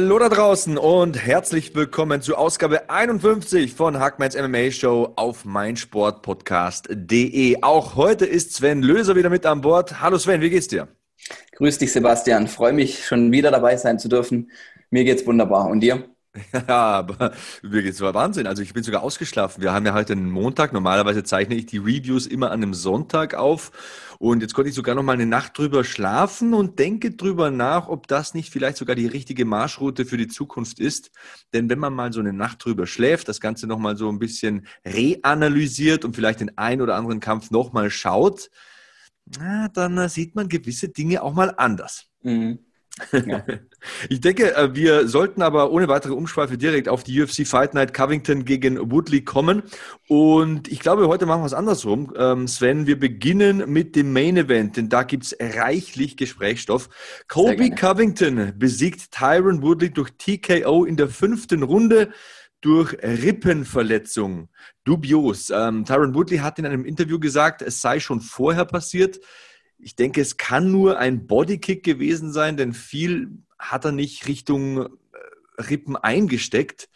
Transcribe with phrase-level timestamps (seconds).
[0.00, 7.62] Hallo da draußen und herzlich willkommen zu Ausgabe 51 von Hackmans MMA Show auf meinsportpodcast.de.
[7.62, 10.00] Auch heute ist Sven Löser wieder mit an Bord.
[10.00, 10.86] Hallo Sven, wie geht's dir?
[11.56, 12.46] Grüß dich, Sebastian.
[12.46, 14.52] Freue mich, schon wieder dabei sein zu dürfen.
[14.90, 15.66] Mir geht's wunderbar.
[15.66, 16.08] Und dir?
[16.52, 17.32] Ja, aber
[17.62, 18.46] mir geht's war Wahnsinn.
[18.46, 19.62] Also ich bin sogar ausgeschlafen.
[19.62, 20.72] Wir haben ja heute einen Montag.
[20.72, 23.72] Normalerweise zeichne ich die Reviews immer an einem Sonntag auf.
[24.18, 27.88] Und jetzt konnte ich sogar noch mal eine Nacht drüber schlafen und denke drüber nach,
[27.88, 31.10] ob das nicht vielleicht sogar die richtige Marschroute für die Zukunft ist.
[31.52, 34.18] Denn wenn man mal so eine Nacht drüber schläft, das Ganze noch mal so ein
[34.18, 38.50] bisschen reanalysiert und vielleicht den einen oder anderen Kampf noch mal schaut,
[39.38, 42.06] na, dann sieht man gewisse Dinge auch mal anders.
[42.22, 42.58] Mhm.
[43.12, 43.44] Ja.
[44.08, 47.94] Ich denke, äh, wir sollten aber ohne weitere Umschweife direkt auf die UFC Fight Night
[47.94, 49.62] Covington gegen Woodley kommen.
[50.08, 52.12] Und ich glaube, heute machen wir es andersrum.
[52.16, 56.88] Ähm, Sven, wir beginnen mit dem Main Event, denn da gibt es reichlich Gesprächsstoff.
[57.28, 62.10] Colby Covington besiegt Tyron Woodley durch TKO in der fünften Runde
[62.60, 64.48] durch Rippenverletzung.
[64.84, 65.50] Dubios.
[65.50, 69.20] Ähm, Tyron Woodley hat in einem Interview gesagt, es sei schon vorher passiert.
[69.78, 74.86] Ich denke, es kann nur ein Bodykick gewesen sein, denn viel hat er nicht Richtung
[74.86, 74.88] äh,
[75.62, 76.88] Rippen eingesteckt.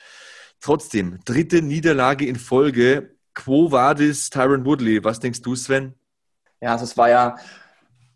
[0.60, 3.16] Trotzdem, dritte Niederlage in Folge.
[3.34, 5.02] Quo vadis Tyron Woodley?
[5.04, 5.94] Was denkst du, Sven?
[6.60, 7.36] Ja, also es war ja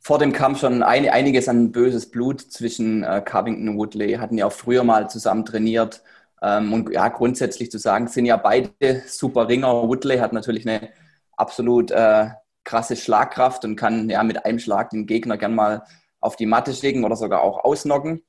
[0.00, 4.14] vor dem Kampf schon ein, einiges an böses Blut zwischen äh, Covington und Woodley.
[4.14, 6.03] Hatten ja auch früher mal zusammen trainiert.
[6.42, 9.89] Ähm, und ja, grundsätzlich zu sagen, sind ja beide super Ringer.
[9.89, 10.91] Woodley hat natürlich eine
[11.37, 12.28] absolut äh,
[12.67, 15.84] krasse Schlagkraft und kann ja mit einem Schlag den Gegner gern mal
[16.21, 18.22] auf die Matte legen oder sogar auch ausnocken.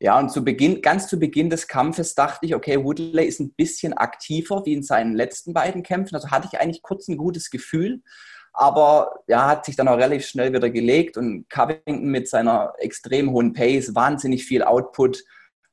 [0.00, 3.52] Ja, und zu Beginn, ganz zu Beginn des Kampfes dachte ich, okay, Woodley ist ein
[3.54, 6.14] bisschen aktiver wie in seinen letzten beiden Kämpfen.
[6.14, 8.02] Also hatte ich eigentlich kurz ein gutes Gefühl.
[8.52, 13.32] Aber ja, hat sich dann auch relativ schnell wieder gelegt und Covington mit seiner extrem
[13.32, 15.24] hohen Pace, wahnsinnig viel Output,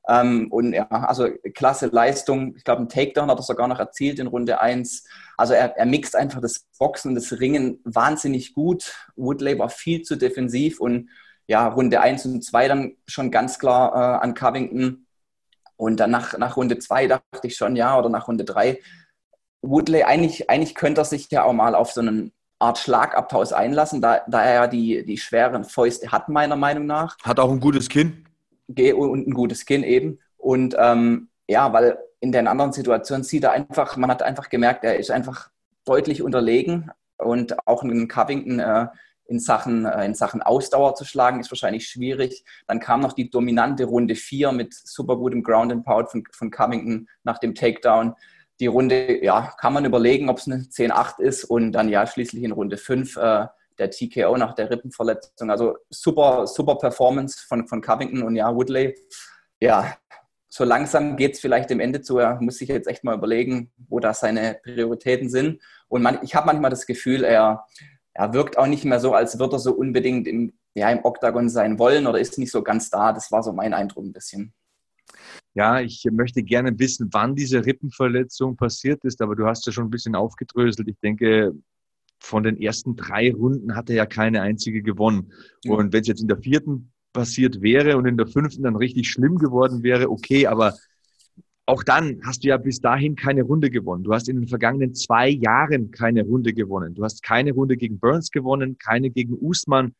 [0.07, 2.55] ähm, und ja, also klasse Leistung.
[2.55, 5.05] Ich glaube, ein Takedown hat er sogar noch erzielt in Runde 1.
[5.37, 8.93] Also er, er mixt einfach das Boxen und das Ringen wahnsinnig gut.
[9.15, 11.09] Woodley war viel zu defensiv und
[11.47, 15.07] ja, Runde 1 und 2 dann schon ganz klar äh, an Covington.
[15.77, 18.79] Und dann nach, nach Runde 2 dachte ich schon, ja, oder nach Runde 3,
[19.61, 24.01] Woodley, eigentlich, eigentlich könnte er sich ja auch mal auf so einen Art Schlagabtausch einlassen,
[24.01, 27.17] da, da er ja die, die schweren Fäuste hat, meiner Meinung nach.
[27.23, 28.25] Hat auch ein gutes Kinn
[28.67, 30.19] und ein gutes Kinn eben.
[30.37, 34.83] Und ähm, ja, weil in den anderen Situationen sieht er einfach, man hat einfach gemerkt,
[34.83, 35.49] er ist einfach
[35.85, 38.87] deutlich unterlegen und auch einen Covington äh,
[39.27, 42.43] in, Sachen, äh, in Sachen Ausdauer zu schlagen, ist wahrscheinlich schwierig.
[42.67, 46.51] Dann kam noch die dominante Runde 4 mit super gutem Ground and Pound von, von
[46.51, 48.15] Covington nach dem Takedown.
[48.59, 52.43] Die Runde, ja, kann man überlegen, ob es eine 10-8 ist und dann ja schließlich
[52.43, 55.49] in Runde 5 äh, der TKO nach der Rippenverletzung.
[55.49, 58.95] Also super, super Performance von, von Covington und ja, Woodley.
[59.59, 59.97] Ja,
[60.47, 62.17] so langsam geht es vielleicht dem Ende zu.
[62.17, 65.61] Er muss sich jetzt echt mal überlegen, wo da seine Prioritäten sind.
[65.87, 67.65] Und man, ich habe manchmal das Gefühl, er,
[68.13, 71.49] er wirkt auch nicht mehr so, als würde er so unbedingt im, ja, im Oktagon
[71.49, 73.11] sein wollen oder ist nicht so ganz da.
[73.11, 74.53] Das war so mein Eindruck ein bisschen.
[75.55, 79.85] Ja, ich möchte gerne wissen, wann diese Rippenverletzung passiert ist, aber du hast ja schon
[79.85, 80.87] ein bisschen aufgedröselt.
[80.87, 81.53] Ich denke,
[82.19, 85.31] von den ersten drei Runden hat er ja keine einzige gewonnen.
[85.67, 89.09] Und wenn es jetzt in der vierten passiert wäre und in der fünften dann richtig
[89.09, 90.75] schlimm geworden wäre, okay, aber
[91.65, 94.03] auch dann hast du ja bis dahin keine Runde gewonnen.
[94.03, 96.93] Du hast in den vergangenen zwei Jahren keine Runde gewonnen.
[96.93, 99.95] Du hast keine Runde gegen Burns gewonnen, keine gegen Usman.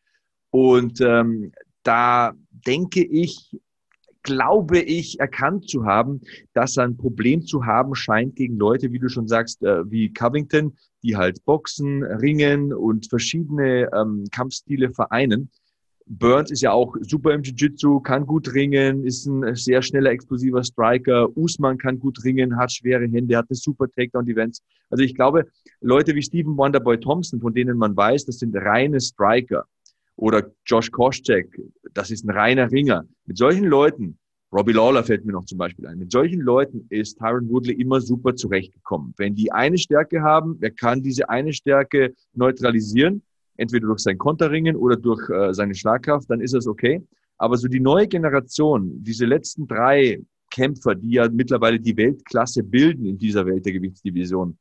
[0.52, 1.52] Und ähm,
[1.84, 3.58] da denke ich,
[4.22, 6.22] glaube ich, erkannt zu haben,
[6.54, 10.13] dass er ein Problem zu haben scheint gegen Leute, wie du schon sagst, äh, wie
[10.13, 10.75] Covington,
[11.06, 15.52] die halt Boxen, Ringen und verschiedene ähm, Kampfstile vereinen.
[16.07, 20.63] Burns ist ja auch super im Jiu-Jitsu, kann gut ringen, ist ein sehr schneller, explosiver
[20.63, 21.36] Striker.
[21.36, 24.62] Usman kann gut ringen, hat schwere Hände, hat eine super Takedown-Defense.
[24.90, 25.46] Also ich glaube,
[25.81, 29.66] Leute wie Stephen Wonderboy Thompson, von denen man weiß, das sind reine Striker.
[30.16, 31.60] Oder Josh Koscheck,
[31.94, 33.06] das ist ein reiner Ringer.
[33.25, 34.18] Mit solchen Leuten
[34.56, 36.00] Robbie Lawler fällt mir noch zum Beispiel ein.
[36.00, 39.13] Mit solchen Leuten ist Tyron Woodley immer super zurechtgekommen.
[39.18, 43.22] Wenn die eine Stärke haben, er kann diese eine Stärke neutralisieren,
[43.57, 47.06] entweder durch sein Konterringen oder durch äh, seine Schlagkraft, dann ist das okay.
[47.38, 53.06] Aber so die neue Generation, diese letzten drei Kämpfer, die ja mittlerweile die Weltklasse bilden
[53.06, 54.58] in dieser Welt der Gewichtsdivision,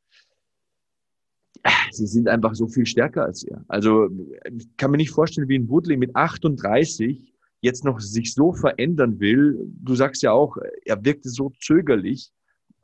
[1.91, 3.63] sie sind einfach so viel stärker als er.
[3.69, 4.09] Also
[4.57, 9.19] ich kann mir nicht vorstellen, wie ein Woodley mit 38 jetzt noch sich so verändern
[9.19, 9.57] will.
[9.81, 12.31] Du sagst ja auch, er wirkte so zögerlich.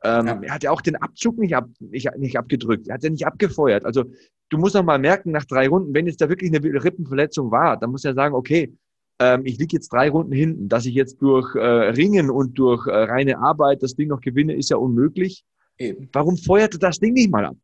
[0.04, 0.42] Ähm, ja.
[0.42, 2.88] Er hat ja auch den Abzug nicht, ab, nicht, nicht abgedrückt.
[2.88, 3.84] Er hat ja nicht abgefeuert.
[3.84, 4.04] Also
[4.48, 7.78] du musst noch mal merken, nach drei Runden, wenn jetzt da wirklich eine Rippenverletzung war,
[7.78, 8.74] dann muss er sagen, okay,
[9.20, 10.68] ähm, ich liege jetzt drei Runden hinten.
[10.68, 14.54] Dass ich jetzt durch äh, Ringen und durch äh, reine Arbeit das Ding noch gewinne,
[14.54, 15.44] ist ja unmöglich.
[15.78, 16.08] Eben.
[16.12, 17.56] Warum feuert er das Ding nicht mal ab?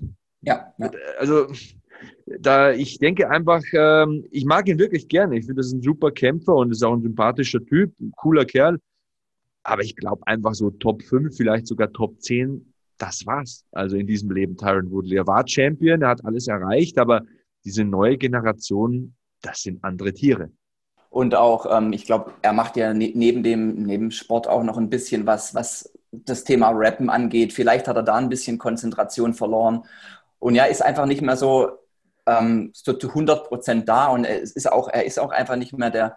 [0.43, 0.73] Ja.
[0.79, 0.91] ja.
[1.19, 1.49] Also
[2.41, 5.39] da ich denke einfach, ähm, ich mag ihn wirklich gerne.
[5.39, 8.45] Ich finde, das ist ein super Kämpfer und ist auch ein sympathischer Typ, ein cooler
[8.45, 8.79] Kerl.
[9.63, 13.65] Aber ich glaube einfach so Top 5, vielleicht sogar Top 10, das war's.
[13.73, 15.17] Also in diesem Leben Tyron Woodley.
[15.17, 17.23] Er war Champion, er hat alles erreicht, aber
[17.65, 20.51] diese neue Generation, das sind andere Tiere.
[21.11, 24.77] Und auch, ähm, ich glaube, er macht ja ne neben dem neben Sport auch noch
[24.77, 27.53] ein bisschen was, was das Thema Rappen angeht.
[27.53, 29.85] Vielleicht hat er da ein bisschen Konzentration verloren.
[30.39, 31.71] Und ja, ist einfach nicht mehr so,
[32.29, 34.09] ähm, so zu 100 Prozent da.
[34.09, 36.17] Und er ist, auch, er ist auch einfach nicht mehr der,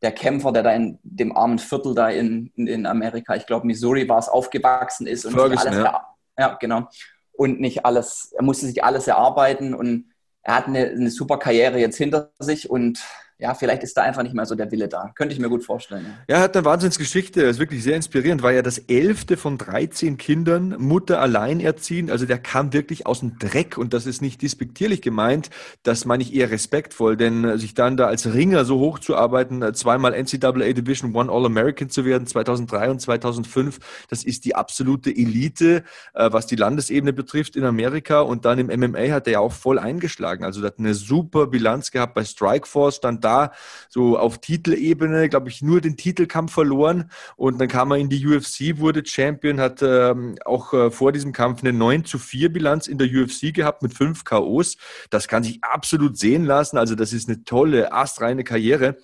[0.00, 3.66] der Kämpfer, der da in dem armen Viertel da in, in, in Amerika, ich glaube
[3.66, 5.24] Missouri war es, aufgewachsen ist.
[5.24, 6.14] Und Ferguson, alles, ja.
[6.38, 6.88] ja, genau.
[7.32, 10.12] Und nicht alles, er musste sich alles erarbeiten und
[10.42, 13.04] er hat eine, eine super Karriere jetzt hinter sich und
[13.42, 15.10] ja, vielleicht ist da einfach nicht mehr so der Wille da.
[15.16, 16.06] Könnte ich mir gut vorstellen.
[16.28, 17.42] Ja, er hat eine Wahnsinnsgeschichte.
[17.42, 18.40] Er ist wirklich sehr inspirierend.
[18.44, 22.08] War ja das elfte von 13 Kindern, Mutter allein erziehen.
[22.08, 25.50] Also der kam wirklich aus dem Dreck und das ist nicht despektierlich gemeint.
[25.82, 30.72] Das meine ich eher respektvoll, denn sich dann da als Ringer so hochzuarbeiten, zweimal NCAA
[30.72, 35.82] Division One All-American zu werden, 2003 und 2005, das ist die absolute Elite,
[36.14, 38.20] äh, was die Landesebene betrifft in Amerika.
[38.20, 40.44] Und dann im MMA hat er ja auch voll eingeschlagen.
[40.44, 43.31] Also er hat eine super Bilanz gehabt bei Strikeforce, stand da
[43.88, 48.26] so auf Titelebene, glaube ich, nur den Titelkampf verloren und dann kam er in die
[48.26, 52.86] UFC, wurde Champion, hat ähm, auch äh, vor diesem Kampf eine 9 zu 4 Bilanz
[52.86, 54.76] in der UFC gehabt mit fünf KOs.
[55.10, 56.78] Das kann sich absolut sehen lassen.
[56.78, 58.96] Also das ist eine tolle, astreine Karriere.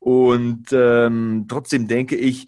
[0.00, 2.46] Und ähm, trotzdem denke ich,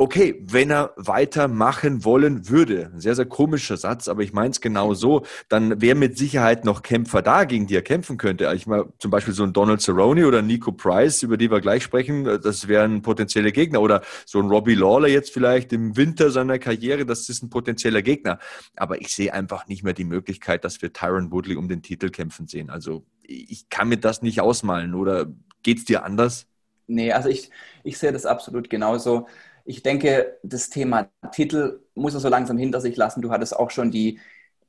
[0.00, 4.94] okay, wenn er weitermachen wollen würde, sehr, sehr komischer Satz, aber ich meine es genau
[4.94, 8.50] so, dann wäre mit Sicherheit noch Kämpfer da, gegen die er kämpfen könnte.
[8.54, 11.82] Ich meine, zum Beispiel so ein Donald Cerrone oder Nico Price, über die wir gleich
[11.82, 13.82] sprechen, das wären potenzielle Gegner.
[13.82, 18.02] Oder so ein Robbie Lawler jetzt vielleicht im Winter seiner Karriere, das ist ein potenzieller
[18.02, 18.38] Gegner.
[18.76, 22.10] Aber ich sehe einfach nicht mehr die Möglichkeit, dass wir Tyron Woodley um den Titel
[22.10, 22.70] kämpfen sehen.
[22.70, 24.94] Also ich kann mir das nicht ausmalen.
[24.94, 25.26] Oder
[25.64, 26.46] geht's dir anders?
[26.86, 27.50] Nee, also ich,
[27.82, 29.26] ich sehe das absolut genauso
[29.68, 33.20] ich denke, das Thema Titel muss er so langsam hinter sich lassen.
[33.20, 34.18] Du hattest auch schon die,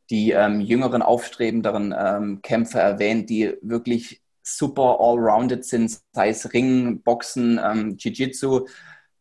[0.09, 7.01] die ähm, jüngeren, aufstrebenderen ähm, Kämpfer erwähnt, die wirklich super all-rounded sind, sei es Ringen,
[7.01, 8.67] Boxen, ähm, Jiu-Jitsu.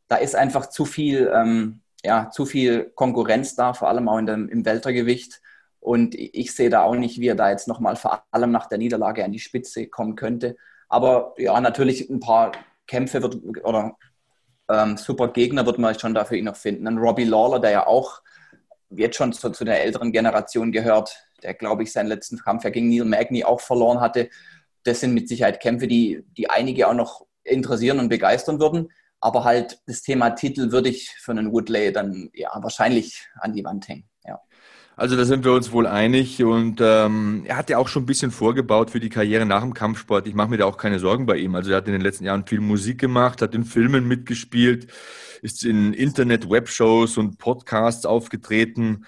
[0.09, 4.27] Da ist einfach zu viel, ähm, ja, zu viel Konkurrenz da, vor allem auch in
[4.27, 5.41] dem, im Weltergewicht.
[5.79, 8.79] Und ich sehe da auch nicht, wie er da jetzt nochmal vor allem nach der
[8.79, 10.57] Niederlage an die Spitze kommen könnte.
[10.89, 12.51] Aber ja, natürlich ein paar
[12.89, 13.97] Kämpfe wird, oder
[14.70, 16.87] ähm, super Gegner wird man schon dafür ihn noch finden.
[16.87, 18.23] Ein Robbie Lawler, der ja auch
[18.91, 22.70] jetzt schon zu, zu der älteren Generation gehört, der, glaube ich, seinen letzten Kampf ja
[22.70, 24.29] gegen Neil Magny auch verloren hatte.
[24.85, 28.88] Das sind mit Sicherheit Kämpfe, die, die einige auch noch interessieren und begeistern würden.
[29.20, 33.65] Aber halt das Thema Titel würde ich für einen Woodley dann ja wahrscheinlich an die
[33.65, 34.09] Wand hängen.
[34.98, 38.06] Also da sind wir uns wohl einig und ähm, er hat ja auch schon ein
[38.06, 40.26] bisschen vorgebaut für die Karriere nach dem Kampfsport.
[40.26, 41.55] Ich mache mir da auch keine Sorgen bei ihm.
[41.55, 44.88] Also er hat in den letzten Jahren viel Musik gemacht, hat in Filmen mitgespielt,
[45.40, 49.06] ist in Internet-Webshows und Podcasts aufgetreten.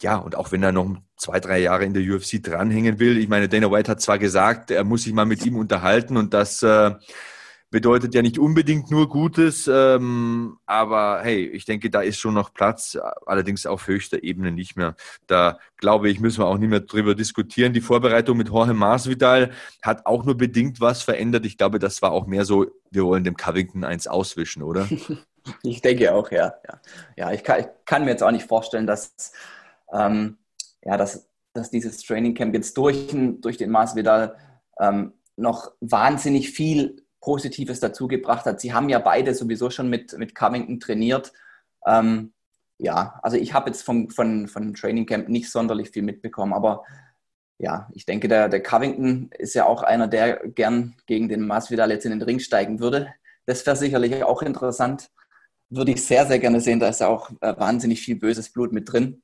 [0.00, 3.28] Ja, und auch wenn er noch zwei, drei Jahre in der UFC dranhängen will, ich
[3.28, 6.62] meine, Dana White hat zwar gesagt, er muss sich mal mit ihm unterhalten und das
[6.62, 6.92] äh,
[7.72, 12.52] bedeutet ja nicht unbedingt nur Gutes, ähm, aber hey, ich denke, da ist schon noch
[12.52, 14.94] Platz, allerdings auf höchster Ebene nicht mehr.
[15.26, 17.72] Da glaube ich, müssen wir auch nicht mehr drüber diskutieren.
[17.72, 21.46] Die Vorbereitung mit Jorge Masvidal hat auch nur bedingt was verändert.
[21.46, 24.88] Ich glaube, das war auch mehr so, wir wollen dem Covington eins auswischen, oder?
[25.64, 26.54] Ich denke auch, ja.
[26.68, 26.80] Ja,
[27.16, 29.32] ja ich, kann, ich kann mir jetzt auch nicht vorstellen, dass,
[29.92, 30.38] ähm,
[30.84, 34.36] ja, dass, dass dieses Training Camp jetzt durch, durch den Masvidal
[34.78, 38.60] ähm, noch wahnsinnig viel Positives dazu gebracht hat.
[38.60, 41.32] Sie haben ja beide sowieso schon mit, mit Covington trainiert.
[41.86, 42.34] Ähm,
[42.78, 46.84] ja, also ich habe jetzt vom, von, von Training Camp nicht sonderlich viel mitbekommen, aber
[47.58, 51.92] ja, ich denke, der, der Covington ist ja auch einer, der gern gegen den Masvidal
[51.92, 53.14] jetzt in den Ring steigen würde.
[53.46, 55.10] Das wäre sicherlich auch interessant.
[55.70, 56.80] Würde ich sehr, sehr gerne sehen.
[56.80, 59.22] Da ist ja auch äh, wahnsinnig viel böses Blut mit drin.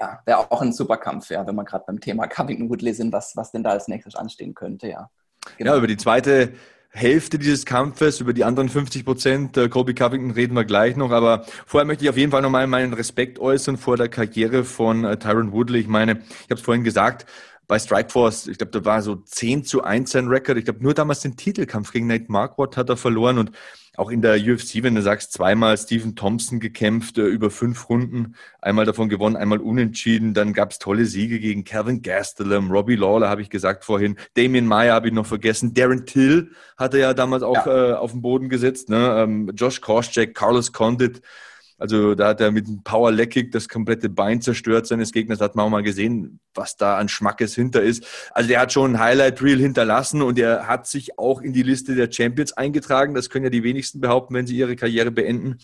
[0.00, 3.12] Ja, wäre auch ein super Kampf, ja, wenn wir gerade beim Thema Covington Woodley sind,
[3.12, 5.10] was, was denn da als nächstes anstehen könnte, ja.
[5.58, 5.72] Genau.
[5.72, 6.54] Ja, über die zweite
[6.94, 8.20] Hälfte dieses Kampfes.
[8.20, 11.10] Über die anderen 50 Prozent, äh, Kobe Covington, reden wir gleich noch.
[11.10, 15.04] Aber vorher möchte ich auf jeden Fall nochmal meinen Respekt äußern vor der Karriere von
[15.04, 15.80] äh, Tyron Woodley.
[15.80, 17.26] Ich meine, ich habe es vorhin gesagt,
[17.66, 20.58] bei Strikeforce, ich glaube, da war so 10 zu 1 sein Rekord.
[20.58, 23.52] Ich glaube, nur damals den Titelkampf gegen Nate Marquardt hat er verloren und
[23.96, 28.34] auch in der UFC, wenn du sagst, zweimal Stephen Thompson gekämpft, äh, über fünf Runden,
[28.60, 33.28] einmal davon gewonnen, einmal unentschieden, dann gab es tolle Siege gegen Kevin Gastelum, Robbie Lawler
[33.28, 37.14] habe ich gesagt vorhin, Damien Meyer habe ich noch vergessen, Darren Till hat er ja
[37.14, 37.90] damals auch ja.
[37.90, 39.22] äh, auf den Boden gesetzt, ne?
[39.22, 41.22] ähm, Josh Korschek, Carlos Condit,
[41.78, 45.38] also da hat er mit einem Power Leg das komplette Bein zerstört seines Gegners.
[45.38, 48.06] Da hat man auch mal gesehen, was da an Schmackes hinter ist.
[48.32, 51.62] Also der hat schon ein Highlight Reel hinterlassen und er hat sich auch in die
[51.62, 53.14] Liste der Champions eingetragen.
[53.14, 55.58] Das können ja die wenigsten behaupten, wenn sie ihre Karriere beenden.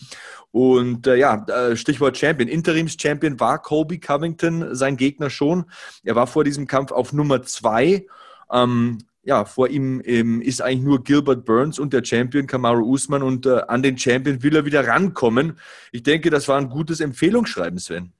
[0.51, 2.49] Und äh, ja, äh, Stichwort Champion.
[2.49, 5.65] Interims-Champion war Colby Covington sein Gegner schon.
[6.03, 8.05] Er war vor diesem Kampf auf Nummer zwei.
[8.51, 13.21] Ähm, ja, vor ihm ähm, ist eigentlich nur Gilbert Burns und der Champion Kamaru Usman
[13.21, 15.59] und äh, an den Champion will er wieder rankommen.
[15.91, 18.13] Ich denke, das war ein gutes Empfehlungsschreiben, Sven.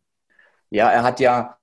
[0.70, 1.58] Ja, er hat ja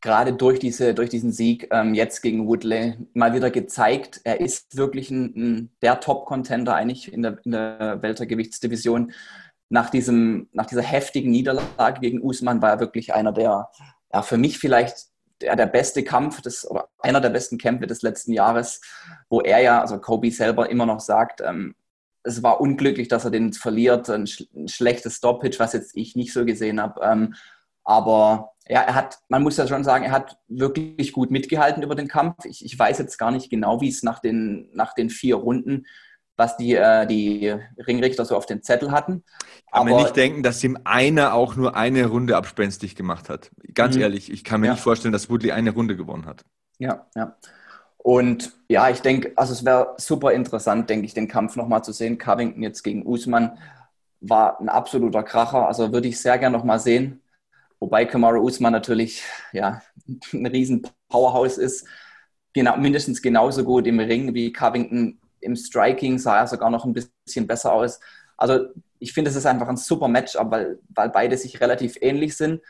[0.00, 4.76] gerade durch, diese, durch diesen Sieg ähm, jetzt gegen Woodley mal wieder gezeigt, er ist
[4.76, 9.12] wirklich ein, ein der Top-Contender eigentlich in der, in der Weltergewichtsdivision.
[9.70, 13.68] Nach, diesem, nach dieser heftigen Niederlage gegen Usman war er wirklich einer der,
[14.12, 15.08] ja, für mich vielleicht
[15.40, 18.80] der, der beste Kampf des, oder einer der besten Kämpfe des letzten Jahres,
[19.28, 21.74] wo er ja, also Kobe selber immer noch sagt, ähm,
[22.24, 26.32] es war unglücklich, dass er den verliert, ein, ein schlechtes Stoppage, was jetzt ich nicht
[26.32, 27.00] so gesehen habe.
[27.02, 27.34] Ähm,
[27.84, 31.94] aber ja, er hat, man muss ja schon sagen, er hat wirklich gut mitgehalten über
[31.94, 32.44] den Kampf.
[32.44, 35.86] Ich, ich weiß jetzt gar nicht genau, wie es nach den, nach den vier Runden
[36.38, 37.52] was die, äh, die
[37.84, 39.24] Ringrichter so auf den Zettel hatten.
[39.72, 43.50] Kann Aber, mir nicht denken, dass ihm einer auch nur eine Runde abspenstig gemacht hat.
[43.74, 44.02] Ganz mhm.
[44.02, 44.72] ehrlich, ich kann mir ja.
[44.74, 46.44] nicht vorstellen, dass Woodley eine Runde gewonnen hat.
[46.78, 47.36] Ja, ja.
[47.98, 51.92] Und ja, ich denke, also es wäre super interessant, denke ich, den Kampf nochmal zu
[51.92, 52.18] sehen.
[52.18, 53.58] Covington jetzt gegen Usman
[54.20, 55.66] war ein absoluter Kracher.
[55.66, 57.20] Also würde ich sehr gerne nochmal sehen.
[57.80, 59.82] Wobei Kamaru Usman natürlich ja,
[60.32, 61.84] ein riesen Powerhouse ist.
[62.52, 66.92] Genau, mindestens genauso gut im Ring wie Covington im Striking sah er sogar noch ein
[66.92, 68.00] bisschen besser aus.
[68.36, 68.66] Also
[68.98, 72.60] ich finde, es ist einfach ein super Matchup, weil, weil beide sich relativ ähnlich sind.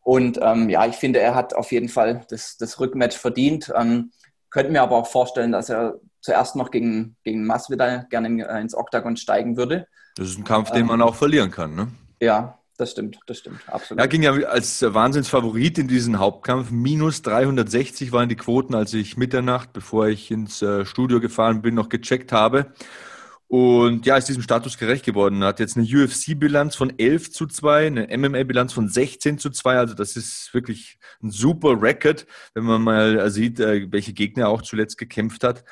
[0.00, 3.72] Und ähm, ja, ich finde, er hat auf jeden Fall das, das Rückmatch verdient.
[3.76, 4.12] Ähm,
[4.50, 8.74] könnte mir aber auch vorstellen, dass er zuerst noch gegen, gegen Masvidal gerne äh, ins
[8.74, 9.86] Oktagon steigen würde.
[10.16, 11.88] Das ist ein Kampf, den ähm, man auch verlieren kann, ne?
[12.20, 14.00] Ja, das stimmt, das stimmt, absolut.
[14.00, 16.70] Er ging ja als Wahnsinnsfavorit in diesen Hauptkampf.
[16.70, 21.74] Minus 360 waren die Quoten, als ich Mitternacht, bevor ich ins äh, Studio gefahren bin,
[21.74, 22.72] noch gecheckt habe.
[23.48, 25.42] Und ja, ist diesem Status gerecht geworden.
[25.42, 29.78] Er hat jetzt eine UFC-Bilanz von 11 zu 2, eine MMA-Bilanz von 16 zu 2.
[29.78, 34.48] Also das ist wirklich ein super Record, wenn man mal sieht, äh, welche Gegner er
[34.48, 35.64] auch zuletzt gekämpft hat.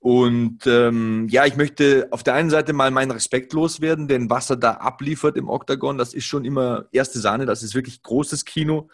[0.00, 4.48] Und ähm, ja, ich möchte auf der einen Seite mal meinen Respekt loswerden, denn was
[4.48, 8.44] er da abliefert im Oktagon, das ist schon immer erste Sahne, das ist wirklich großes
[8.44, 8.88] Kino.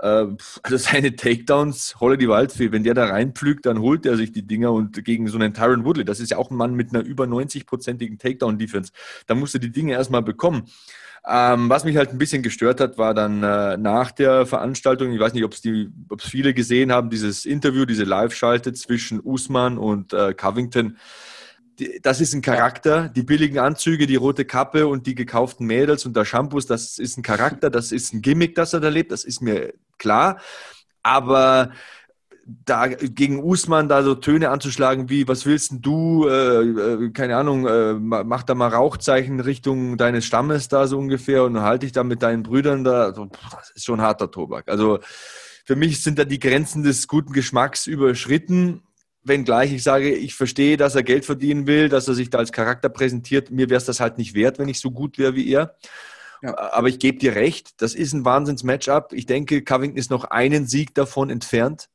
[0.00, 0.26] Äh,
[0.62, 4.46] also seine Takedowns, Holle die Waldfee, wenn der da reinpflügt, dann holt er sich die
[4.46, 7.04] Dinger und gegen so einen Tyron Woodley, das ist ja auch ein Mann mit einer
[7.04, 8.92] über 90-prozentigen Takedown-Defense,
[9.26, 10.64] da musst du die Dinge erstmal bekommen.
[11.26, 15.20] Ähm, was mich halt ein bisschen gestört hat, war dann äh, nach der Veranstaltung, ich
[15.20, 15.62] weiß nicht, ob es
[16.22, 20.98] viele gesehen haben, dieses Interview, diese Live-Schalte zwischen Usman und äh, Covington.
[22.02, 23.08] Das ist ein Charakter.
[23.08, 27.16] Die billigen Anzüge, die rote Kappe und die gekauften Mädels und der Shampoos, das ist
[27.16, 30.38] ein Charakter, das ist ein Gimmick, das er da lebt, das ist mir klar.
[31.02, 31.72] Aber
[32.46, 37.36] da gegen Usman da so Töne anzuschlagen wie, was willst denn du, äh, äh, keine
[37.36, 41.92] Ahnung, äh, mach da mal Rauchzeichen Richtung deines Stammes da so ungefähr und halte dich
[41.92, 44.68] da mit deinen Brüdern da, so, das ist schon harter Tobak.
[44.68, 44.98] Also
[45.64, 48.82] für mich sind da die Grenzen des guten Geschmacks überschritten.
[49.24, 52.52] Wenngleich ich sage, ich verstehe, dass er Geld verdienen will, dass er sich da als
[52.52, 53.50] Charakter präsentiert.
[53.50, 55.76] Mir wäre es das halt nicht wert, wenn ich so gut wäre wie er.
[56.42, 56.56] Ja.
[56.72, 59.12] Aber ich gebe dir recht, das ist ein Wahnsinns-Matchup.
[59.12, 61.88] Ich denke, Covington ist noch einen Sieg davon entfernt.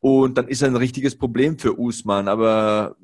[0.00, 2.26] Und dann ist er ein richtiges Problem für Usman.
[2.26, 2.96] Aber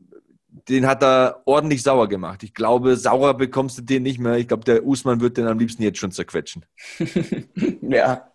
[0.68, 2.42] den hat er ordentlich sauer gemacht.
[2.42, 4.37] Ich glaube, sauer bekommst du den nicht mehr.
[4.37, 6.64] Ich glaube, der Usman wird den am liebsten jetzt schon zerquetschen.
[7.82, 8.30] ja,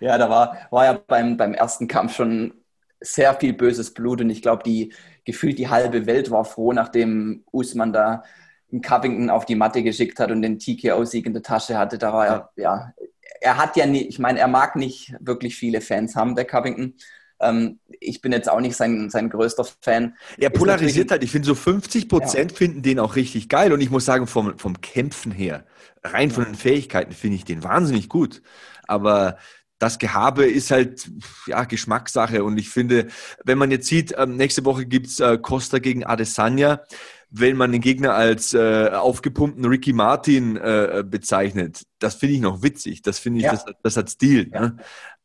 [0.00, 2.54] ja, da war, war ja beim, beim ersten Kampf schon
[3.00, 4.92] sehr viel böses Blut und ich glaube, die
[5.24, 8.22] gefühlt die halbe Welt war froh, nachdem Usman da
[8.70, 11.98] einen Covington auf die Matte geschickt hat und den TKO-Sieg in der Tasche hatte.
[11.98, 12.92] Da war er, ja,
[13.40, 16.94] er hat ja nie, ich meine, er mag nicht wirklich viele Fans haben, der Covington.
[17.40, 20.16] Ähm, ich bin jetzt auch nicht sein, sein größter Fan.
[20.38, 21.22] Er polarisiert halt.
[21.22, 22.56] Ich finde, so 50 Prozent ja.
[22.56, 23.72] finden den auch richtig geil.
[23.72, 25.64] Und ich muss sagen, vom, vom Kämpfen her,
[26.02, 28.42] rein von den Fähigkeiten, finde ich den wahnsinnig gut.
[28.86, 29.38] Aber
[29.78, 31.10] das Gehabe ist halt
[31.46, 32.42] ja, Geschmackssache.
[32.42, 33.08] Und ich finde,
[33.44, 36.82] wenn man jetzt sieht, ähm, nächste Woche gibt's äh, Costa gegen Adesanya.
[37.30, 41.82] wenn man den Gegner als äh, aufgepumpten Ricky Martin äh, bezeichnet.
[41.98, 43.02] Das finde ich noch witzig.
[43.02, 43.52] Das finde ich, ja.
[43.52, 44.50] das, das, hat Stil.
[44.50, 44.60] Ja.
[44.60, 44.76] Ne?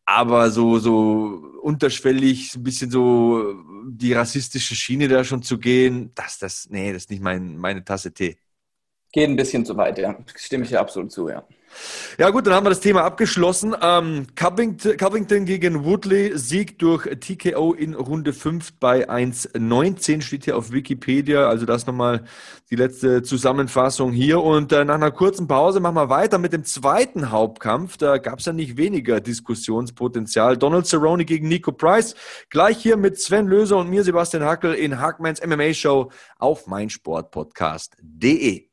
[0.06, 3.56] Aber so, so unterschwellig, ein bisschen so
[3.88, 7.86] die rassistische Schiene da schon zu gehen, das, das, nee, das ist nicht mein, meine
[7.86, 8.38] Tasse Tee.
[9.14, 10.18] Geht ein bisschen zu weit, ja.
[10.36, 11.48] Stimme ich dir absolut zu, ja.
[12.18, 13.76] Ja gut, dann haben wir das Thema abgeschlossen.
[13.82, 20.58] Ähm, Covington, Covington, gegen Woodley, Sieg durch TKO in Runde 5 bei 1,19 steht hier
[20.58, 21.48] auf Wikipedia.
[21.48, 22.24] Also das nochmal
[22.70, 24.42] die letzte Zusammenfassung hier.
[24.42, 27.98] Und äh, nach einer kurzen Pause machen wir weiter mit dem zweiten Hauptkampf.
[27.98, 30.58] Da gab es ja nicht weniger Diskussionspotenzial.
[30.58, 32.16] Donald Cerrone gegen Nico Price.
[32.50, 38.73] Gleich hier mit Sven Löser und mir, Sebastian Hackel, in Hackmans MMA Show auf meinsportpodcast.de.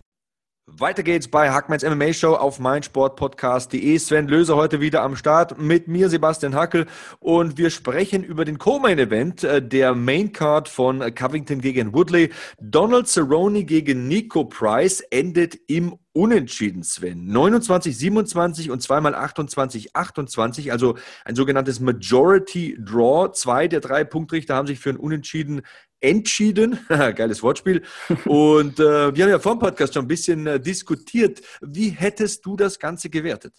[0.77, 3.97] Weiter geht's bei Hackmans MMA Show auf meinsportpodcast.de.
[3.99, 6.87] Sven Löser heute wieder am Start mit mir, Sebastian Hackel.
[7.19, 12.31] Und wir sprechen über den Co-Main Event äh, der Main Card von Covington gegen Woodley.
[12.59, 17.27] Donald Cerrone gegen Nico Price endet im Unentschieden, Sven.
[17.27, 23.31] 29, 27 und zweimal 28, 28, also ein sogenanntes Majority Draw.
[23.31, 25.61] Zwei der drei Punktrichter haben sich für ein Unentschieden
[26.01, 26.79] entschieden.
[26.87, 27.83] Geiles Wortspiel.
[28.25, 31.41] Und äh, wir haben ja vor dem Podcast schon ein bisschen äh, diskutiert.
[31.61, 33.53] Wie hättest du das Ganze gewertet?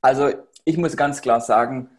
[0.00, 0.30] Also
[0.64, 1.90] ich muss ganz klar sagen,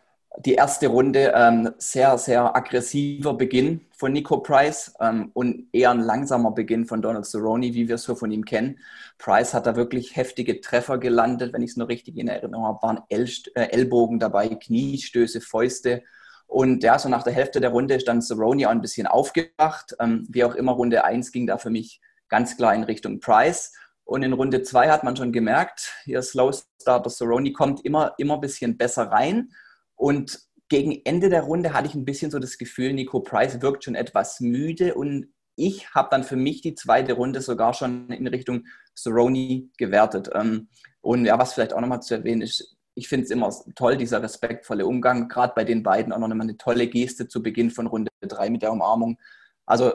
[0.45, 5.99] die erste Runde ähm, sehr, sehr aggressiver Beginn von Nico Price ähm, und eher ein
[5.99, 8.79] langsamer Beginn von Donald Cerrone, wie wir es so von ihm kennen.
[9.17, 12.81] Price hat da wirklich heftige Treffer gelandet, wenn ich es noch richtig in Erinnerung habe,
[12.81, 16.03] waren El äh, Ellbogen dabei, Kniestöße, Fäuste.
[16.51, 19.95] Und ja, so nach der Hälfte der Runde ist dann Cerrone auch ein bisschen aufgewacht.
[20.01, 23.71] Ähm, wie auch immer, Runde 1 ging da für mich ganz klar in Richtung Price.
[24.03, 28.33] Und in Runde 2 hat man schon gemerkt, hier Slow Starter Cerrone kommt immer, immer
[28.33, 29.51] ein bisschen besser rein.
[29.95, 33.85] Und gegen Ende der Runde hatte ich ein bisschen so das Gefühl, Nico Price wirkt
[33.85, 38.27] schon etwas müde und ich habe dann für mich die zweite Runde sogar schon in
[38.27, 40.29] Richtung Cerrone gewertet.
[40.33, 40.67] Ähm,
[40.99, 44.21] und ja, was vielleicht auch nochmal zu erwähnen ist, ich finde es immer toll, dieser
[44.21, 48.11] respektvolle Umgang, gerade bei den beiden auch noch eine tolle Geste zu Beginn von Runde
[48.21, 49.17] 3 mit der Umarmung.
[49.65, 49.93] Also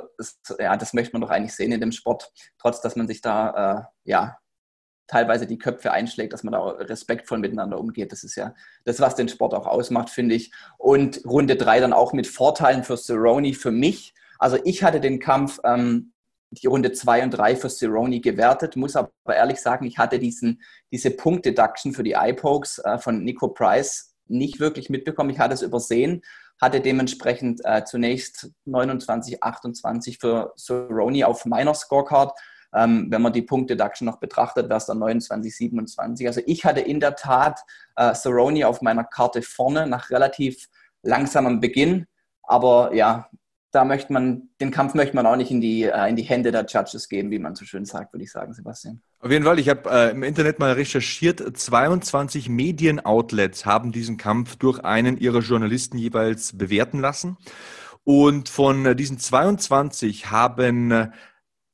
[0.59, 3.89] ja, das möchte man doch eigentlich sehen in dem Sport, trotz dass man sich da
[4.05, 4.39] äh, ja
[5.07, 8.13] teilweise die Köpfe einschlägt, dass man da respektvoll miteinander umgeht.
[8.13, 8.55] Das ist ja
[8.85, 10.53] das, was den Sport auch ausmacht, finde ich.
[10.79, 14.15] Und Runde 3 dann auch mit Vorteilen für Cerrone, für mich.
[14.39, 16.13] Also ich hatte den Kampf ähm,
[16.51, 20.63] die Runde 2 und 3 für Cerrone gewertet, muss aber ehrlich sagen, ich hatte diesen,
[20.93, 25.31] diese Punkt-Deduction für die Eye-Pokes äh, von Nico Price nicht wirklich mitbekommen.
[25.31, 26.23] Ich hatte es übersehen,
[26.61, 32.33] hatte dementsprechend äh, zunächst 29, 28 für Cerrone auf meiner Scorecard.
[32.75, 36.27] Ähm, wenn man die Punkt-Deduction noch betrachtet, wäre es dann 29, 27.
[36.27, 37.61] Also ich hatte in der Tat
[37.97, 40.69] äh, Cerrone auf meiner Karte vorne nach relativ
[41.03, 42.07] langsamem Beginn.
[42.43, 43.29] Aber ja,
[43.77, 46.51] da möchte man, den Kampf möchte man auch nicht in die, äh, in die Hände
[46.51, 49.03] der Judges geben, wie man so schön sagt, würde ich sagen, Sebastian.
[49.21, 54.57] Auf jeden Fall, ich habe äh, im Internet mal recherchiert, 22 Medienoutlets haben diesen Kampf
[54.57, 57.37] durch einen ihrer Journalisten jeweils bewerten lassen.
[58.03, 61.13] Und von äh, diesen 22 haben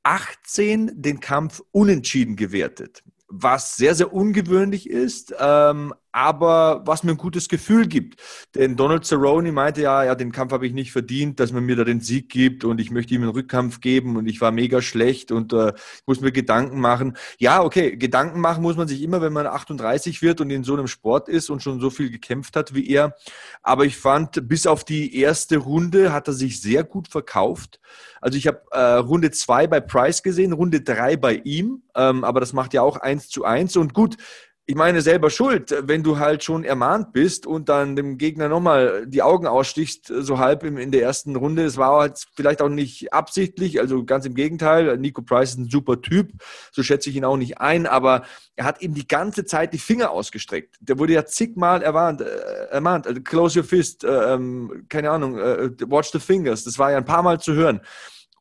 [0.03, 7.12] 18 äh, den Kampf unentschieden gewertet was sehr, sehr ungewöhnlich ist, ähm, aber was mir
[7.12, 8.20] ein gutes Gefühl gibt.
[8.55, 11.77] Denn Donald Cerrone meinte ja, ja, den Kampf habe ich nicht verdient, dass man mir
[11.77, 14.83] da den Sieg gibt und ich möchte ihm einen Rückkampf geben und ich war mega
[14.83, 15.72] schlecht und äh,
[16.07, 17.16] muss mir Gedanken machen.
[17.38, 20.75] Ja, okay, Gedanken machen muss man sich immer, wenn man 38 wird und in so
[20.75, 23.16] einem Sport ist und schon so viel gekämpft hat wie er.
[23.62, 27.81] Aber ich fand, bis auf die erste Runde hat er sich sehr gut verkauft.
[28.20, 32.40] Also ich habe äh, Runde zwei bei Price gesehen, Runde drei bei ihm, ähm, aber
[32.40, 34.16] das macht ja auch eins zu eins und gut
[34.64, 39.07] ich meine, selber schuld, wenn du halt schon ermahnt bist und dann dem Gegner nochmal
[39.09, 41.64] die Augen ausstichst, so halb in der ersten Runde.
[41.64, 44.96] Es war halt vielleicht auch nicht absichtlich, also ganz im Gegenteil.
[44.98, 46.31] Nico Price ist ein super Typ,
[46.70, 48.22] so schätze ich ihn auch nicht ein, aber
[48.55, 50.77] er hat eben die ganze Zeit die Finger ausgestreckt.
[50.81, 55.38] Der wurde ja zigmal erwarnt, äh, ermahnt, also close your fist, äh, ähm, keine Ahnung,
[55.38, 56.62] äh, watch the fingers.
[56.62, 57.81] Das war ja ein paar Mal zu hören.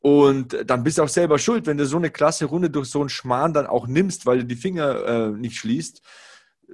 [0.02, 3.00] Und dann bist du auch selber schuld, wenn du so eine klasse Runde durch so
[3.00, 6.02] einen Schmarrn dann auch nimmst, weil du die Finger äh, nicht schließt.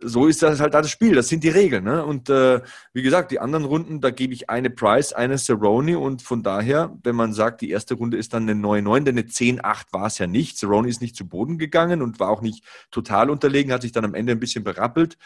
[0.02, 1.84] So ist das halt das Spiel, das sind die Regeln.
[1.84, 2.06] Ne?
[2.06, 2.62] Und äh,
[2.94, 6.96] wie gesagt, die anderen Runden, da gebe ich eine Price, eine Cerrone und von daher,
[7.04, 10.20] wenn man sagt, die erste Runde ist dann eine 9-9, denn eine 10-8 war es
[10.20, 10.58] ja nicht.
[10.58, 14.06] Cerrone ist nicht zu Boden gegangen und war auch nicht total unterlegen, hat sich dann
[14.06, 15.18] am Ende ein bisschen berappelt.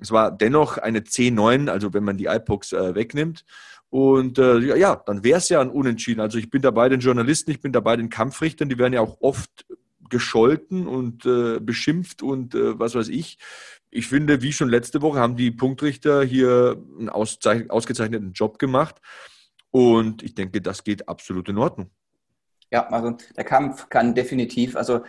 [0.00, 3.44] Es war dennoch eine C9, also wenn man die iPods äh, wegnimmt.
[3.90, 6.20] Und äh, ja, dann wäre es ja ein Unentschieden.
[6.20, 9.18] Also ich bin dabei den Journalisten, ich bin dabei den Kampfrichtern, die werden ja auch
[9.20, 9.66] oft
[10.10, 13.38] gescholten und äh, beschimpft und äh, was weiß ich.
[13.90, 18.96] Ich finde, wie schon letzte Woche, haben die Punktrichter hier einen ausgezeichneten Job gemacht.
[19.70, 21.90] Und ich denke, das geht absolut in Ordnung.
[22.70, 25.02] Ja, also der Kampf kann definitiv, also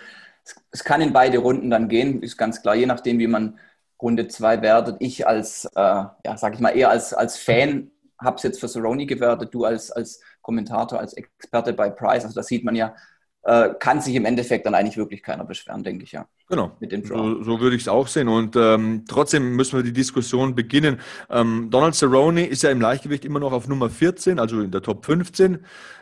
[0.45, 3.59] es, es kann in beide Runden dann gehen, ist ganz klar, je nachdem, wie man
[4.01, 4.97] Runde 2 wertet.
[4.99, 8.67] Ich als, äh, ja, sag ich mal, eher als, als Fan habe es jetzt für
[8.67, 12.23] Cerrone gewertet, du als, als Kommentator, als Experte bei Price.
[12.23, 12.95] Also da sieht man ja,
[13.43, 16.27] äh, kann sich im Endeffekt dann eigentlich wirklich keiner beschweren, denke ich ja.
[16.49, 18.27] Genau, mit dem so, so würde ich es auch sehen.
[18.27, 20.99] Und ähm, trotzdem müssen wir die Diskussion beginnen.
[21.29, 24.81] Ähm, Donald Cerrone ist ja im Leichtgewicht immer noch auf Nummer 14, also in der
[24.81, 25.59] Top 15.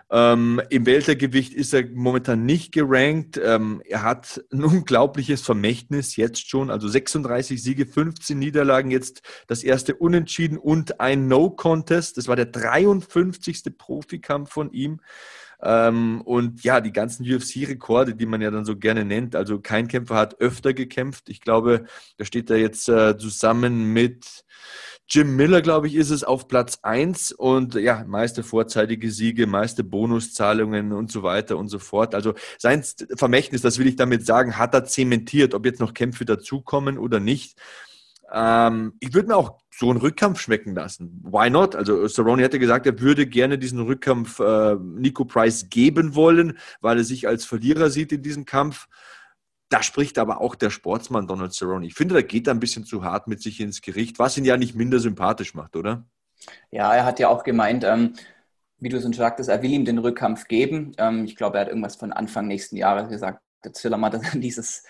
[0.09, 3.39] Ähm, Im Weltergewicht ist er momentan nicht gerankt.
[3.43, 9.63] Ähm, er hat ein unglaubliches Vermächtnis jetzt schon, also 36 Siege, 15 Niederlagen, jetzt das
[9.63, 12.17] erste Unentschieden und ein No-Contest.
[12.17, 13.77] Das war der 53.
[13.77, 15.01] Profikampf von ihm.
[15.61, 19.35] Ähm, und ja, die ganzen UFC-Rekorde, die man ja dann so gerne nennt.
[19.35, 21.29] Also kein Kämpfer hat öfter gekämpft.
[21.29, 21.85] Ich glaube,
[22.17, 24.45] da steht er jetzt äh, zusammen mit
[25.09, 29.85] Jim Miller, glaube ich, ist es auf Platz 1 und ja, meiste vorzeitige Siege, meiste
[29.85, 32.13] Bonuszahlungen und so weiter und so fort.
[32.13, 32.83] Also sein
[33.15, 37.21] Vermächtnis, das will ich damit sagen, hat er zementiert, ob jetzt noch Kämpfe dazukommen oder
[37.21, 37.57] nicht.
[38.33, 41.21] Ähm, ich würde mir auch so einen Rückkampf schmecken lassen.
[41.23, 41.75] Why not?
[41.75, 46.97] Also Cerrone hätte gesagt, er würde gerne diesen Rückkampf äh, Nico Price geben wollen, weil
[46.97, 48.87] er sich als Verlierer sieht in diesem Kampf.
[49.69, 51.85] Da spricht aber auch der Sportsmann Donald Cerrone.
[51.85, 54.45] Ich finde, da geht er ein bisschen zu hart mit sich ins Gericht, was ihn
[54.45, 56.05] ja nicht minder sympathisch macht, oder?
[56.71, 58.13] Ja, er hat ja auch gemeint, ähm,
[58.79, 60.93] wie du schon sagtest, er will ihm den Rückkampf geben.
[60.97, 64.09] Ähm, ich glaube, er hat irgendwas von Anfang nächsten Jahres gesagt, jetzt will er mal
[64.33, 64.83] dieses,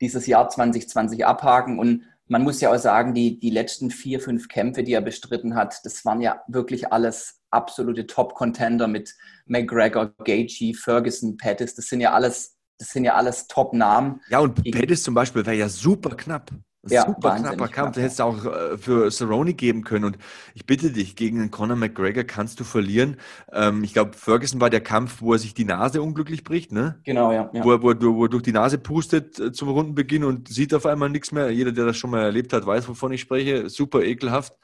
[0.00, 4.48] dieses Jahr 2020 abhaken und man muss ja auch sagen, die, die letzten vier, fünf
[4.48, 9.14] Kämpfe, die er bestritten hat, das waren ja wirklich alles absolute Top-Contender mit
[9.46, 11.74] McGregor, Gaethje, Ferguson, Pettis.
[11.74, 14.20] Das sind ja alles, das sind ja alles Top-Namen.
[14.28, 16.50] Ja, und Pettis zum Beispiel wäre ja super knapp.
[16.88, 17.94] Ja, Super knapper Kampf.
[17.94, 20.04] Den hättest du auch äh, für Cerrone geben können.
[20.04, 20.18] Und
[20.52, 23.18] ich bitte dich, gegen Conor McGregor kannst du verlieren.
[23.52, 26.98] Ähm, ich glaube, Ferguson war der Kampf, wo er sich die Nase unglücklich bricht, ne?
[27.04, 27.48] Genau, ja.
[27.52, 27.62] ja.
[27.62, 30.74] Wo, er, wo, er, wo er durch die Nase pustet äh, zum Rundenbeginn und sieht
[30.74, 31.50] auf einmal nichts mehr.
[31.52, 33.70] Jeder, der das schon mal erlebt hat, weiß, wovon ich spreche.
[33.70, 34.54] Super ekelhaft.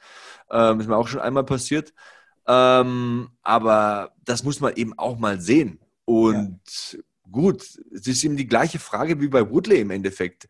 [0.51, 1.93] Ähm, ist mir auch schon einmal passiert.
[2.47, 5.79] Ähm, aber das muss man eben auch mal sehen.
[6.03, 6.59] Und
[6.91, 6.99] ja.
[7.31, 7.61] Gut,
[7.93, 10.47] es ist eben die gleiche Frage wie bei Woodley im Endeffekt.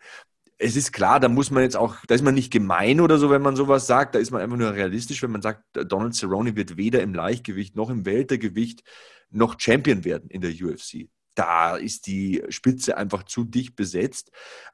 [0.57, 3.29] Es ist klar, da muss man jetzt auch, da ist man nicht gemein oder so,
[3.29, 6.55] wenn man sowas sagt, da ist man einfach nur realistisch, wenn man sagt, Donald Cerrone
[6.55, 8.83] wird weder im Leichtgewicht noch im Weltergewicht
[9.29, 11.07] noch Champion werden in der UFC.
[11.35, 14.31] Da ist die Spitze einfach zu dicht besetzt,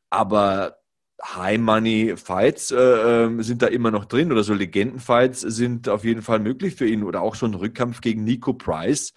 [0.09, 0.77] aber
[1.23, 5.87] High Money Fights äh, ähm, sind da immer noch drin oder so Legenden Fights sind
[5.87, 7.03] auf jeden Fall möglich für ihn.
[7.03, 9.13] Oder auch so ein Rückkampf gegen Nico Price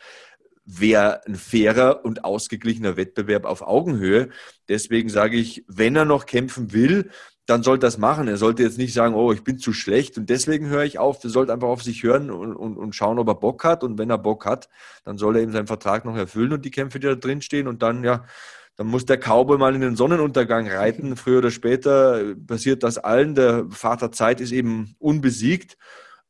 [0.69, 4.29] wäre ein fairer und ausgeglichener Wettbewerb auf Augenhöhe.
[4.69, 7.11] Deswegen sage ich, wenn er noch kämpfen will,
[7.47, 8.29] dann sollte er das machen.
[8.29, 11.25] Er sollte jetzt nicht sagen, oh, ich bin zu schlecht und deswegen höre ich auf.
[11.25, 13.83] Er sollte einfach auf sich hören und, und, und schauen, ob er Bock hat.
[13.83, 14.69] Und wenn er Bock hat,
[15.05, 17.67] dann soll er eben seinen Vertrag noch erfüllen und die Kämpfe, die da drin stehen.
[17.67, 18.27] Und dann, ja,
[18.77, 21.17] dann muss der Cowboy mal in den Sonnenuntergang reiten.
[21.17, 23.35] Früher oder später passiert das allen.
[23.35, 25.79] Der Vater Zeit ist eben unbesiegt.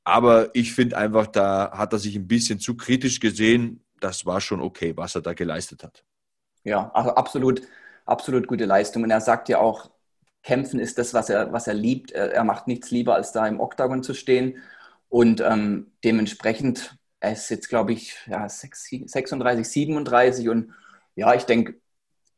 [0.04, 4.40] Aber ich finde einfach, da hat er sich ein bisschen zu kritisch gesehen das war
[4.40, 6.04] schon okay, was er da geleistet hat.
[6.64, 7.62] Ja, also absolut,
[8.04, 9.02] absolut gute Leistung.
[9.02, 9.90] Und er sagt ja auch,
[10.42, 12.12] Kämpfen ist das, was er, was er liebt.
[12.12, 14.58] Er, macht nichts lieber, als da im Oktagon zu stehen.
[15.08, 20.48] Und ähm, dementsprechend, er ist jetzt, glaube ich, ja, 36, 37.
[20.48, 20.72] Und
[21.16, 21.80] ja, ich denke,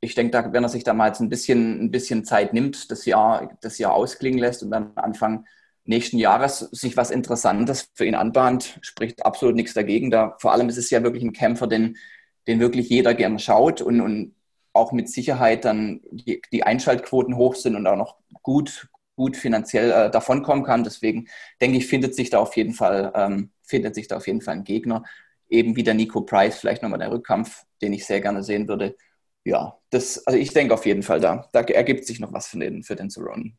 [0.00, 3.04] ich denke, wenn er sich da mal jetzt ein bisschen, ein bisschen Zeit nimmt, das
[3.04, 5.46] Jahr, das Jahr ausklingen lässt und dann Anfang
[5.84, 10.10] nächsten Jahres sich was Interessantes für ihn anbahnt, spricht absolut nichts dagegen.
[10.10, 11.96] Da, vor allem ist es ja wirklich ein Kämpfer, den,
[12.46, 14.34] den wirklich jeder gerne schaut und, und
[14.72, 19.90] auch mit Sicherheit dann die, die Einschaltquoten hoch sind und auch noch gut, gut finanziell
[19.90, 20.84] äh, davonkommen kann.
[20.84, 21.28] Deswegen
[21.60, 24.56] denke ich, findet sich da auf jeden Fall, ähm, findet sich da auf jeden Fall
[24.56, 25.04] ein Gegner.
[25.48, 28.96] Eben wie der Nico Price, vielleicht nochmal der Rückkampf, den ich sehr gerne sehen würde.
[29.44, 32.58] Ja, das, also ich denke auf jeden Fall da, da ergibt sich noch was für
[32.58, 33.54] den, für den Cerrone.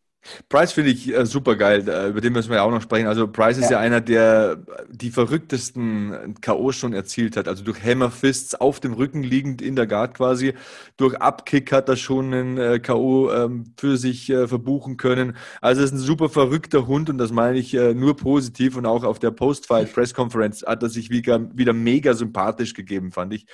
[0.49, 3.07] Price finde ich äh, super geil, äh, über den müssen wir ja auch noch sprechen.
[3.07, 6.71] Also Price ist ja, ja einer, der die verrücktesten K.O.
[6.71, 7.47] schon erzielt hat.
[7.47, 10.53] Also durch Hammer Fists auf dem Rücken liegend in der Guard quasi.
[10.97, 13.31] Durch Abkick hat er schon einen äh, K.O.
[13.31, 15.35] Ähm, für sich äh, verbuchen können.
[15.59, 18.77] Also es ist ein super verrückter Hund und das meine ich äh, nur positiv.
[18.77, 23.47] Und auch auf der Post-Fight-Press-Conference hat er sich wieder, wieder mega sympathisch gegeben, fand ich.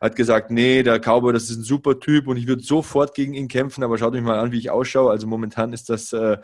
[0.00, 3.32] Hat gesagt, nee, der Cowboy, das ist ein super Typ und ich würde sofort gegen
[3.32, 5.10] ihn kämpfen, aber schaut euch mal an, wie ich ausschaue.
[5.10, 6.38] Also momentan ist das ist äh,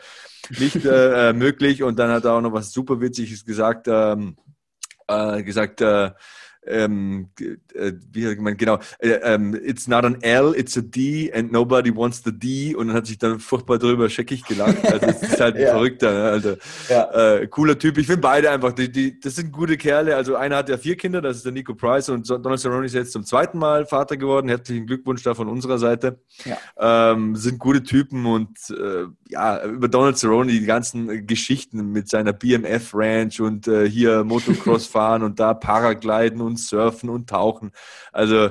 [0.59, 1.83] nicht äh, möglich.
[1.83, 4.37] Und dann hat er auch noch was super Witziges gesagt, ähm,
[5.07, 6.11] äh, gesagt, äh,
[6.69, 11.31] ähm, äh, wie hat gemeint, genau, äh, ähm, it's not an L, it's a D
[11.33, 14.77] and nobody wants the D und dann hat sich dann furchtbar drüber scheckig gelacht.
[14.85, 15.71] Also es ist halt ein ja.
[15.71, 16.23] Verrückter, ne?
[16.23, 16.55] also
[16.89, 17.37] ja.
[17.37, 17.97] äh, cooler Typ.
[17.97, 20.15] Ich finde beide einfach, die, die, das sind gute Kerle.
[20.15, 22.93] Also einer hat ja vier Kinder, das ist der Nico Price und Donald Cerrone ist
[22.93, 24.49] jetzt zum zweiten Mal Vater geworden.
[24.49, 26.19] Herzlichen Glückwunsch da von unserer Seite.
[26.45, 27.11] Ja.
[27.11, 32.33] Ähm, sind gute Typen und äh, ja, über Donald Cerrone die ganzen Geschichten mit seiner
[32.33, 37.71] BMF Ranch und äh, hier Motocross fahren und da Paragliden und Surfen und Tauchen.
[38.11, 38.49] Also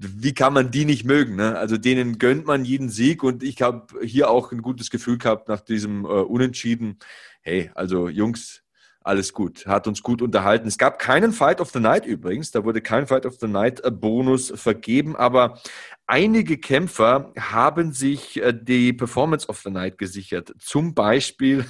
[0.00, 1.36] wie kann man die nicht mögen?
[1.36, 1.58] Ne?
[1.58, 5.48] Also denen gönnt man jeden Sieg und ich habe hier auch ein gutes Gefühl gehabt
[5.48, 6.98] nach diesem äh, Unentschieden.
[7.42, 8.62] Hey, also Jungs,
[9.02, 9.66] alles gut.
[9.66, 10.68] Hat uns gut unterhalten.
[10.68, 12.50] Es gab keinen Fight of the Night übrigens.
[12.50, 15.16] Da wurde kein Fight of the Night äh, Bonus vergeben.
[15.16, 15.58] Aber
[16.10, 20.52] einige Kämpfer haben sich äh, die Performance of the Night gesichert.
[20.58, 21.64] Zum Beispiel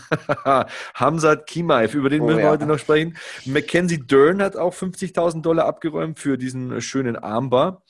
[0.94, 2.50] Hamzat Kimaev, über den oh, müssen wir ja.
[2.50, 3.16] heute noch sprechen.
[3.44, 7.82] Mackenzie Dern hat auch 50.000 Dollar abgeräumt für diesen schönen Armbar.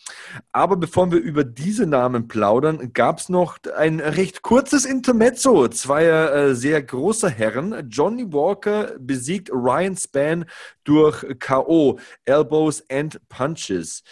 [0.50, 6.34] Aber bevor wir über diese Namen plaudern, gab es noch ein recht kurzes Intermezzo zweier
[6.34, 7.88] äh, sehr großer Herren.
[7.88, 10.44] Johnny Walker besiegt Ryan Span
[10.82, 12.00] durch K.O.
[12.24, 14.02] Elbows and Punches.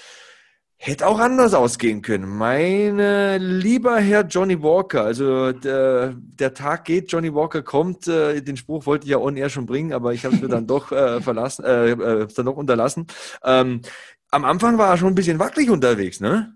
[0.81, 2.29] Hätte auch anders ausgehen können.
[2.29, 8.07] Meine lieber Herr Johnny Walker, also der, der Tag geht, Johnny Walker kommt.
[8.07, 10.47] Äh, den Spruch wollte ich ja on air schon bringen, aber ich habe es mir
[10.47, 13.09] dann doch äh, verlassen, äh, äh, dann doch unterlassen.
[13.43, 13.83] Ähm,
[14.31, 16.55] am Anfang war er schon ein bisschen wackelig unterwegs, ne?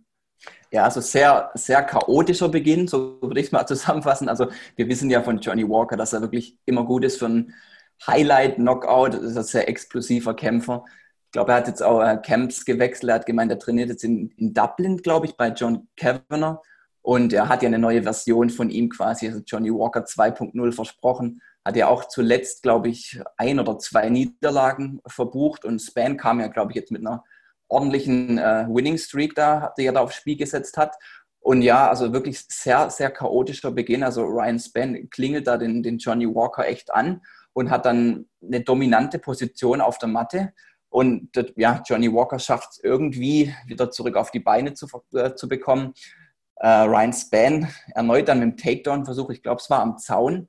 [0.71, 4.29] Ja, also sehr, sehr chaotischer Beginn, so würde ich es mal zusammenfassen.
[4.29, 7.55] Also wir wissen ja von Johnny Walker, dass er wirklich immer gut ist für ein
[8.07, 9.15] Highlight-Knockout.
[9.15, 10.85] Das ist ein sehr explosiver Kämpfer.
[11.33, 13.09] Ich glaube, er hat jetzt auch äh, Camps gewechselt.
[13.09, 16.61] Er hat gemeint, er trainiert jetzt in, in Dublin, glaube ich, bei John Kavanagh.
[17.01, 21.41] Und er hat ja eine neue Version von ihm quasi, also Johnny Walker 2.0 versprochen.
[21.65, 25.65] Hat ja auch zuletzt, glaube ich, ein oder zwei Niederlagen verbucht.
[25.65, 27.25] Und Span kam ja, glaube ich, jetzt mit einer
[27.67, 30.97] ordentlichen äh, Winning Streak da, die er da aufs Spiel gesetzt hat.
[31.41, 34.03] Und ja, also wirklich sehr, sehr chaotischer Beginn.
[34.03, 37.23] Also Ryan Span klingelt da den, den Johnny Walker echt an
[37.55, 40.53] und hat dann eine dominante Position auf der Matte
[40.93, 45.49] und ja, Johnny Walker schafft es irgendwie wieder zurück auf die Beine zu, äh, zu
[45.49, 45.95] bekommen.
[46.57, 50.49] Äh, Ryan Span erneut dann mit dem Takedown-Versuch, ich glaube, es war am Zaun.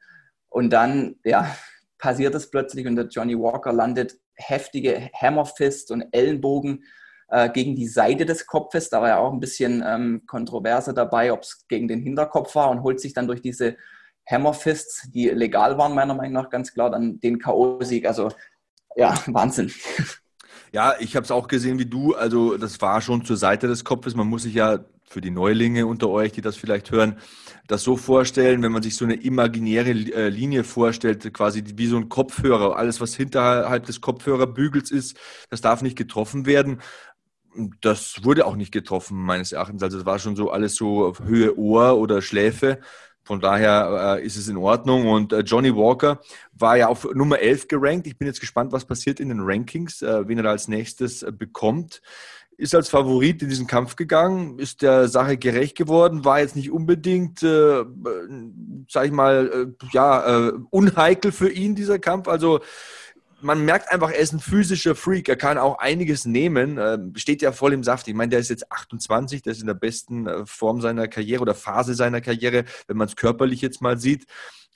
[0.49, 1.55] Und dann ja,
[1.97, 6.83] passiert es plötzlich und der Johnny Walker landet heftige Hammerfists und Ellenbogen
[7.29, 8.89] äh, gegen die Seite des Kopfes.
[8.89, 12.69] Da war ja auch ein bisschen ähm, Kontroverse dabei, ob es gegen den Hinterkopf war
[12.69, 13.77] und holt sich dann durch diese
[14.29, 18.05] Hammerfists, die legal waren, meiner Meinung nach ganz klar, dann den K.O.-Sieg.
[18.07, 18.29] Also
[18.97, 19.71] ja, Wahnsinn.
[20.73, 22.15] Ja, ich habe es auch gesehen wie du.
[22.15, 24.15] Also das war schon zur Seite des Kopfes.
[24.15, 27.19] Man muss sich ja für die Neulinge unter euch, die das vielleicht hören,
[27.67, 31.97] das so vorstellen, wenn man sich so eine imaginäre äh, Linie vorstellt, quasi wie so
[31.97, 32.75] ein Kopfhörer.
[32.77, 35.15] Alles, was hinterhalb des Kopfhörerbügels ist,
[35.51, 36.81] das darf nicht getroffen werden.
[37.81, 39.83] Das wurde auch nicht getroffen, meines Erachtens.
[39.83, 42.79] Also es war schon so alles so auf Höhe Ohr oder Schläfe.
[43.23, 45.07] Von daher äh, ist es in Ordnung.
[45.07, 46.19] Und äh, Johnny Walker
[46.53, 48.07] war ja auf Nummer 11 gerankt.
[48.07, 51.23] Ich bin jetzt gespannt, was passiert in den Rankings, äh, wen er da als nächstes
[51.23, 52.01] äh, bekommt.
[52.55, 56.69] Ist als Favorit in diesen Kampf gegangen, ist der Sache gerecht geworden, war jetzt nicht
[56.69, 57.83] unbedingt, äh,
[58.87, 62.27] sag ich mal, äh, ja, unheikel für ihn, dieser Kampf.
[62.27, 62.59] Also
[63.43, 65.29] man merkt einfach, er ist ein physischer Freak.
[65.29, 66.77] Er kann auch einiges nehmen.
[66.79, 68.07] Ähm, steht ja voll im Saft.
[68.07, 71.41] Ich meine, der ist jetzt 28, der ist in der besten äh, Form seiner Karriere
[71.41, 74.25] oder Phase seiner Karriere, wenn man es körperlich jetzt mal sieht.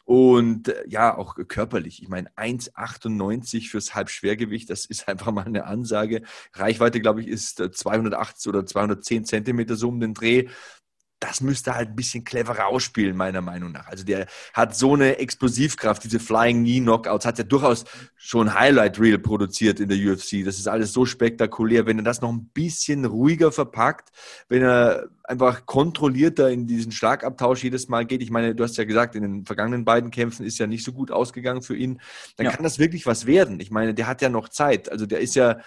[0.07, 2.01] Und äh, ja, auch körperlich.
[2.01, 6.21] Ich meine, 1,98 fürs Halbschwergewicht, das ist einfach mal eine Ansage.
[6.53, 10.47] Reichweite, glaube ich, ist 280 äh, oder 210 Zentimeter so um den Dreh
[11.19, 13.87] das müsste halt ein bisschen cleverer ausspielen, meiner Meinung nach.
[13.87, 18.99] Also der hat so eine Explosivkraft, diese Flying Knee Knockouts, hat er durchaus schon Highlight
[18.99, 20.45] Reel produziert in der UFC.
[20.45, 21.85] Das ist alles so spektakulär.
[21.87, 24.09] Wenn er das noch ein bisschen ruhiger verpackt,
[24.47, 28.21] wenn er einfach kontrollierter in diesen Schlagabtausch jedes Mal geht.
[28.21, 30.93] Ich meine, du hast ja gesagt, in den vergangenen beiden Kämpfen ist ja nicht so
[30.93, 31.99] gut ausgegangen für ihn.
[32.37, 32.51] Dann ja.
[32.51, 33.59] kann das wirklich was werden.
[33.59, 34.89] Ich meine, der hat ja noch Zeit.
[34.89, 35.59] Also der ist ja,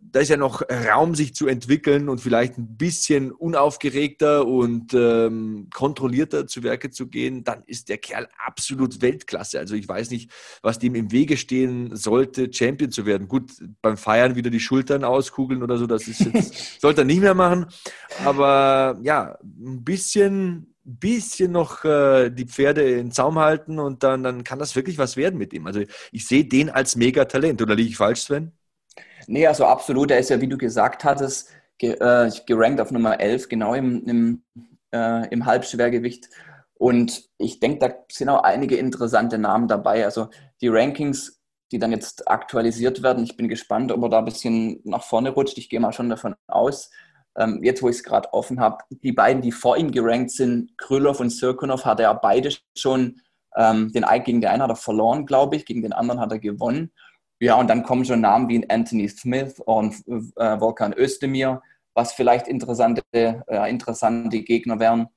[0.00, 5.68] da ist ja noch Raum, sich zu entwickeln und vielleicht ein bisschen unaufgeregter und ähm,
[5.72, 9.58] kontrollierter zu Werke zu gehen, dann ist der Kerl absolut Weltklasse.
[9.58, 10.30] Also ich weiß nicht,
[10.62, 13.28] was dem im Wege stehen sollte, Champion zu werden.
[13.28, 17.20] Gut, beim Feiern wieder die Schultern auskugeln oder so, das ist jetzt, sollte er nicht
[17.20, 17.66] mehr machen.
[18.24, 24.42] Aber ja, ein bisschen bisschen noch äh, die Pferde in Zaum halten und dann, dann
[24.42, 25.66] kann das wirklich was werden mit ihm.
[25.66, 27.62] Also ich sehe den als Megatalent.
[27.62, 28.52] Oder liege ich falsch, Sven?
[29.26, 30.10] Nee, also absolut.
[30.10, 34.04] Er ist ja, wie du gesagt hattest, ge, äh, gerankt auf Nummer 11, genau im,
[34.06, 34.44] im,
[34.92, 36.28] äh, im Halbschwergewicht.
[36.74, 40.04] Und ich denke, da sind auch einige interessante Namen dabei.
[40.04, 40.28] Also
[40.60, 44.80] die Rankings, die dann jetzt aktualisiert werden, ich bin gespannt, ob er da ein bisschen
[44.84, 45.58] nach vorne rutscht.
[45.58, 46.90] Ich gehe mal schon davon aus.
[47.38, 50.76] Ähm, jetzt, wo ich es gerade offen habe, die beiden, die vor ihm gerankt sind,
[50.76, 53.20] Krylov und Sirkunov, hat er beide schon
[53.56, 56.38] ähm, den gegen den einen hat er verloren, glaube ich, gegen den anderen hat er
[56.38, 56.92] gewonnen.
[57.42, 61.60] Ja, und dann kommen schon Namen wie Anthony Smith und äh, Volkan Özdemir,
[61.92, 65.08] was vielleicht interessante, äh, interessante Gegner wären.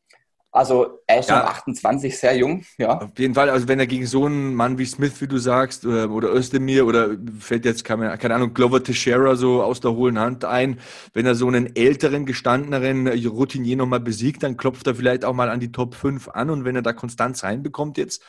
[0.55, 1.41] Also er ist ja.
[1.41, 2.63] schon 28, sehr jung.
[2.77, 2.97] Ja.
[2.99, 5.85] Auf jeden Fall, also wenn er gegen so einen Mann wie Smith, wie du sagst,
[5.85, 7.09] oder, oder Özdemir oder
[7.39, 10.79] fällt jetzt, keine, keine Ahnung, Glover Teixeira so aus der hohlen Hand ein,
[11.13, 15.49] wenn er so einen älteren, gestandeneren Routinier nochmal besiegt, dann klopft er vielleicht auch mal
[15.49, 18.23] an die Top 5 an und wenn er da Konstanz reinbekommt jetzt,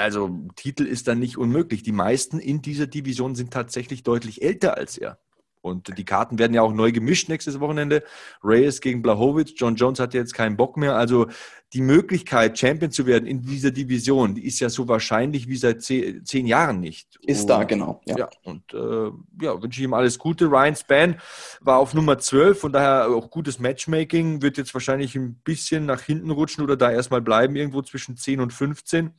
[0.00, 1.82] also Titel ist dann nicht unmöglich.
[1.82, 5.18] Die meisten in dieser Division sind tatsächlich deutlich älter als er.
[5.62, 8.02] Und die Karten werden ja auch neu gemischt nächstes Wochenende.
[8.42, 9.52] Reyes gegen Blachowicz.
[9.56, 10.96] John Jones hat jetzt keinen Bock mehr.
[10.96, 11.26] Also
[11.74, 15.82] die Möglichkeit, Champion zu werden in dieser Division, die ist ja so wahrscheinlich wie seit
[15.82, 17.18] zehn, zehn Jahren nicht.
[17.22, 18.00] Ist und, da, genau.
[18.06, 19.10] Ja, ja und äh,
[19.44, 20.46] ja, wünsche ich ihm alles Gute.
[20.46, 21.20] Ryan Span
[21.60, 24.42] war auf Nummer 12, von daher auch gutes Matchmaking.
[24.42, 28.40] Wird jetzt wahrscheinlich ein bisschen nach hinten rutschen oder da erstmal bleiben, irgendwo zwischen 10
[28.40, 29.12] und 15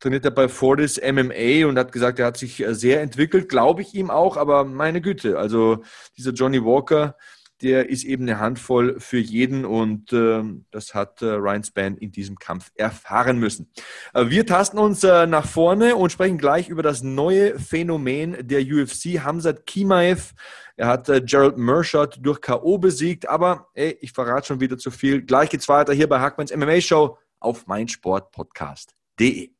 [0.00, 3.82] trainiert er bei Fortis MMA und hat gesagt, er hat sich äh, sehr entwickelt, glaube
[3.82, 5.82] ich ihm auch, aber meine Güte, also
[6.16, 7.16] dieser Johnny Walker,
[7.62, 12.10] der ist eben eine Handvoll für jeden und äh, das hat äh, Ryan Span in
[12.10, 13.70] diesem Kampf erfahren müssen.
[14.14, 18.62] Äh, wir tasten uns äh, nach vorne und sprechen gleich über das neue Phänomen der
[18.62, 20.32] UFC, Hamzat Kimaev.
[20.76, 22.78] Er hat äh, Gerald Mershot durch K.O.
[22.78, 25.20] besiegt, aber ey, ich verrate schon wieder zu viel.
[25.22, 29.59] Gleich geht's weiter hier bei Hackmanns MMA Show auf meinsportpodcast.de.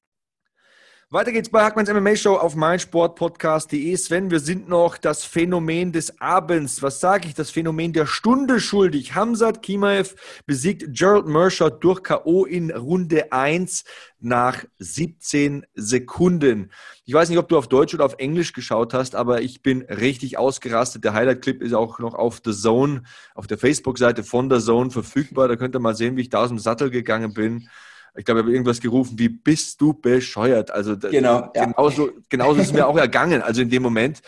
[1.13, 3.97] Weiter geht's bei Hackmanns MMA Show auf meinsportpodcast.de.
[3.97, 6.81] Sven, wir sind noch das Phänomen des Abends.
[6.81, 7.33] Was sage ich?
[7.33, 9.13] Das Phänomen der Stunde schuldig.
[9.13, 12.45] Hamzat Kimaev besiegt Gerald Mershot durch K.O.
[12.45, 13.83] in Runde 1
[14.21, 16.71] nach 17 Sekunden.
[17.03, 19.81] Ich weiß nicht, ob du auf Deutsch oder auf Englisch geschaut hast, aber ich bin
[19.81, 21.03] richtig ausgerastet.
[21.03, 23.03] Der Highlight-Clip ist auch noch auf The Zone,
[23.35, 25.49] auf der Facebook-Seite von The Zone verfügbar.
[25.49, 27.67] Da könnt ihr mal sehen, wie ich da aus dem Sattel gegangen bin
[28.15, 30.71] ich glaube, ich habe irgendwas gerufen wie, bist du bescheuert?
[30.71, 31.65] Also genau, ja.
[31.65, 33.41] genauso, genauso ist es mir auch ergangen.
[33.41, 34.21] Also in dem Moment,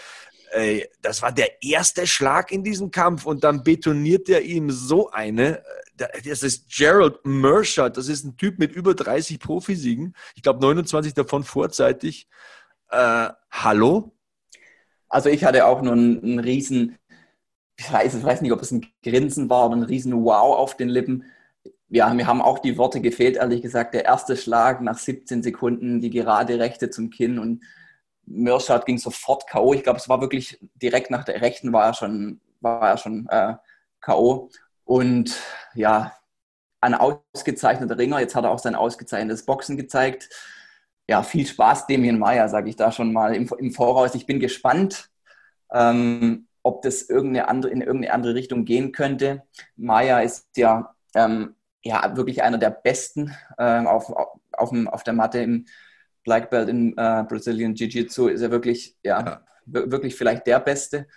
[0.52, 5.10] ey, das war der erste Schlag in diesem Kampf und dann betoniert er ihm so
[5.12, 5.64] eine.
[5.98, 10.14] Das ist Gerald Mershot, das ist ein Typ mit über 30 Profisiegen.
[10.36, 12.28] Ich glaube 29 davon vorzeitig.
[12.90, 14.14] Äh, hallo?
[15.10, 16.98] Also ich hatte auch nur einen, einen riesen,
[17.78, 20.78] ich weiß, ich weiß nicht, ob es ein Grinsen war oder ein riesen Wow auf
[20.78, 21.26] den Lippen
[21.94, 23.94] ja, mir haben auch die Worte gefehlt, ehrlich gesagt.
[23.94, 27.64] Der erste Schlag nach 17 Sekunden, die gerade Rechte zum Kinn und
[28.26, 29.76] Mirschat ging sofort K.O.
[29.76, 33.54] Ich glaube, es war wirklich direkt nach der Rechten war er schon, war schon äh,
[34.02, 34.50] K.O.
[34.86, 35.40] Und
[35.76, 36.14] ja,
[36.82, 38.20] ein ausgezeichneter Ringer.
[38.20, 40.30] Jetzt hat er auch sein ausgezeichnetes Boxen gezeigt.
[41.08, 44.16] Ja, viel Spaß, Damien Meyer, sage ich da schon mal im, im Voraus.
[44.16, 45.12] Ich bin gespannt,
[45.72, 49.44] ähm, ob das irgendeine andere, in irgendeine andere Richtung gehen könnte.
[49.76, 55.40] Meyer ist ja ähm, ja, wirklich einer der besten äh, auf, auf, auf der Matte
[55.40, 55.66] im
[56.24, 61.08] Black Belt in äh, Brazilian Jiu-Jitsu ist er wirklich, ja, ja, wirklich vielleicht der Beste.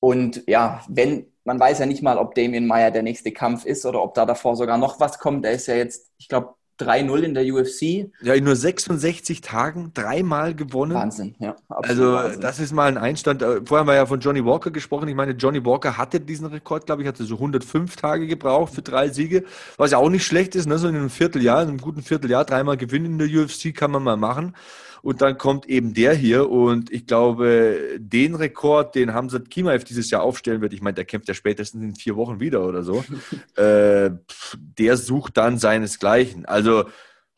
[0.00, 3.86] Und ja, wenn, man weiß ja nicht mal, ob Damien Meyer der nächste Kampf ist
[3.86, 5.44] oder ob da davor sogar noch was kommt.
[5.44, 8.10] Er ist ja jetzt, ich glaube, 3-0 in der UFC.
[8.22, 10.94] Ja, in nur 66 Tagen dreimal gewonnen.
[10.94, 11.56] Wahnsinn, ja.
[11.68, 12.40] Also, Wahnsinn.
[12.40, 13.42] das ist mal ein Einstand.
[13.42, 15.08] Äh, vorher haben wir ja von Johnny Walker gesprochen.
[15.08, 18.82] Ich meine, Johnny Walker hatte diesen Rekord, glaube ich, hatte so 105 Tage gebraucht für
[18.82, 19.44] drei Siege,
[19.76, 20.66] was ja auch nicht schlecht ist.
[20.66, 20.78] Ne?
[20.78, 24.02] So in einem Vierteljahr, in einem guten Vierteljahr dreimal gewinnen in der UFC kann man
[24.02, 24.54] mal machen.
[25.02, 30.10] Und dann kommt eben der hier und ich glaube, den Rekord, den Hamzat Kimaev dieses
[30.10, 33.04] Jahr aufstellen wird, ich meine, der kämpft ja spätestens in vier Wochen wieder oder so,
[33.56, 34.10] äh,
[34.78, 36.46] der sucht dann seinesgleichen.
[36.46, 36.84] Also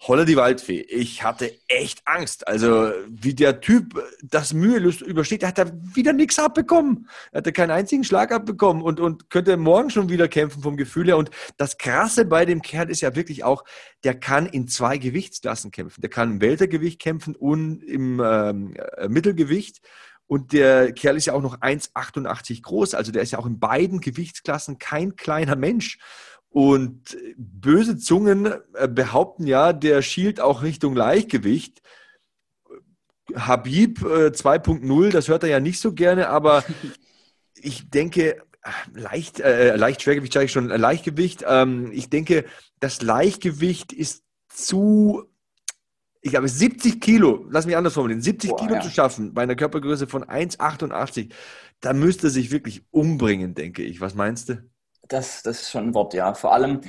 [0.03, 0.81] Holla die Waldfee.
[0.81, 2.49] Ich hatte echt Angst.
[2.49, 7.07] Also, wie der Typ das mühelos übersteht, er hat da wieder nichts abbekommen.
[7.33, 11.09] Er hatte keinen einzigen Schlag abbekommen und, und könnte morgen schon wieder kämpfen vom Gefühl
[11.09, 11.19] her.
[11.19, 13.63] Und das Krasse bei dem Kerl ist ja wirklich auch,
[14.03, 16.01] der kann in zwei Gewichtsklassen kämpfen.
[16.01, 19.83] Der kann im Weltergewicht kämpfen und im ähm, äh, Mittelgewicht.
[20.27, 22.95] Und der Kerl ist ja auch noch 1,88 groß.
[22.95, 25.99] Also, der ist ja auch in beiden Gewichtsklassen kein kleiner Mensch.
[26.51, 31.81] Und böse Zungen äh, behaupten ja, der schielt auch Richtung Leichtgewicht.
[33.35, 36.65] Habib 2.0, äh, das hört er ja nicht so gerne, aber
[37.55, 38.43] ich denke,
[38.93, 41.45] leicht, äh, leicht Schwergewicht sage ich schon, Leichtgewicht.
[41.47, 42.45] Ähm, ich denke,
[42.81, 45.25] das Leichtgewicht ist zu,
[46.21, 48.81] ich glaube, 70 Kilo, lass mich anders formulieren, 70 Boah, Kilo ja.
[48.81, 51.33] zu schaffen bei einer Körpergröße von 1,88,
[51.81, 54.01] da müsste er sich wirklich umbringen, denke ich.
[54.01, 54.70] Was meinst du?
[55.11, 56.33] Das, das ist schon ein Wort, ja.
[56.35, 56.81] Vor allem,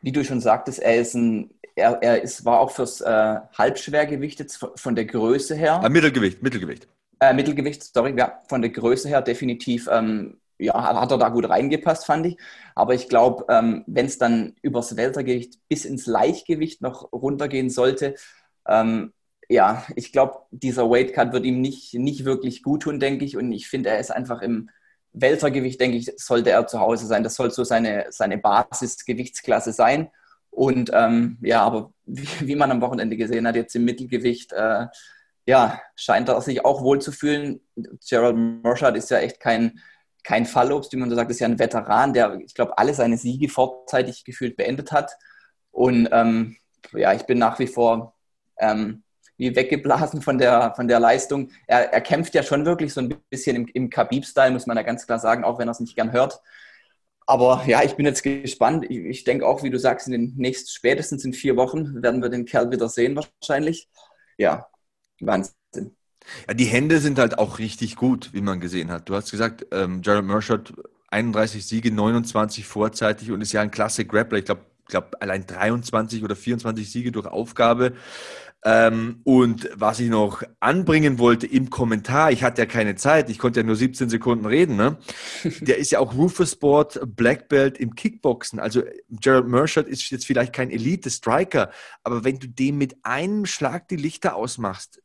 [0.00, 4.40] wie du schon sagtest, er ist ein, er, er ist, war auch fürs äh, Halbschwergewicht
[4.40, 5.80] jetzt von der Größe her.
[5.82, 6.88] Ah, Mittelgewicht, Mittelgewicht.
[7.20, 11.48] Äh, Mittelgewicht, sorry, ja, von der Größe her definitiv, ähm, ja, hat er da gut
[11.48, 12.38] reingepasst, fand ich.
[12.74, 18.14] Aber ich glaube, ähm, wenn es dann übers Weltergewicht bis ins Leichtgewicht noch runtergehen sollte,
[18.66, 19.12] ähm,
[19.50, 23.36] ja, ich glaube, dieser Weightcut wird ihm nicht, nicht wirklich gut tun, denke ich.
[23.36, 24.70] Und ich finde, er ist einfach im
[25.20, 27.22] Weltergewicht, denke ich, sollte er zu Hause sein.
[27.22, 30.10] Das soll so seine, seine Basisgewichtsklasse sein.
[30.50, 34.86] Und ähm, ja, aber wie, wie, man am Wochenende gesehen hat, jetzt im Mittelgewicht, äh,
[35.46, 37.60] ja, scheint er sich auch wohl zu fühlen.
[38.08, 39.80] Gerald Mershard ist ja echt kein,
[40.24, 43.16] kein Fallobst, wie man so sagt, ist ja ein Veteran, der, ich glaube, alle seine
[43.16, 45.16] Siege vorzeitig gefühlt beendet hat.
[45.70, 46.56] Und ähm,
[46.92, 48.14] ja, ich bin nach wie vor
[48.58, 49.04] ähm,
[49.38, 51.50] wie weggeblasen von der, von der Leistung.
[51.66, 54.82] Er, er kämpft ja schon wirklich so ein bisschen im, im Khabib-Style, muss man da
[54.82, 56.40] ganz klar sagen, auch wenn er es nicht gern hört.
[57.26, 58.86] Aber ja, ich bin jetzt gespannt.
[58.88, 62.20] Ich, ich denke auch, wie du sagst, in den nächsten, spätestens in vier Wochen werden
[62.20, 63.88] wir den Kerl wieder sehen wahrscheinlich.
[64.38, 64.66] Ja,
[65.20, 65.54] Wahnsinn.
[66.46, 69.08] Ja, die Hände sind halt auch richtig gut, wie man gesehen hat.
[69.08, 70.74] Du hast gesagt, ähm, Jared Mershot
[71.10, 74.38] 31 Siege, 29 vorzeitig und ist ja ein klasse Grappler.
[74.38, 77.92] Ich glaube, glaub, allein 23 oder 24 Siege durch Aufgabe.
[78.64, 83.38] Ähm, und was ich noch anbringen wollte im Kommentar, ich hatte ja keine Zeit, ich
[83.38, 84.98] konnte ja nur 17 Sekunden reden, ne?
[85.60, 88.58] der ist ja auch Rufus Sport Black Belt im Kickboxen.
[88.58, 91.70] Also Gerald Mershot ist jetzt vielleicht kein Elite-Striker,
[92.02, 95.00] aber wenn du dem mit einem Schlag die Lichter ausmachst,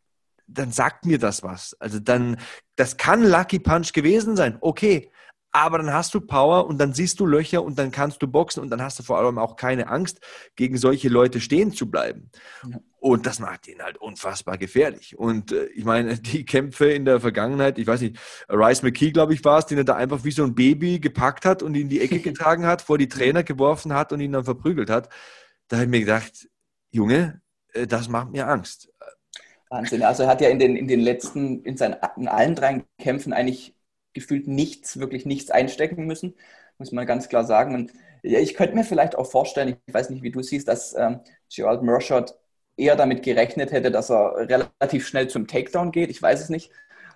[0.47, 1.75] dann sagt mir das was.
[1.79, 2.37] Also dann,
[2.75, 5.11] das kann Lucky Punch gewesen sein, okay.
[5.55, 8.63] Aber dann hast du Power und dann siehst du Löcher und dann kannst du boxen
[8.63, 10.19] und dann hast du vor allem auch keine Angst,
[10.55, 12.31] gegen solche Leute stehen zu bleiben.
[12.67, 12.79] Ja.
[12.97, 15.15] Und das macht ihn halt unfassbar gefährlich.
[15.15, 18.17] Und äh, ich meine, die Kämpfe in der Vergangenheit, ich weiß nicht,
[18.49, 21.45] Rice McKee, glaube ich, war es, den er da einfach wie so ein Baby gepackt
[21.45, 24.31] hat und ihn in die Ecke getragen hat, vor die Trainer geworfen hat und ihn
[24.31, 25.07] dann verprügelt hat.
[25.67, 26.49] Da habe ich mir gedacht,
[26.89, 27.41] Junge,
[27.73, 28.89] äh, das macht mir Angst.
[29.69, 30.01] Wahnsinn.
[30.01, 33.33] Also er hat ja in den, in den letzten, in seinen in allen drei Kämpfen
[33.33, 33.75] eigentlich
[34.13, 36.35] gefühlt nichts, wirklich nichts einstecken müssen,
[36.77, 37.75] muss man ganz klar sagen.
[37.75, 37.91] Und
[38.23, 41.19] ja, ich könnte mir vielleicht auch vorstellen, ich weiß nicht, wie du siehst, dass ähm,
[41.53, 42.35] Gerald Mershot
[42.77, 46.09] eher damit gerechnet hätte, dass er relativ schnell zum Takedown geht.
[46.09, 46.71] Ich weiß es nicht.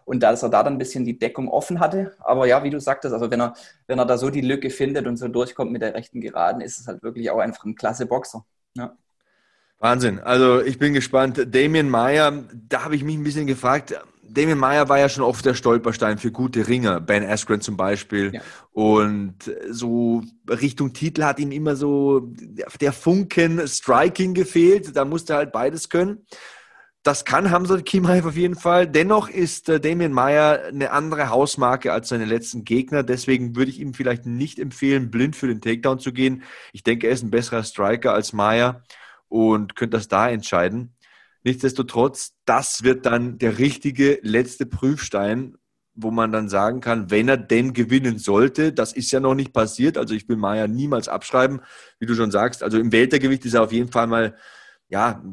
[0.05, 2.15] Und dass er da dann ein bisschen die Deckung offen hatte.
[2.19, 3.55] Aber ja, wie du sagtest, also wenn er,
[3.87, 6.79] wenn er da so die Lücke findet und so durchkommt mit der rechten Geraden, ist
[6.79, 8.45] es halt wirklich auch einfach ein klasse Boxer.
[8.75, 8.95] Ja.
[9.79, 10.19] Wahnsinn.
[10.19, 11.45] Also ich bin gespannt.
[11.53, 13.99] Damien Meyer, da habe ich mich ein bisschen gefragt.
[14.30, 16.99] Damien Meyer war ja schon oft der Stolperstein für gute Ringer.
[16.99, 18.34] Ben Askren zum Beispiel.
[18.34, 18.41] Ja.
[18.71, 19.36] Und
[19.69, 22.32] so Richtung Titel hat ihm immer so
[22.80, 24.95] der Funken Striking gefehlt.
[24.95, 26.25] Da musste er halt beides können.
[27.07, 28.86] Das kann Hamza Kimaev auf jeden Fall.
[28.86, 33.01] Dennoch ist äh, Damien Meyer eine andere Hausmarke als seine letzten Gegner.
[33.01, 36.43] Deswegen würde ich ihm vielleicht nicht empfehlen, blind für den Takedown zu gehen.
[36.73, 38.84] Ich denke, er ist ein besserer Striker als Meyer
[39.30, 40.96] und könnte das da entscheiden.
[41.47, 45.55] Nichtsdestotrotz, das wird dann der richtige letzte Prüfstein,
[45.93, 49.53] wo man dann sagen kann, wenn er denn gewinnen sollte, das ist ja noch nicht
[49.53, 51.61] passiert, also ich will Maya niemals abschreiben,
[51.99, 54.35] wie du schon sagst, also im Weltergewicht ist er auf jeden Fall mal,
[54.89, 55.23] ja,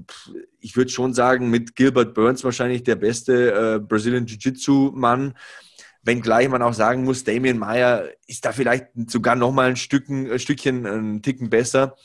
[0.60, 5.34] ich würde schon sagen, mit Gilbert Burns wahrscheinlich der beste äh, Brazilian Jiu-Jitsu-Mann,
[6.04, 10.30] wenngleich man auch sagen muss, Damien Meyer ist da vielleicht sogar noch mal ein, Stücken,
[10.30, 11.96] ein Stückchen, ein Ticken besser.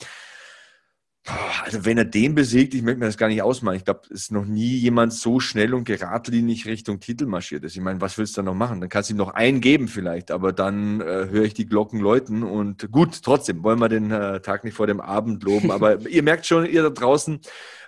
[1.64, 3.78] Also wenn er den besiegt, ich möchte mir das gar nicht ausmalen.
[3.78, 7.76] Ich glaube, es ist noch nie jemand so schnell und geradlinig Richtung Titel marschiert ist.
[7.76, 8.80] Ich meine, was willst du da noch machen?
[8.80, 12.00] Dann kannst du ihm noch einen geben vielleicht, aber dann äh, höre ich die Glocken
[12.00, 15.72] läuten und gut, trotzdem wollen wir den äh, Tag nicht vor dem Abend loben.
[15.72, 17.42] Aber ihr merkt schon, ihr da draußen,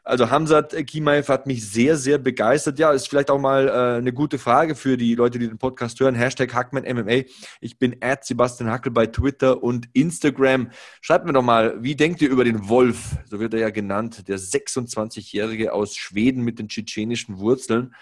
[0.04, 2.80] also Hamzat Kimaev hat mich sehr, sehr begeistert.
[2.80, 6.00] Ja, ist vielleicht auch mal äh, eine gute Frage für die Leute, die den Podcast
[6.00, 6.16] hören.
[6.16, 7.24] Hashtag HackmanMMA.
[7.60, 10.72] Ich bin at Sebastian Hackel bei Twitter und Instagram.
[11.02, 13.18] Schreibt mir doch mal, wie denkt ihr über den Wolf?
[13.30, 17.94] So wird er ja genannt, der 26-Jährige aus Schweden mit den tschetschenischen Wurzeln.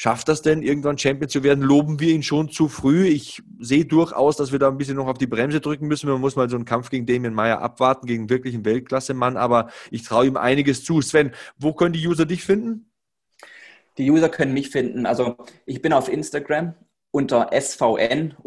[0.00, 1.64] Schafft das denn, irgendwann Champion zu werden?
[1.64, 3.08] Loben wir ihn schon zu früh?
[3.08, 6.08] Ich sehe durchaus, dass wir da ein bisschen noch auf die Bremse drücken müssen.
[6.08, 9.36] Man muss mal so einen Kampf gegen Damien Meyer abwarten, gegen wirklich einen Weltklasse-Mann.
[9.36, 11.00] Aber ich traue ihm einiges zu.
[11.02, 12.92] Sven, wo können die User dich finden?
[13.98, 15.04] Die User können mich finden.
[15.04, 15.36] Also
[15.66, 16.74] ich bin auf Instagram
[17.10, 18.38] unter svn-lsr.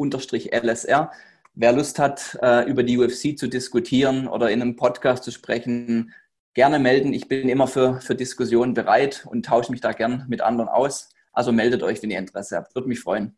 [1.54, 6.14] Wer Lust hat, äh, über die UFC zu diskutieren oder in einem Podcast zu sprechen,
[6.54, 7.12] gerne melden.
[7.12, 11.10] Ich bin immer für, für Diskussionen bereit und tausche mich da gern mit anderen aus.
[11.34, 12.76] Also meldet euch, wenn ihr Interesse habt.
[12.76, 13.36] Würde mich freuen.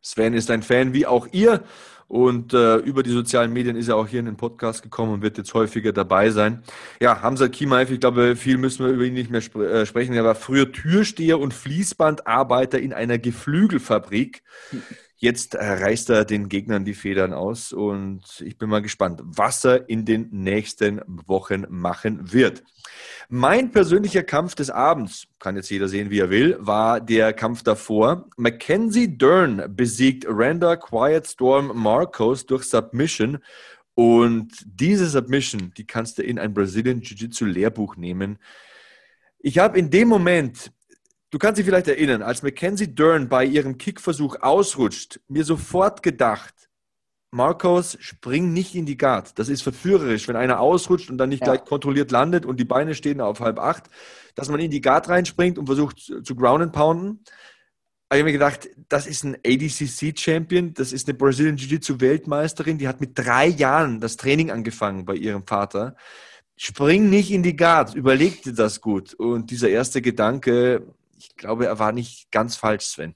[0.00, 1.64] Sven ist ein Fan wie auch ihr.
[2.06, 5.22] Und äh, über die sozialen Medien ist er auch hier in den Podcast gekommen und
[5.22, 6.62] wird jetzt häufiger dabei sein.
[7.00, 10.14] Ja, Hamza Kimaev, ich glaube, viel müssen wir über ihn nicht mehr sp äh, sprechen.
[10.14, 14.42] Er war früher Türsteher und Fließbandarbeiter in einer Geflügelfabrik.
[15.24, 19.64] Jetzt äh, reißt er den Gegnern die Federn aus und ich bin mal gespannt, was
[19.64, 22.62] er in den nächsten Wochen machen wird.
[23.30, 27.62] Mein persönlicher Kampf des Abends, kann jetzt jeder sehen, wie er will, war der Kampf
[27.62, 28.28] davor.
[28.36, 33.38] Mackenzie Dern besiegt Randa Quiet Storm Marcos durch Submission.
[33.94, 38.38] Und diese Submission, die kannst du in ein Brazilian Jiu-Jitsu Lehrbuch nehmen.
[39.38, 40.70] Ich habe in dem Moment,
[41.34, 46.54] du kannst dich vielleicht erinnern, als Mackenzie Dern bei ihrem Kickversuch ausrutscht, mir sofort gedacht,
[47.32, 49.36] Marcos, spring nicht in die Guard.
[49.36, 51.52] Das ist verführerisch, wenn einer ausrutscht und dann nicht ja.
[51.52, 53.90] gleich kontrolliert landet und die Beine stehen auf halb acht,
[54.36, 57.24] dass man in die Guard reinspringt und versucht zu ground and pounden.
[58.12, 63.00] Ich habe mir gedacht, das ist ein ADCC-Champion, das ist eine Brazilian Jiu-Jitsu-Weltmeisterin, die hat
[63.00, 65.96] mit drei Jahren das Training angefangen bei ihrem Vater.
[66.56, 69.14] Spring nicht in die Guard, überleg dir das gut.
[69.14, 70.94] Und dieser erste Gedanke,
[71.30, 73.14] ich glaube, er war nicht ganz falsch, Sven.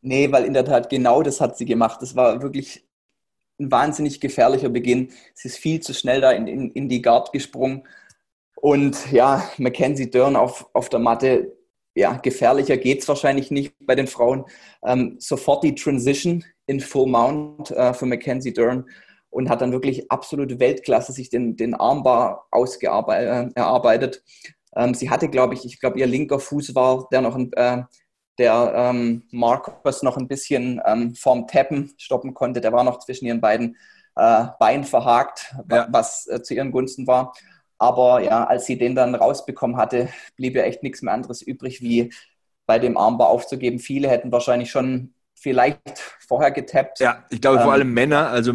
[0.00, 2.00] Nee, weil in der Tat genau das hat sie gemacht.
[2.00, 2.86] Das war wirklich
[3.58, 5.10] ein wahnsinnig gefährlicher Beginn.
[5.34, 7.86] Sie ist viel zu schnell da in, in, in die Guard gesprungen.
[8.54, 11.56] Und ja, Mackenzie Dern auf, auf der Matte,
[11.94, 14.44] ja, gefährlicher geht es wahrscheinlich nicht bei den Frauen.
[14.84, 18.84] Ähm, sofort die Transition in Full Mount äh, für Mackenzie Dern
[19.30, 24.22] und hat dann wirklich absolute Weltklasse sich den, den Armbar ausgearbeitet.
[24.26, 27.52] Äh, ähm, sie hatte, glaube ich, ich glaube, ihr linker Fuß war der noch ein,
[27.54, 27.82] äh,
[28.38, 32.60] der ähm, Marcus noch ein bisschen ähm, vorm Tappen stoppen konnte.
[32.60, 33.76] Der war noch zwischen ihren beiden
[34.14, 35.88] äh, Beinen verhakt, ja.
[35.90, 37.34] was äh, zu ihren Gunsten war.
[37.78, 41.82] Aber ja, als sie den dann rausbekommen hatte, blieb ja echt nichts mehr anderes übrig,
[41.82, 42.12] wie
[42.66, 43.80] bei dem Armbar aufzugeben.
[43.80, 45.80] Viele hätten wahrscheinlich schon vielleicht
[46.26, 47.00] vorher getappt.
[47.00, 48.52] Ja, ich glaube ähm, vor allem Männer, also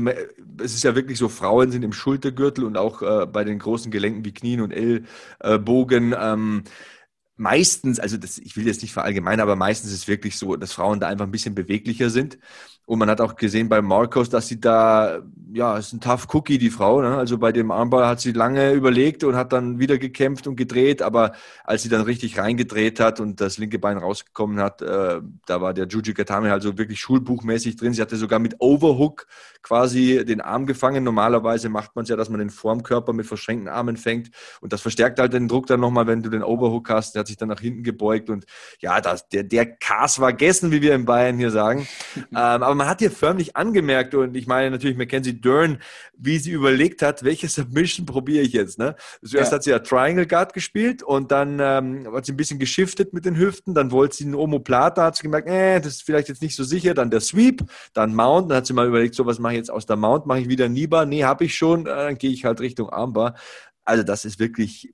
[0.62, 3.92] es ist ja wirklich so, Frauen sind im Schultergürtel und auch äh, bei den großen
[3.92, 6.16] Gelenken wie Knien und Ellbogen.
[6.18, 6.64] Ähm,
[7.36, 10.74] meistens, also das, ich will jetzt nicht verallgemeinern, aber meistens ist es wirklich so, dass
[10.74, 12.38] Frauen da einfach ein bisschen beweglicher sind.
[12.86, 15.22] Und man hat auch gesehen bei Marcos, dass sie da,
[15.54, 17.02] ja, ist ein tough Cookie, die Frau.
[17.02, 17.16] Ne?
[17.16, 21.02] Also bei dem Armball hat sie lange überlegt und hat dann wieder gekämpft und gedreht.
[21.02, 21.32] Aber
[21.64, 25.74] als sie dann richtig reingedreht hat und das linke Bein rausgekommen hat, äh, da war
[25.74, 27.94] der Juji Katame also wirklich schulbuchmäßig drin.
[27.94, 29.28] Sie hatte sogar mit Overhook
[29.62, 31.06] quasi den Arm gefangen.
[31.06, 34.30] Normalerweise macht man es ja, dass man den Formkörper mit verschränkten Armen fängt.
[34.60, 37.16] Und das verstärkt halt den Druck dann nochmal, wenn du den Overhook hast.
[37.16, 38.30] Der hat sich dann nach hinten gebeugt.
[38.30, 38.46] Und
[38.80, 41.88] ja, das, der, der Kas war gegessen, wie wir in Bayern hier sagen.
[42.18, 45.78] ähm, aber man hat hier förmlich angemerkt, und ich meine natürlich Mackenzie Dern,
[46.18, 48.80] wie sie überlegt hat, welche Submission probiere ich jetzt.
[48.80, 48.96] Ne?
[49.24, 49.56] Zuerst ja.
[49.56, 53.26] hat sie ja Triangle Guard gespielt und dann ähm, hat sie ein bisschen geschiftet mit
[53.26, 56.42] den Hüften, dann wollte sie einen Omoplata, hat sie gemerkt, äh, das ist vielleicht jetzt
[56.42, 57.62] nicht so sicher, dann der Sweep,
[57.94, 60.26] dann Mount, dann hat sie mal überlegt, so was mache ich jetzt aus der Mount,
[60.26, 63.36] mache ich wieder Niba, nee, habe ich schon, äh, dann gehe ich halt Richtung Armbar.
[63.86, 64.92] Also das ist wirklich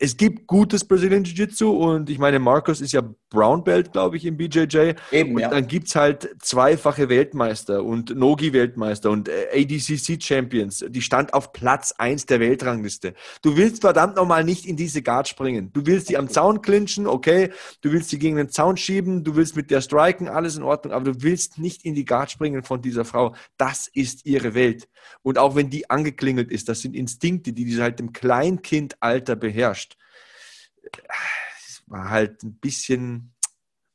[0.00, 4.24] es gibt gutes Brazilian Jiu-Jitsu und ich meine, Marcos ist ja Brown Belt, glaube ich,
[4.24, 4.92] im BJJ.
[5.10, 5.50] Eben, und ja.
[5.50, 10.84] dann gibt es halt zweifache Weltmeister und Nogi-Weltmeister und äh, ADCC-Champions.
[10.88, 13.14] Die stand auf Platz 1 der Weltrangliste.
[13.42, 15.72] Du willst verdammt nochmal nicht in diese Guard springen.
[15.72, 17.50] Du willst die am Zaun clinchen, okay.
[17.80, 20.94] Du willst sie gegen den Zaun schieben, du willst mit der striken, alles in Ordnung,
[20.94, 23.34] aber du willst nicht in die Guard springen von dieser Frau.
[23.56, 24.88] Das ist ihre Welt.
[25.22, 29.87] Und auch wenn die angeklingelt ist, das sind Instinkte, die sie halt im Kleinkindalter beherrscht
[31.86, 33.34] war halt ein bisschen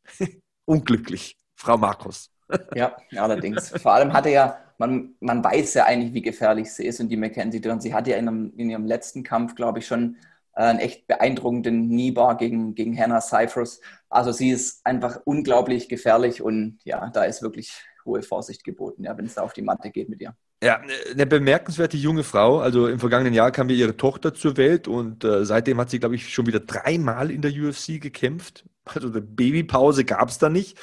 [0.66, 2.32] unglücklich, Frau Markus.
[2.76, 3.70] ja, allerdings.
[3.82, 7.18] Vor allem hatte ja, man, man weiß ja eigentlich, wie gefährlich sie ist und die
[7.18, 7.82] Mackenzie Dern.
[7.82, 10.18] Sie hatte ja in, einem, in ihrem letzten Kampf, glaube ich, schon
[10.54, 13.82] einen echt beeindruckenden Kniebar gegen, gegen Hannah Cyprus.
[14.10, 19.18] Also sie ist einfach unglaublich gefährlich und ja, da ist wirklich hohe Vorsicht geboten, ja,
[19.18, 20.36] wenn es da auf die Matte geht mit ihr.
[20.64, 20.82] Ja,
[21.12, 22.60] eine bemerkenswerte junge Frau.
[22.60, 26.00] Also im vergangenen Jahr kam ja ihre Tochter zur Welt und äh, seitdem hat sie,
[26.00, 28.64] glaube ich, schon wieder dreimal in der UFC gekämpft.
[28.86, 30.78] Also eine Babypause gab es da nicht.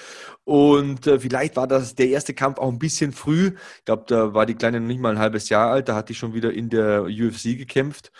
[0.44, 3.52] Und äh, vielleicht war das der erste Kampf auch ein bisschen früh.
[3.78, 5.88] Ich glaube, da war die Kleine noch nicht mal ein halbes Jahr alt.
[5.88, 8.12] Da hat die schon wieder in der UFC gekämpft.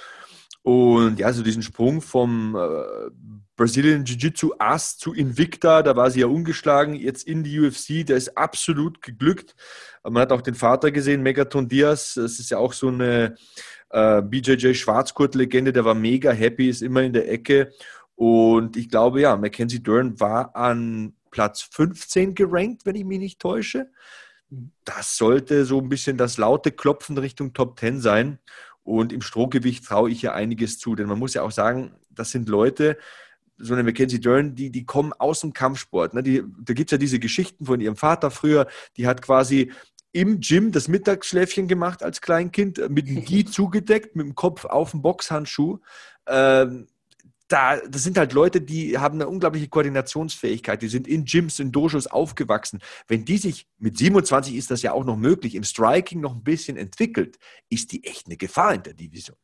[0.63, 3.11] Und ja, so diesen Sprung vom äh,
[3.61, 8.17] Brazilian Jiu-Jitsu Ass zu Invicta, da war sie ja ungeschlagen, jetzt in die UFC, der
[8.17, 9.55] ist absolut geglückt.
[10.03, 13.35] Man hat auch den Vater gesehen, Megaton Diaz, das ist ja auch so eine
[13.91, 17.71] äh, BJJ Schwarzgurt-Legende, der war mega happy, ist immer in der Ecke.
[18.15, 23.41] Und ich glaube, ja, Mackenzie Dern war an Platz 15 gerankt, wenn ich mich nicht
[23.41, 23.91] täusche.
[24.87, 28.39] Das sollte so ein bisschen das laute Klopfen Richtung Top 10 sein.
[28.85, 32.31] Und im Strohgewicht traue ich ja einiges zu, denn man muss ja auch sagen, das
[32.31, 32.97] sind Leute,
[33.61, 36.15] so eine Mackenzie Dern, die, die kommen aus dem Kampfsport.
[36.15, 36.23] Ne?
[36.23, 39.73] Die, da gibt es ja diese Geschichten von ihrem Vater früher, die hat quasi
[40.13, 44.65] im Gym das Mittagsschläfchen gemacht als Kleinkind, äh, mit dem Gi zugedeckt, mit dem Kopf
[44.65, 45.79] auf dem Boxhandschuh.
[46.27, 46.89] Ähm,
[47.49, 51.73] da, das sind halt Leute, die haben eine unglaubliche Koordinationsfähigkeit, die sind in Gyms, in
[51.73, 52.81] Dojos aufgewachsen.
[53.09, 56.45] Wenn die sich, mit 27 ist das ja auch noch möglich, im Striking noch ein
[56.45, 57.39] bisschen entwickelt,
[57.69, 59.37] ist die echt eine Gefahr in der Division.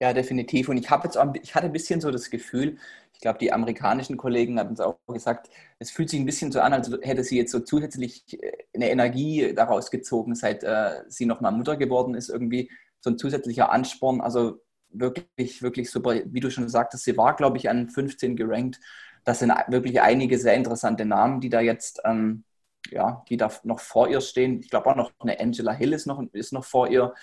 [0.00, 0.68] Ja, definitiv.
[0.68, 2.78] Und ich habe jetzt auch, ich hatte ein bisschen so das Gefühl,
[3.22, 5.48] glaube, die amerikanischen Kollegen hatten es auch gesagt,
[5.78, 8.90] es fühlt sich ein bisschen so an, als hätte sie jetzt so zusätzlich äh, eine
[8.90, 12.70] Energie daraus gezogen, seit äh, sie nochmal Mutter geworden ist, irgendwie
[13.00, 14.20] so ein zusätzlicher Ansporn.
[14.20, 14.60] Also
[14.90, 16.14] wirklich, wirklich super.
[16.26, 18.80] Wie du schon sagtest, sie war, glaube ich, an 15 gerankt.
[19.24, 22.44] Das sind wirklich einige sehr interessante Namen, die da jetzt, ähm,
[22.90, 24.60] ja, die da noch vor ihr stehen.
[24.60, 27.14] Ich glaube auch noch eine Angela Hill ist noch, ist noch vor ihr.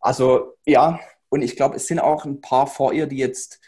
[0.00, 3.60] Also ja, und ich glaube, es sind auch ein paar vor ihr, die jetzt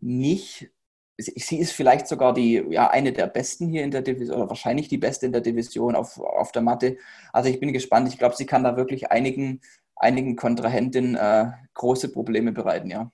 [0.00, 0.70] nicht,
[1.16, 4.88] sie ist vielleicht sogar die, ja, eine der besten hier in der Division, oder wahrscheinlich
[4.88, 6.96] die beste in der Division auf, auf der Matte.
[7.32, 8.08] Also ich bin gespannt.
[8.08, 9.60] Ich glaube, sie kann da wirklich einigen
[9.96, 13.10] einigen Kontrahentinnen äh, große Probleme bereiten, ja.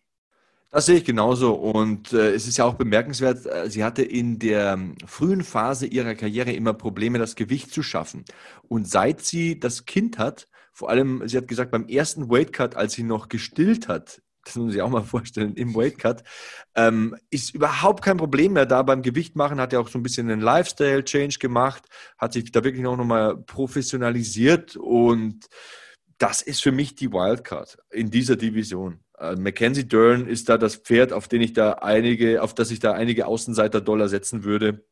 [0.72, 1.54] Das sehe ich genauso.
[1.54, 5.86] Und äh, es ist ja auch bemerkenswert, äh, sie hatte in der ähm, frühen Phase
[5.86, 8.24] ihrer Karriere immer Probleme, das Gewicht zu schaffen.
[8.68, 12.92] Und seit sie das Kind hat, vor allem, sie hat gesagt, beim ersten Weightcut, als
[12.92, 16.22] sie noch gestillt hat, das muss man sich auch mal vorstellen, im Weightcut,
[16.74, 20.02] ähm, ist überhaupt kein Problem mehr da beim Gewicht machen, hat ja auch so ein
[20.02, 21.84] bisschen einen Lifestyle-Change gemacht,
[22.18, 25.46] hat sich da wirklich auch nochmal professionalisiert und
[26.18, 29.00] das ist für mich die Wildcard in dieser Division.
[29.18, 32.78] Uh, Mackenzie Dern ist da das Pferd, auf den ich da einige, auf das ich
[32.78, 34.84] da einige Außenseiter-Dollar setzen würde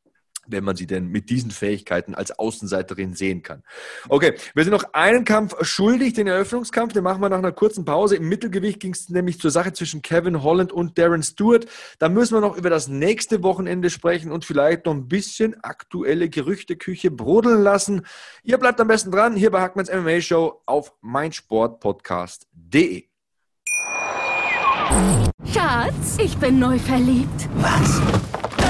[0.49, 3.62] wenn man sie denn mit diesen Fähigkeiten als Außenseiterin sehen kann.
[4.09, 7.84] Okay, wir sind noch einen Kampf schuldig, den Eröffnungskampf, den machen wir nach einer kurzen
[7.84, 8.16] Pause.
[8.16, 11.66] Im Mittelgewicht ging es nämlich zur Sache zwischen Kevin Holland und Darren Stewart.
[11.99, 16.28] Da müssen wir noch über das nächste Wochenende sprechen und vielleicht noch ein bisschen aktuelle
[16.28, 18.07] Gerüchteküche brodeln lassen.
[18.42, 23.05] Ihr bleibt am besten dran, hier bei Hackmans MMA Show auf meinsportpodcast.de.
[25.53, 27.49] Schatz, ich bin neu verliebt.
[27.57, 28.01] Was?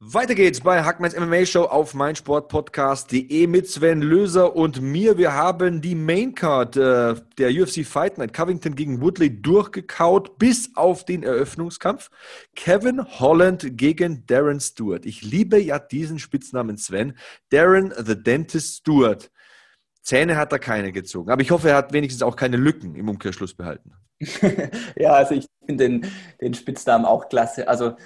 [0.00, 5.18] Weiter geht's bei Hackmans MMA Show auf meinsportpodcast.de mit Sven Löser und mir.
[5.18, 11.04] Wir haben die Maincard äh, der UFC Fight Night Covington gegen Woodley durchgekaut bis auf
[11.04, 12.10] den Eröffnungskampf.
[12.54, 15.04] Kevin Holland gegen Darren Stewart.
[15.04, 17.18] Ich liebe ja diesen Spitznamen Sven.
[17.50, 19.32] Darren the Dentist Stewart.
[20.02, 23.08] Zähne hat er keine gezogen, aber ich hoffe, er hat wenigstens auch keine Lücken im
[23.08, 23.94] Umkehrschluss behalten.
[24.96, 27.66] ja, also ich finde den, den Spitznamen auch klasse.
[27.66, 27.96] Also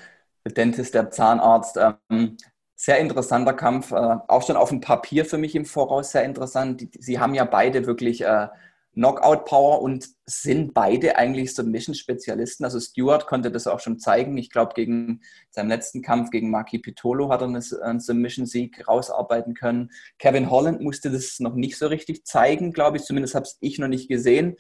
[0.45, 1.79] der Dentist, der Zahnarzt.
[2.11, 2.37] Ähm,
[2.75, 6.81] sehr interessanter Kampf, äh, auch schon auf dem Papier für mich im Voraus sehr interessant.
[6.81, 8.49] Die, sie haben ja beide wirklich äh,
[8.95, 12.65] Knockout-Power und sind beide eigentlich Submission-Spezialisten.
[12.65, 14.37] Also Stewart konnte das auch schon zeigen.
[14.37, 15.21] Ich glaube, gegen
[15.51, 19.91] seinem letzten Kampf gegen Maki Pitolo hat er einen Submission-Sieg rausarbeiten können.
[20.19, 23.05] Kevin Holland musste das noch nicht so richtig zeigen, glaube ich.
[23.05, 24.57] Zumindest habe ich noch nicht gesehen.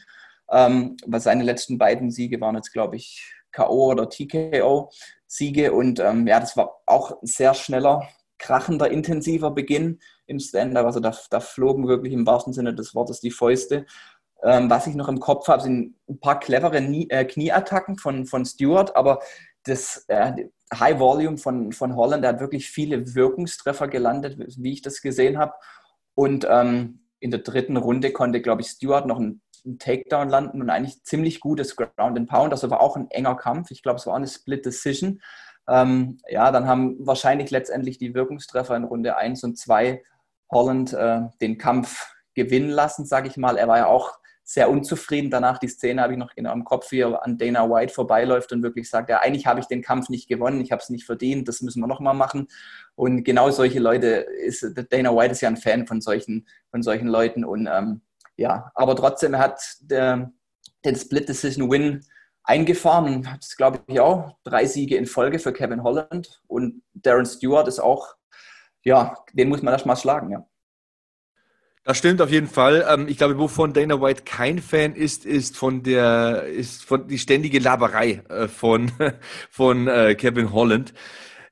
[0.51, 3.91] Ähm, weil seine letzten beiden Siege waren jetzt, glaube ich, K.O.
[3.91, 4.91] oder TKO.
[5.33, 5.73] Siege.
[5.73, 8.07] Und ähm, ja, das war auch ein sehr schneller,
[8.39, 10.85] krachender, intensiver Beginn im Stand-up.
[10.85, 13.87] Also da, da flogen wirklich im wahrsten Sinne des Wortes die Fäuste.
[14.43, 18.27] Ähm, was ich noch im Kopf habe, sind ein paar clevere Nie äh, Knieattacken von,
[18.27, 19.21] von Stewart, aber
[19.65, 20.33] das äh,
[20.75, 25.39] High Volume von, von Holland, der hat wirklich viele Wirkungstreffer gelandet, wie ich das gesehen
[25.39, 25.53] habe.
[26.15, 30.61] Und ähm, in der dritten Runde konnte, glaube ich, Stewart noch einen einen Takedown landen
[30.61, 32.53] und eigentlich ziemlich gutes Ground and Pound.
[32.53, 33.71] Das war auch ein enger Kampf.
[33.71, 35.21] Ich glaube, es war eine Split Decision.
[35.69, 40.03] Ähm, ja, dann haben wahrscheinlich letztendlich die Wirkungstreffer in Runde 1 und 2
[40.51, 43.57] Holland äh, den Kampf gewinnen lassen, sage ich mal.
[43.57, 45.59] Er war ja auch sehr unzufrieden danach.
[45.59, 48.63] Die Szene habe ich noch genau im Kopf, wie er an Dana White vorbeiläuft und
[48.63, 51.49] wirklich sagt, ja, eigentlich habe ich den Kampf nicht gewonnen, ich habe es nicht verdient,
[51.49, 52.49] das müssen wir nochmal machen.
[52.95, 57.09] Und genau solche Leute ist, Dana White ist ja ein Fan von solchen, von solchen
[57.09, 58.03] Leuten und ähm,
[58.37, 60.33] ja, aber trotzdem hat der,
[60.85, 62.01] den Split Decision Win
[62.45, 66.43] eingefahren hat, glaube ich, auch drei Siege in Folge für Kevin Holland.
[66.47, 68.15] Und Darren Stewart ist auch,
[68.85, 70.47] ja, den muss man erstmal schlagen, ja.
[71.85, 72.87] Das stimmt auf jeden Fall.
[72.89, 77.19] Ähm, ich glaube, wovon Dana White kein Fan ist, ist von der, ist von die
[77.19, 78.93] ständige Laberei äh, von,
[79.51, 80.95] von äh, Kevin Holland.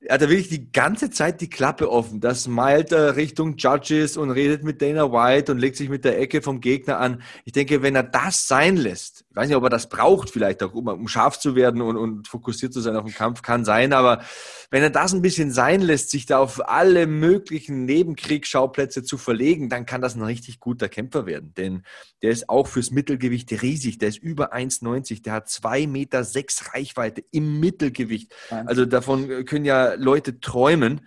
[0.02, 2.20] Er hat wirklich die ganze Zeit die Klappe offen.
[2.20, 6.18] Das smilet er Richtung Judges und redet mit Dana White und legt sich mit der
[6.18, 7.22] Ecke vom Gegner an.
[7.44, 10.62] Ich denke, wenn er das sein lässt, ich weiß nicht, ob er das braucht vielleicht
[10.62, 13.64] auch, um, um scharf zu werden und, und fokussiert zu sein auf den Kampf, kann
[13.64, 14.22] sein, aber
[14.70, 19.68] wenn er das ein bisschen sein lässt, sich da auf alle möglichen Nebenkriegsschauplätze zu verlegen,
[19.68, 21.52] dann kann das ein richtig guter Kämpfer werden.
[21.56, 21.82] Denn
[22.22, 23.98] der ist auch fürs Mittelgewicht riesig.
[23.98, 25.24] Der ist über 1,90.
[25.24, 28.32] Der hat 2,6 Meter sechs Reichweite im Mittelgewicht.
[28.66, 31.02] Also davon können ja Leute träumen.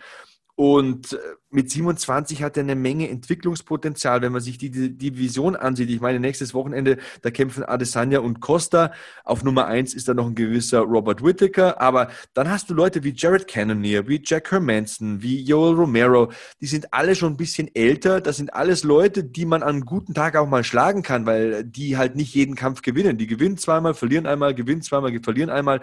[0.56, 1.18] Und äh,
[1.50, 5.90] mit 27 hat er eine Menge Entwicklungspotenzial, wenn man sich die, Division ansieht.
[5.90, 8.92] Ich meine, nächstes Wochenende, da kämpfen Adesanya und Costa.
[9.24, 11.82] Auf Nummer eins ist da noch ein gewisser Robert Whittaker.
[11.82, 16.32] Aber dann hast du Leute wie Jared Cannonier, wie Jack Hermanson, wie Joel Romero.
[16.62, 18.22] Die sind alle schon ein bisschen älter.
[18.22, 21.64] Das sind alles Leute, die man an einem guten Tag auch mal schlagen kann, weil
[21.64, 23.18] die halt nicht jeden Kampf gewinnen.
[23.18, 25.82] Die gewinnen zweimal, verlieren einmal, gewinnen zweimal, verlieren einmal.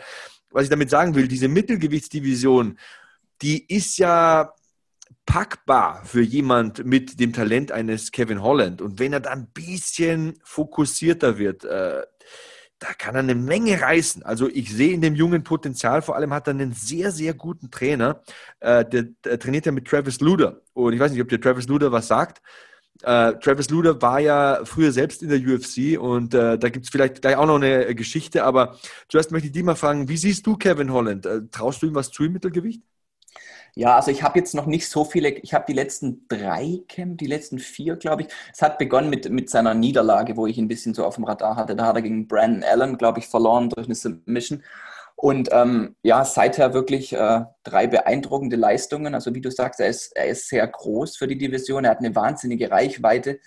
[0.51, 2.79] Was ich damit sagen will, diese Mittelgewichtsdivision,
[3.43, 4.53] die ist ja
[5.27, 8.83] packbar für jemand mit dem Talent eines Kevin Holland.
[8.83, 12.03] Und wenn er dann ein bisschen fokussierter wird, äh,
[12.81, 14.23] da kann er eine Menge reißen.
[14.23, 17.71] Also ich sehe in dem jungen Potenzial, vor allem hat er einen sehr, sehr guten
[17.71, 18.23] Trainer.
[18.59, 20.63] Äh, der, der, trainiert ja mit Travis Luder.
[20.73, 22.41] Und ich weiß nicht, ob der Travis Luder was sagt.
[23.03, 26.91] Äh, Travis Luder war ja früher selbst in der UFC und äh, da gibt es
[26.91, 28.77] vielleicht gleich auch noch eine Geschichte, aber
[29.09, 31.25] zuerst möchte ich dich mal fragen, wie siehst du Kevin Holland?
[31.25, 32.83] Äh, traust du ihm was zu im Mittelgewicht?
[33.75, 37.19] Ja, also ich habe jetzt noch nicht so viele, ich habe die letzten drei Camp,
[37.19, 38.29] die letzten vier, glaube ich.
[38.53, 41.57] Es hat begonnen mit, mit seiner Niederlage, wo ich ein bisschen so auf dem Radar
[41.57, 41.77] hatte.
[41.77, 44.63] Da hat er gegen Brandon Allen, glaube ich, verloren durch eine Submission.
[45.21, 49.15] Und ähm, ja, seither wirklich äh, drei beeindruckende Leistungen.
[49.15, 51.85] Also wie du sagst, er ist, er ist sehr groß für die Division.
[51.85, 53.39] Er hat eine wahnsinnige Reichweite,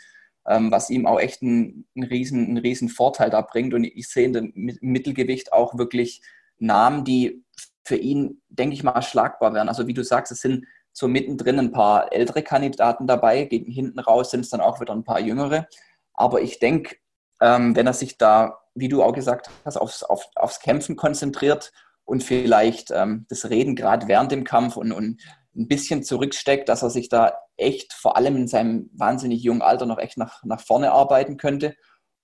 [0.47, 3.73] ähm, was ihm auch echt einen, einen, riesen, einen riesen Vorteil da bringt.
[3.73, 4.51] Und ich sehe in dem
[4.81, 6.21] Mittelgewicht auch wirklich
[6.59, 7.43] Namen, die
[7.83, 9.67] für ihn, denke ich mal, schlagbar werden.
[9.67, 13.97] Also wie du sagst, es sind so mittendrin ein paar ältere Kandidaten dabei, gegen hinten
[13.97, 15.67] raus sind es dann auch wieder ein paar jüngere.
[16.13, 16.97] Aber ich denke,
[17.43, 21.73] ähm, wenn er sich da, wie du auch gesagt hast, aufs, auf, aufs Kämpfen konzentriert
[22.05, 25.21] und vielleicht ähm, das Reden gerade während dem Kampf und, und
[25.55, 29.85] ein bisschen zurücksteckt, dass er sich da echt, vor allem in seinem wahnsinnig jungen Alter,
[29.85, 31.75] noch echt nach, nach vorne arbeiten könnte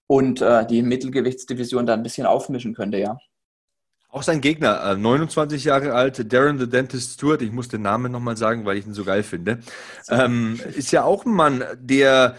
[0.08, 3.18] und äh, die Mittelgewichtsdivision da ein bisschen aufmischen könnte, ja.
[4.12, 8.12] Auch sein Gegner, 29 äh, Jahre alt, Darren the Dentist Stewart, ich muss den Namen
[8.12, 9.60] nochmal sagen, weil ich ihn so geil finde,
[10.10, 12.36] ähm, ist ja auch ein Mann, der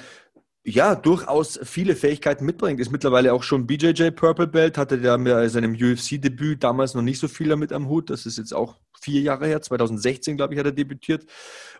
[0.70, 2.80] ja, durchaus viele Fähigkeiten mitbringt.
[2.80, 7.18] Ist mittlerweile auch schon BJJ Purple Belt, hatte ja mit seinem UFC-Debüt damals noch nicht
[7.18, 8.10] so viel damit am Hut.
[8.10, 11.26] Das ist jetzt auch vier Jahre her, 2016, glaube ich, hat er debütiert.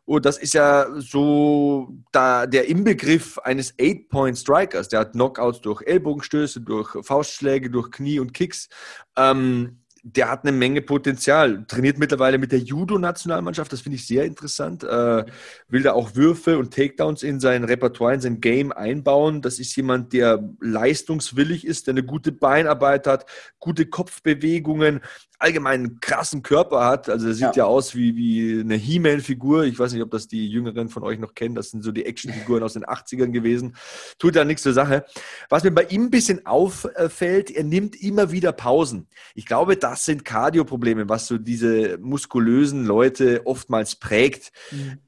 [0.04, 4.88] Und das ist ja so da der Inbegriff eines Eight-Point-Strikers.
[4.88, 8.68] Der hat Knockouts durch Ellbogenstöße, durch Faustschläge, durch Knie und Kicks.
[9.16, 11.64] Ähm, der hat eine Menge Potenzial.
[11.66, 14.82] Trainiert mittlerweile mit der Judo-Nationalmannschaft, das finde ich sehr interessant.
[14.82, 15.24] Äh,
[15.68, 19.42] will da auch Würfe und Takedowns in sein Repertoire, in sein Game einbauen.
[19.42, 23.26] Das ist jemand, der leistungswillig ist, der eine gute Beinarbeit hat,
[23.58, 25.00] gute Kopfbewegungen,
[25.40, 27.08] allgemein einen krassen Körper hat.
[27.08, 29.64] Also er sieht ja, ja aus wie, wie eine He-Man-Figur.
[29.64, 31.54] Ich weiß nicht, ob das die Jüngeren von euch noch kennen.
[31.54, 33.74] Das sind so die Actionfiguren aus den 80ern gewesen.
[34.18, 35.04] Tut da nichts zur Sache.
[35.48, 39.08] Was mir bei ihm ein bisschen auffällt, er nimmt immer wieder Pausen.
[39.34, 44.52] Ich glaube, das sind Kardioprobleme, was so diese muskulösen Leute oftmals prägt.
[44.70, 44.98] Mhm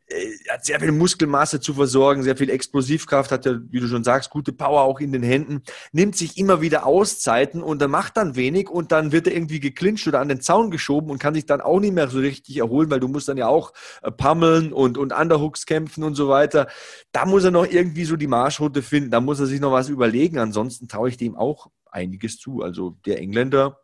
[0.48, 4.30] hat sehr viel Muskelmasse zu versorgen, sehr viel Explosivkraft, hat ja, wie du schon sagst,
[4.30, 8.36] gute Power auch in den Händen, nimmt sich immer wieder Auszeiten und er macht dann
[8.36, 11.46] wenig und dann wird er irgendwie geklincht oder an den Zaun geschoben und kann sich
[11.46, 14.72] dann auch nicht mehr so richtig erholen, weil du musst dann ja auch äh, pammeln
[14.72, 16.68] und, und Underhooks kämpfen und so weiter.
[17.12, 19.88] Da muss er noch irgendwie so die Marschroute finden, da muss er sich noch was
[19.88, 20.38] überlegen.
[20.38, 22.62] Ansonsten traue ich dem auch einiges zu.
[22.62, 23.78] Also der Engländer,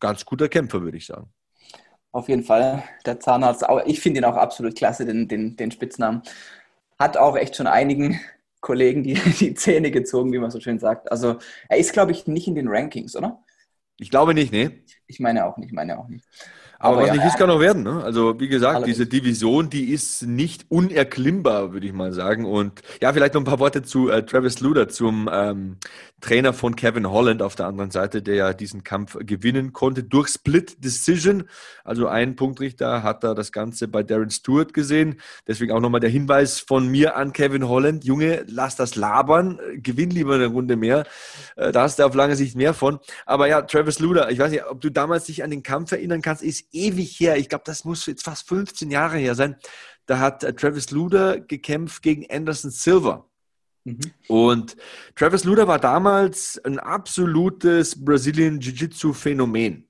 [0.00, 1.32] ganz guter Kämpfer, würde ich sagen.
[2.12, 2.84] Auf jeden Fall.
[3.06, 6.22] Der Zahnarzt, ich finde ihn auch absolut klasse, den, den, den Spitznamen.
[6.98, 8.20] Hat auch echt schon einigen
[8.60, 11.10] Kollegen die, die Zähne gezogen, wie man so schön sagt.
[11.12, 11.38] Also
[11.68, 13.42] er ist, glaube ich, nicht in den Rankings, oder?
[13.98, 14.82] Ich glaube nicht, ne?
[15.06, 16.24] Ich meine auch nicht, meine auch nicht.
[16.80, 17.82] Aber, Aber was ja, nicht ist, kann noch werden.
[17.82, 18.04] Ne?
[18.04, 22.44] Also wie gesagt, diese Division, die ist nicht unerklimmbar, würde ich mal sagen.
[22.44, 25.78] Und ja, vielleicht noch ein paar Worte zu äh, Travis Luder, zum ähm,
[26.20, 30.28] Trainer von Kevin Holland auf der anderen Seite, der ja diesen Kampf gewinnen konnte durch
[30.28, 31.44] Split Decision.
[31.82, 35.20] Also ein Punktrichter hat da das Ganze bei Darren Stewart gesehen.
[35.48, 38.04] Deswegen auch nochmal der Hinweis von mir an Kevin Holland.
[38.04, 41.06] Junge, lass das labern, gewinn lieber eine Runde mehr.
[41.56, 43.00] Äh, da hast du auf lange Sicht mehr von.
[43.26, 46.22] Aber ja, Travis Luder, ich weiß nicht, ob du damals dich an den Kampf erinnern
[46.22, 47.36] kannst, ist ewig her.
[47.36, 49.56] Ich glaube, das muss jetzt fast 15 Jahre her sein.
[50.06, 53.28] Da hat äh, Travis Luder gekämpft gegen Anderson Silver.
[53.84, 54.00] Mhm.
[54.28, 54.76] Und
[55.14, 59.87] Travis Luder war damals ein absolutes Brazilian Jiu-Jitsu-Phänomen.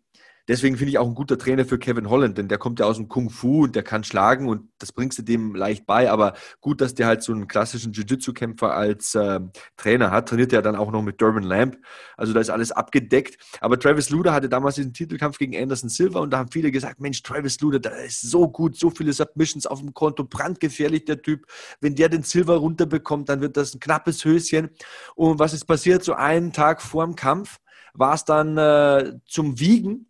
[0.49, 2.97] Deswegen finde ich auch ein guter Trainer für Kevin Holland, denn der kommt ja aus
[2.97, 6.11] dem Kung Fu und der kann schlagen und das bringst du dem leicht bei.
[6.11, 9.41] Aber gut, dass der halt so einen klassischen Jiu-Jitsu-Kämpfer als äh,
[9.77, 10.29] Trainer hat.
[10.29, 11.79] Trainiert er dann auch noch mit Durbin Lamb.
[12.17, 13.39] Also da ist alles abgedeckt.
[13.61, 17.01] Aber Travis Luder hatte damals diesen Titelkampf gegen Anderson Silva und da haben viele gesagt,
[17.01, 21.23] Mensch, Travis Luder, der ist so gut, so viele Submissions auf dem Konto, brandgefährlich der
[21.23, 21.47] Typ.
[21.81, 24.71] Wenn der den Silva runterbekommt, dann wird das ein knappes Höschen.
[25.15, 26.05] Und was ist passiert?
[26.05, 27.59] So einen Tag vor dem Kampf
[27.95, 30.08] war es dann äh, zum Wiegen.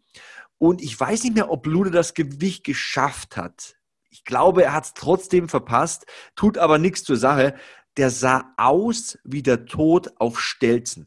[0.59, 3.77] Und ich weiß nicht mehr, ob Lude das Gewicht geschafft hat.
[4.11, 7.55] Ich glaube, er hat es trotzdem verpasst, tut aber nichts zur Sache.
[7.97, 11.07] Der sah aus wie der Tod auf Stelzen.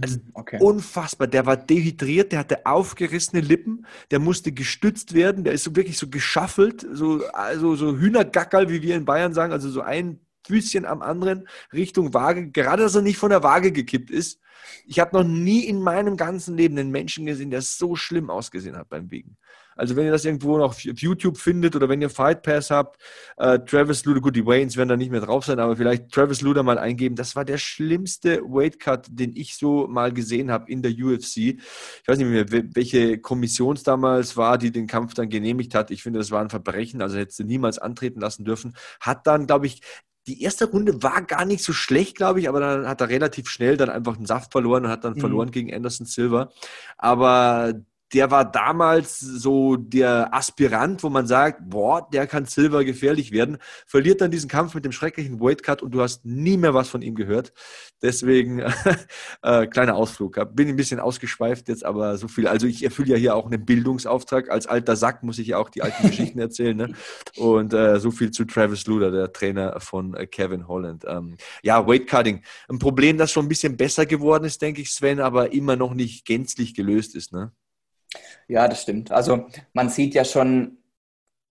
[0.00, 0.58] Also mhm, okay.
[0.60, 1.26] unfassbar.
[1.26, 5.98] Der war dehydriert, der hatte aufgerissene Lippen, der musste gestützt werden, der ist so wirklich
[5.98, 10.20] so geschaffelt, so, also so Hühnergackerl, wie wir in Bayern sagen, also so ein
[10.50, 14.40] Füßchen am anderen Richtung Waage, gerade dass er nicht von der Waage gekippt ist.
[14.84, 18.76] Ich habe noch nie in meinem ganzen Leben einen Menschen gesehen, der so schlimm ausgesehen
[18.76, 19.36] hat beim Wiegen.
[19.76, 23.00] Also wenn ihr das irgendwo noch auf YouTube findet oder wenn ihr Fight Pass habt,
[23.38, 26.42] äh, Travis Luder, gut, die Waynes werden da nicht mehr drauf sein, aber vielleicht Travis
[26.42, 27.16] Luder mal eingeben.
[27.16, 31.36] Das war der schlimmste Weight Cut, den ich so mal gesehen habe in der UFC.
[31.36, 35.90] Ich weiß nicht mehr, welche Kommission es damals war, die den Kampf dann genehmigt hat.
[35.90, 38.76] Ich finde, das war ein Verbrechen, also hätte sie niemals antreten lassen dürfen.
[39.00, 39.80] Hat dann, glaube ich,
[40.26, 43.48] die erste Runde war gar nicht so schlecht, glaube ich, aber dann hat er relativ
[43.48, 45.20] schnell dann einfach den Saft verloren und hat dann mhm.
[45.20, 46.52] verloren gegen Anderson Silver.
[46.98, 47.74] Aber
[48.12, 53.58] der war damals so der Aspirant, wo man sagt, boah, der kann Silver gefährlich werden,
[53.86, 57.02] verliert dann diesen Kampf mit dem schrecklichen Weightcut und du hast nie mehr was von
[57.02, 57.52] ihm gehört.
[58.02, 58.60] Deswegen
[59.42, 60.38] äh, kleiner Ausflug.
[60.54, 62.48] Bin ein bisschen ausgeschweift jetzt, aber so viel.
[62.48, 64.50] Also ich erfülle ja hier auch einen Bildungsauftrag.
[64.50, 66.76] Als alter Sack muss ich ja auch die alten Geschichten erzählen.
[66.76, 66.94] Ne?
[67.36, 71.04] Und äh, so viel zu Travis Luder, der Trainer von äh, Kevin Holland.
[71.06, 72.42] Ähm, ja, Weightcutting.
[72.68, 75.94] Ein Problem, das schon ein bisschen besser geworden ist, denke ich, Sven, aber immer noch
[75.94, 77.32] nicht gänzlich gelöst ist.
[77.32, 77.52] Ne?
[78.48, 79.10] Ja, das stimmt.
[79.12, 80.78] Also man sieht ja schon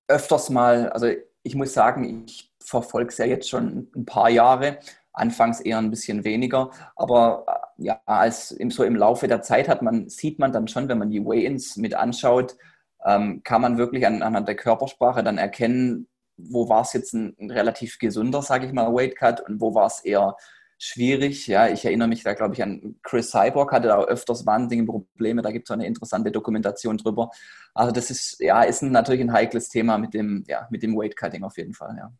[0.07, 1.07] öfters mal, also
[1.43, 4.79] ich muss sagen, ich verfolge es ja jetzt schon ein paar Jahre,
[5.13, 7.45] anfangs eher ein bisschen weniger, aber
[7.77, 10.97] äh, ja, als so im Laufe der Zeit hat man, sieht man dann schon, wenn
[10.97, 12.57] man die Weigh-ins mit anschaut,
[13.05, 16.07] ähm, kann man wirklich an, anhand der Körpersprache dann erkennen,
[16.37, 19.73] wo war es jetzt ein, ein relativ gesunder, sage ich mal, Weight Cut und wo
[19.73, 20.35] war es eher
[20.79, 21.45] schwierig.
[21.45, 25.41] Ja, ich erinnere mich da, glaube ich, an Chris Cyborg, hatte da öfters wahnsinnige Probleme.
[25.41, 27.29] Da gibt es eine interessante Dokumentation drüber.
[27.75, 31.15] Also das ist, ja, ist natürlich ein heikles Thema mit dem, ja, mit dem Weight
[31.15, 32.11] Cutting auf jeden Fall, ja.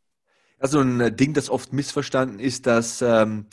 [0.60, 3.46] Also ein Ding, das oft missverstanden ist, dass ähm,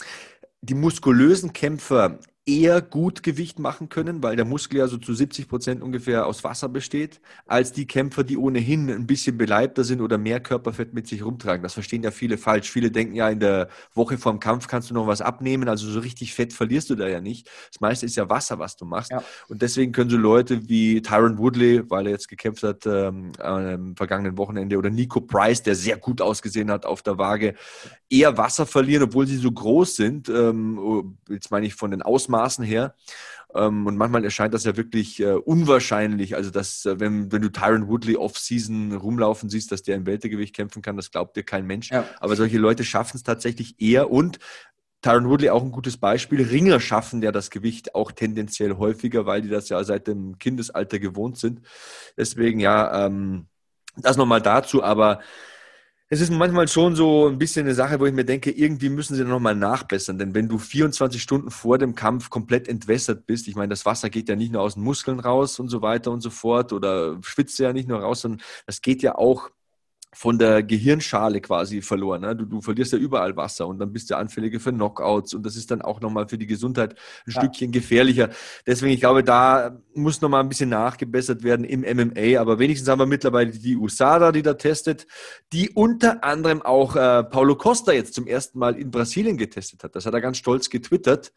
[0.60, 2.18] die muskulösen Kämpfer
[2.48, 6.44] eher gut Gewicht machen können, weil der Muskel ja so zu 70 Prozent ungefähr aus
[6.44, 11.08] Wasser besteht, als die Kämpfer, die ohnehin ein bisschen beleibter sind oder mehr Körperfett mit
[11.08, 11.64] sich rumtragen.
[11.64, 12.70] Das verstehen ja viele falsch.
[12.70, 15.98] Viele denken ja, in der Woche vorm Kampf kannst du noch was abnehmen, also so
[15.98, 17.50] richtig Fett verlierst du da ja nicht.
[17.72, 19.10] Das meiste ist ja Wasser, was du machst.
[19.10, 19.24] Ja.
[19.48, 23.96] Und deswegen können so Leute wie Tyron Woodley, weil er jetzt gekämpft hat ähm, am
[23.96, 27.56] vergangenen Wochenende, oder Nico Price, der sehr gut ausgesehen hat auf der Waage,
[28.08, 30.28] eher Wasser verlieren, obwohl sie so groß sind.
[30.28, 32.94] Ähm, jetzt meine ich von den Ausmaßen Maßen her.
[33.54, 36.36] Ähm, und manchmal erscheint das ja wirklich äh, unwahrscheinlich.
[36.36, 40.54] Also, dass, äh, wenn, wenn du Tyron Woodley off-season rumlaufen siehst, dass der im Weltergewicht
[40.54, 41.90] kämpfen kann, das glaubt dir kein Mensch.
[41.90, 42.04] Ja.
[42.20, 44.38] Aber solche Leute schaffen es tatsächlich eher und
[45.02, 46.42] Tyron Woodley auch ein gutes Beispiel.
[46.42, 50.98] Ringer schaffen ja das Gewicht auch tendenziell häufiger, weil die das ja seit dem Kindesalter
[50.98, 51.60] gewohnt sind.
[52.16, 53.46] Deswegen ja, ähm,
[53.96, 54.82] das nochmal dazu.
[54.82, 55.20] Aber
[56.08, 59.16] es ist manchmal schon so ein bisschen eine Sache, wo ich mir denke, irgendwie müssen
[59.16, 60.18] sie nochmal nachbessern.
[60.18, 64.08] Denn wenn du 24 Stunden vor dem Kampf komplett entwässert bist, ich meine, das Wasser
[64.08, 67.18] geht ja nicht nur aus den Muskeln raus und so weiter und so fort oder
[67.22, 69.50] schwitzt ja nicht nur raus, sondern das geht ja auch
[70.12, 72.22] von der Gehirnschale quasi verloren.
[72.22, 72.34] Ne?
[72.34, 75.56] Du, du, verlierst ja überall Wasser und dann bist du anfälliger für Knockouts und das
[75.56, 76.94] ist dann auch nochmal für die Gesundheit
[77.26, 77.40] ein ja.
[77.40, 78.30] Stückchen gefährlicher.
[78.66, 83.00] Deswegen, ich glaube, da muss nochmal ein bisschen nachgebessert werden im MMA, aber wenigstens haben
[83.00, 85.06] wir mittlerweile die USADA, die da testet,
[85.52, 89.94] die unter anderem auch äh, Paulo Costa jetzt zum ersten Mal in Brasilien getestet hat.
[89.96, 91.32] Das hat er ganz stolz getwittert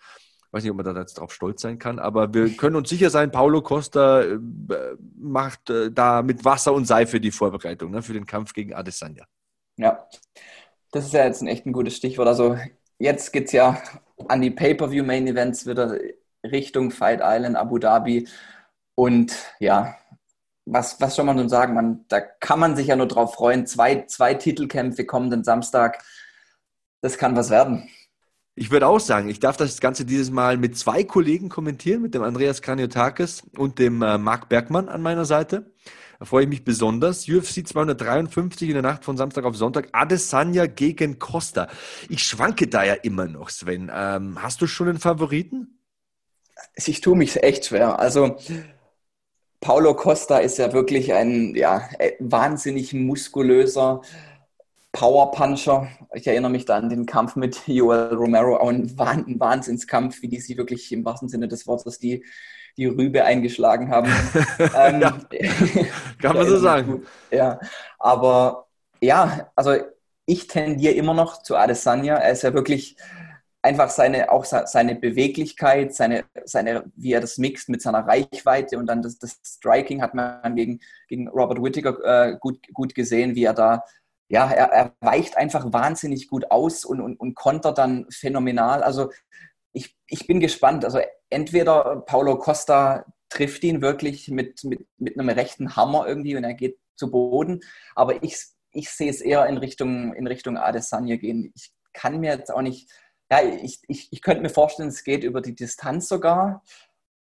[0.51, 3.09] weiß nicht, ob man da jetzt drauf stolz sein kann, aber wir können uns sicher
[3.09, 4.39] sein, Paulo Costa äh,
[5.17, 9.25] macht äh, da mit Wasser und Seife die Vorbereitung ne, für den Kampf gegen Adesanya.
[9.77, 10.07] Ja,
[10.91, 12.27] das ist ja jetzt ein echt ein gutes Stichwort.
[12.27, 12.57] Also
[12.97, 13.81] jetzt geht es ja
[14.27, 15.97] an die Pay-Per-View-Main-Events wieder
[16.43, 18.27] Richtung Fight Island, Abu Dhabi.
[18.95, 19.95] Und ja,
[20.65, 21.73] was, was soll man nun sagen?
[21.73, 23.65] Man, da kann man sich ja nur drauf freuen.
[23.65, 26.03] Zwei, zwei Titelkämpfe kommenden Samstag.
[27.01, 27.89] Das kann was werden.
[28.59, 32.13] Ich würde auch sagen, ich darf das Ganze dieses Mal mit zwei Kollegen kommentieren, mit
[32.13, 35.71] dem Andreas Kraniotakis und dem äh, Marc Bergmann an meiner Seite.
[36.19, 37.29] Da freue ich mich besonders.
[37.29, 39.87] UFC 253 in der Nacht von Samstag auf Sonntag.
[39.93, 41.69] Adesanya gegen Costa.
[42.09, 43.89] Ich schwanke da ja immer noch, Sven.
[43.95, 45.79] Ähm, hast du schon einen Favoriten?
[46.75, 47.97] Ich tue mich echt schwer.
[47.97, 48.35] Also
[49.61, 54.01] Paulo Costa ist ja wirklich ein ja, äh, wahnsinnig muskulöser
[54.91, 55.87] Powerpuncher.
[56.13, 60.39] Ich erinnere mich da an den Kampf mit Joel Romero, auch ein, Wahnsinnskampf, wie die
[60.39, 62.25] sie wirklich im wahrsten Sinne des Wortes die,
[62.77, 64.07] die Rübe eingeschlagen haben.
[64.59, 65.19] ähm, ja,
[66.21, 67.05] kann man so sagen.
[67.31, 67.59] Ja,
[67.99, 68.67] aber
[69.01, 69.75] ja, also
[70.25, 72.15] ich tendiere immer noch zu Adesanya.
[72.15, 72.97] Er ist ja wirklich
[73.61, 78.87] einfach seine, auch seine Beweglichkeit, seine, seine, wie er das mixt mit seiner Reichweite und
[78.87, 80.79] dann das, das Striking hat man gegen,
[81.09, 83.83] gegen Robert Whittaker äh, gut, gut gesehen, wie er da,
[84.29, 88.83] ja, er, er weicht einfach wahnsinnig gut aus und, und, und kontert dann phänomenal.
[88.83, 89.11] Also
[89.73, 90.85] ich, ich bin gespannt.
[90.85, 90.99] Also
[91.29, 96.53] entweder Paulo Costa trifft ihn wirklich mit, mit, mit einem rechten Hammer irgendwie und er
[96.53, 97.61] geht zu Boden,
[97.95, 98.37] aber ich,
[98.71, 101.51] ich sehe es eher in Richtung, in Richtung Adesanya gehen.
[101.55, 102.89] Ich kann mir jetzt auch nicht
[103.31, 106.63] ja, ich, ich, ich könnte mir vorstellen, es geht über die Distanz sogar.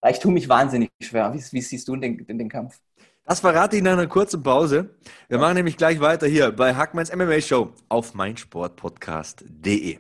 [0.08, 1.34] Ich tue mich wahnsinnig schwer.
[1.34, 2.80] Wie, wie siehst du den, den, den Kampf?
[3.28, 4.90] Das verrate ich nach einer kurzen Pause.
[5.28, 10.00] Wir machen nämlich gleich weiter hier bei Hackmanns MMA Show auf meinsportpodcast.de.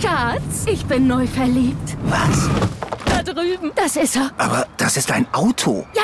[0.00, 1.96] Schatz, ich bin neu verliebt.
[2.04, 2.48] Was?
[3.04, 3.70] Da drüben.
[3.74, 4.30] Das ist er.
[4.38, 5.86] Aber das ist ein Auto.
[5.94, 6.02] Ja,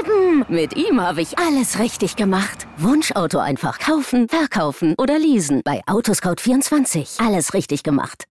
[0.00, 0.46] eben.
[0.48, 2.66] Mit ihm habe ich alles richtig gemacht.
[2.78, 5.60] Wunschauto einfach kaufen, verkaufen oder leasen.
[5.62, 7.22] Bei Autoscout24.
[7.22, 8.24] Alles richtig gemacht.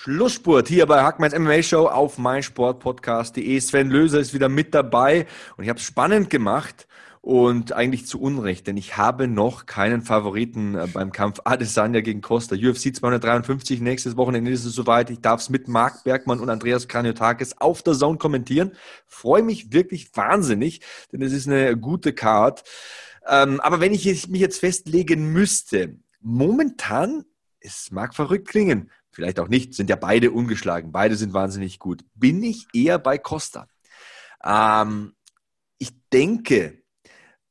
[0.00, 3.58] Schlussspurt hier bei Hackmanns MMA Show auf meinsportpodcast.de.
[3.58, 5.26] Sven Löser ist wieder mit dabei
[5.56, 6.86] und ich habe es spannend gemacht
[7.20, 12.20] und eigentlich zu Unrecht, denn ich habe noch keinen Favoriten äh, beim Kampf Adesanya gegen
[12.20, 12.54] Costa.
[12.54, 15.10] UFC 253, nächstes Wochenende ist es soweit.
[15.10, 18.76] Ich darf es mit Marc Bergmann und Andreas Kraniotakis auf der Zone kommentieren.
[19.04, 20.80] Freue mich wirklich wahnsinnig,
[21.10, 22.62] denn es ist eine gute Card.
[23.28, 27.24] Ähm, aber wenn ich mich jetzt festlegen müsste, momentan,
[27.58, 32.04] es mag verrückt klingen, vielleicht auch nicht, sind ja beide ungeschlagen, beide sind wahnsinnig gut.
[32.14, 33.66] Bin ich eher bei Costa?
[34.44, 35.12] Ähm,
[35.78, 36.84] ich denke,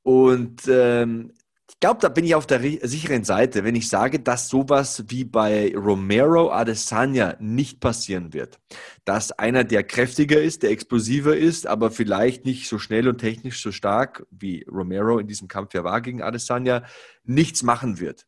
[0.01, 1.33] und ähm,
[1.69, 5.25] ich glaube, da bin ich auf der sicheren Seite, wenn ich sage, dass sowas wie
[5.25, 8.59] bei Romero Adesanya nicht passieren wird.
[9.03, 13.61] Dass einer, der kräftiger ist, der explosiver ist, aber vielleicht nicht so schnell und technisch
[13.61, 16.85] so stark, wie Romero in diesem Kampf ja war gegen Adesanya,
[17.25, 18.25] nichts machen wird.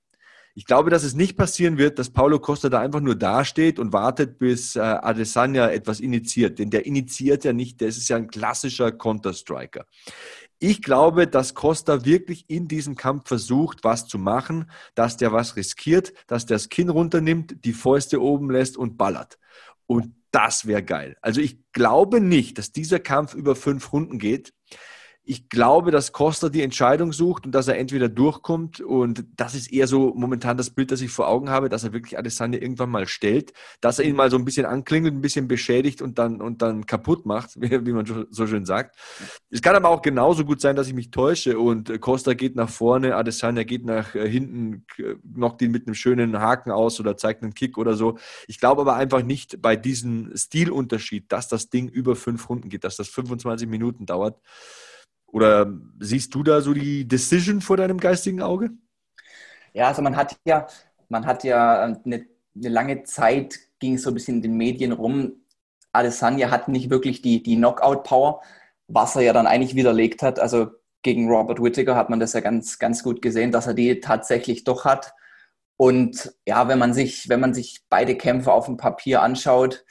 [0.60, 3.94] Ich glaube, dass es nicht passieren wird, dass Paulo Costa da einfach nur dasteht und
[3.94, 6.60] wartet, bis äh, Adesanya etwas initiiert.
[6.60, 9.86] Denn der initiiert ja nicht, der ist ja ein klassischer Counter-Striker.
[10.60, 15.56] Ich glaube, dass Costa wirklich in diesem Kampf versucht, was zu machen, dass der was
[15.56, 19.40] riskiert, dass der das Kinn runternimmt, die Fäuste oben lässt und ballert.
[19.88, 21.16] Und das wäre geil.
[21.22, 24.52] Also ich glaube nicht, dass dieser Kampf über fünf Runden geht
[25.30, 29.72] ich glaube, dass Costa die Entscheidung sucht und dass er entweder durchkommt und das ist
[29.72, 32.90] eher so momentan das Bild, das ich vor Augen habe, dass er wirklich Adesanya irgendwann
[32.90, 36.42] mal stellt, dass er ihn mal so ein bisschen anklingelt, ein bisschen beschädigt und dann,
[36.42, 38.96] und dann kaputt macht, wie, man so schön sagt.
[39.52, 42.70] Es kann aber auch genauso gut sein, dass ich mich täusche und Costa geht nach
[42.70, 44.88] vorne, Adesanya geht nach äh, hinten,
[45.36, 48.18] knockt ihn mit einem schönen Haken aus oder zeigt einen Kick oder so.
[48.48, 52.84] Ich glaube aber einfach nicht bei diesem Stilunterschied, dass das Ding über fünf Runden geht,
[52.84, 54.40] dass das 25 Minuten dauert.
[55.32, 58.72] Oder siehst du da so die Decision vor deinem geistigen Auge?
[59.74, 60.68] Ja, also man hat ja,
[61.08, 62.26] man hat ja eine,
[62.56, 65.46] eine lange Zeit ging so ein bisschen in den Medien rum.
[65.94, 68.42] Adesanya hat nicht wirklich die, die Knockout-Power,
[68.88, 70.40] was er ja dann eigentlich widerlegt hat.
[70.40, 70.72] Also
[71.02, 74.64] gegen Robert Whittaker hat man das ja ganz, ganz gut gesehen, dass er die tatsächlich
[74.64, 75.14] doch hat.
[75.78, 79.86] Und ja, wenn man sich, wenn man sich beide Kämpfe auf dem Papier anschaut,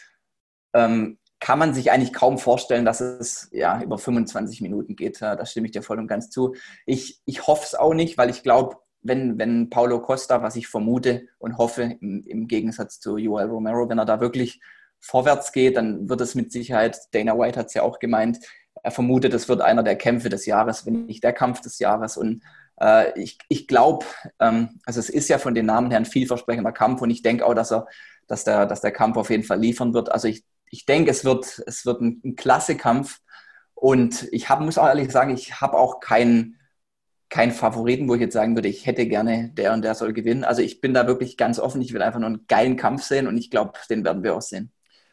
[0.74, 5.22] ähm, kann man sich eigentlich kaum vorstellen, dass es ja über 25 Minuten geht.
[5.22, 6.55] Da stimme ich dir voll und ganz zu.
[6.84, 10.66] Ich, ich hoffe es auch nicht, weil ich glaube, wenn, wenn Paulo Costa, was ich
[10.66, 14.61] vermute und hoffe, im, im Gegensatz zu Joel Romero, wenn er da wirklich
[15.01, 18.41] vorwärts geht, dann wird es mit Sicherheit, Dana White hat es ja auch gemeint,
[18.82, 22.16] er vermutet, es wird einer der Kämpfe des Jahres, wenn nicht der Kampf des Jahres.
[22.16, 22.43] Und
[22.80, 24.07] äh, ich, ich glaube,
[24.41, 27.45] ähm, also es ist ja von den Namen her ein vielversprechender Kampf und ich denke
[27.47, 27.86] auch, dass er,
[28.26, 30.12] dass der, dass der Kampf auf jeden Fall liefern wird.
[30.12, 33.21] Also ich ich denke, es wird, es wird ein, ein klasse Kampf.
[33.75, 36.59] Und ich hab, muss auch ehrlich sagen, ich habe auch keinen
[37.29, 40.45] keinen Favoriten, wo ich jetzt sagen würde, ich hätte gerne der und der soll gewinnen.
[40.45, 41.83] Also ich bin da wirklich ganz offen.
[41.83, 44.43] Ich will einfach nur einen geilen Kampf sehen und ich glaube, den werden wir auch
[44.43, 44.73] sehen.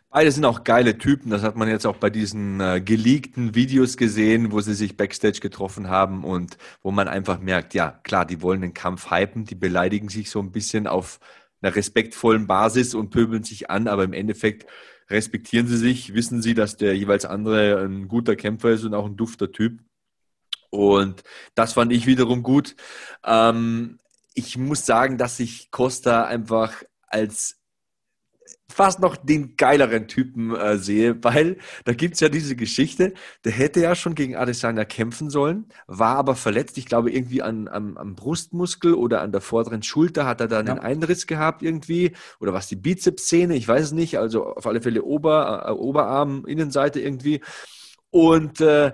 [0.10, 1.30] Beide sind auch geile Typen.
[1.30, 5.42] Das hat man jetzt auch bei diesen äh, geleakten Videos gesehen, wo sie sich backstage
[5.42, 9.56] getroffen haben und wo man einfach merkt, ja, klar, die wollen den Kampf hypen, die
[9.56, 11.20] beleidigen sich so ein bisschen auf
[11.62, 14.66] einer respektvollen Basis und pöbeln sich an, aber im Endeffekt
[15.10, 19.06] respektieren sie sich, wissen sie, dass der jeweils andere ein guter Kämpfer ist und auch
[19.06, 19.80] ein dufter Typ.
[20.70, 22.76] Und das fand ich wiederum gut.
[23.24, 24.00] Ähm,
[24.34, 27.62] ich muss sagen, dass ich Costa einfach als
[28.70, 33.80] fast noch den geileren Typen äh, sehe, weil da gibt's ja diese Geschichte, der hätte
[33.80, 38.16] ja schon gegen Adesanya kämpfen sollen, war aber verletzt, ich glaube irgendwie an, am, am
[38.16, 40.74] Brustmuskel oder an der vorderen Schulter hat er dann ja.
[40.74, 44.82] einen Einriss gehabt irgendwie oder was die Bizepssehne, ich weiß es nicht, also auf alle
[44.82, 47.42] Fälle Ober, äh, Oberarm, Innenseite irgendwie
[48.10, 48.94] und äh,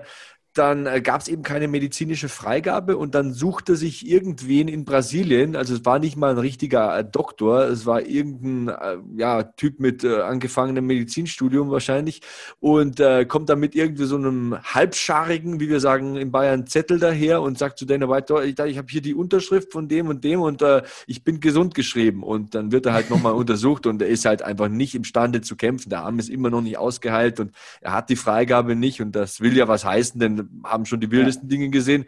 [0.54, 5.56] dann äh, gab es eben keine medizinische Freigabe und dann suchte sich irgendwen in Brasilien,
[5.56, 9.80] also es war nicht mal ein richtiger äh, Doktor, es war irgendein äh, ja, Typ
[9.80, 12.22] mit angefangenem Medizinstudium wahrscheinlich
[12.60, 16.98] und äh, kommt dann mit irgendwie so einem halbscharigen, wie wir sagen in Bayern, Zettel
[16.98, 20.24] daher und sagt zu Dana White, ich, ich habe hier die Unterschrift von dem und
[20.24, 22.22] dem und äh, ich bin gesund geschrieben.
[22.22, 25.56] Und dann wird er halt nochmal untersucht und er ist halt einfach nicht imstande zu
[25.56, 29.12] kämpfen, der Arm ist immer noch nicht ausgeheilt und er hat die Freigabe nicht und
[29.12, 31.56] das will ja was heißen, denn haben schon die wildesten ja.
[31.56, 32.06] Dinge gesehen.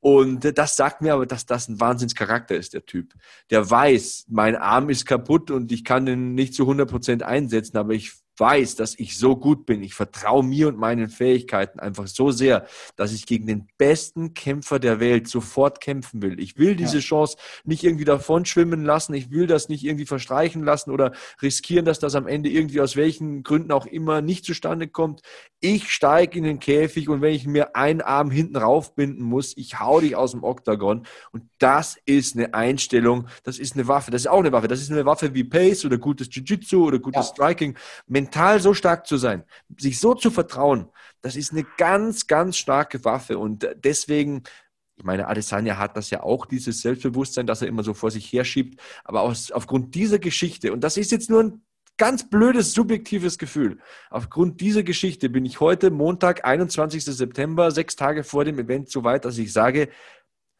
[0.00, 3.14] Und das sagt mir aber, dass das ein Wahnsinnscharakter ist, der Typ.
[3.50, 7.76] Der weiß, mein Arm ist kaputt und ich kann den nicht zu 100 Prozent einsetzen,
[7.76, 9.82] aber ich weiß, dass ich so gut bin.
[9.82, 12.66] Ich vertraue mir und meinen Fähigkeiten einfach so sehr,
[12.96, 16.40] dass ich gegen den besten Kämpfer der Welt sofort kämpfen will.
[16.40, 17.02] Ich will diese ja.
[17.02, 19.14] Chance nicht irgendwie davon schwimmen lassen.
[19.14, 21.12] Ich will das nicht irgendwie verstreichen lassen oder
[21.42, 25.22] riskieren, dass das am Ende irgendwie aus welchen Gründen auch immer nicht zustande kommt.
[25.60, 29.80] Ich steige in den Käfig und wenn ich mir einen Arm hinten raufbinden muss, ich
[29.80, 31.06] hau dich aus dem Oktagon.
[31.32, 34.10] Und das ist eine Einstellung, das ist eine Waffe.
[34.10, 34.68] Das ist auch eine Waffe.
[34.68, 37.32] Das ist eine Waffe wie Pace oder gutes Jiu-Jitsu oder gutes ja.
[37.34, 37.76] Striking
[38.26, 39.44] mental so stark zu sein,
[39.78, 40.88] sich so zu vertrauen,
[41.22, 43.38] das ist eine ganz, ganz starke Waffe.
[43.38, 44.42] Und deswegen,
[44.96, 48.32] ich meine, Adesanya hat das ja auch, dieses Selbstbewusstsein, dass er immer so vor sich
[48.32, 48.80] herschiebt.
[49.04, 51.62] Aber aus, aufgrund dieser Geschichte, und das ist jetzt nur ein
[51.98, 53.78] ganz blödes, subjektives Gefühl.
[54.10, 57.04] Aufgrund dieser Geschichte bin ich heute, Montag, 21.
[57.04, 59.88] September, sechs Tage vor dem Event, so weit, dass ich sage,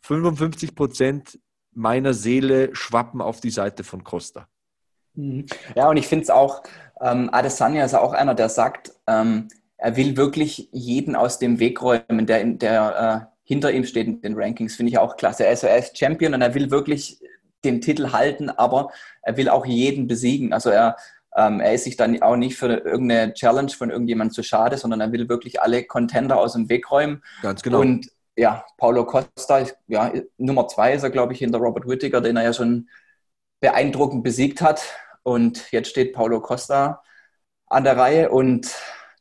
[0.02, 1.38] 55 Prozent
[1.72, 4.48] meiner Seele schwappen auf die Seite von Costa.
[5.16, 5.46] Mhm.
[5.74, 6.62] Ja, und ich finde es auch,
[7.00, 9.48] ähm, Adesanya ist auch einer, der sagt, ähm,
[9.78, 14.20] er will wirklich jeden aus dem Weg räumen, der, der äh, hinter ihm steht in
[14.22, 14.76] den Rankings.
[14.76, 15.46] Finde ich auch klasse.
[15.46, 17.20] Also er ist Champion und er will wirklich
[17.64, 18.90] den Titel halten, aber
[19.22, 20.52] er will auch jeden besiegen.
[20.52, 20.96] Also er,
[21.36, 25.00] ähm, er ist sich dann auch nicht für irgendeine Challenge von irgendjemandem zu schade, sondern
[25.00, 27.22] er will wirklich alle Contender aus dem Weg räumen.
[27.42, 27.80] Ganz genau.
[27.80, 32.36] Und ja, Paulo Costa, ja, Nummer zwei ist er, glaube ich, hinter Robert Whittaker, den
[32.36, 32.88] er ja schon
[33.60, 34.82] beeindruckend besiegt hat.
[35.26, 37.02] Und jetzt steht Paulo Costa
[37.66, 38.72] an der Reihe und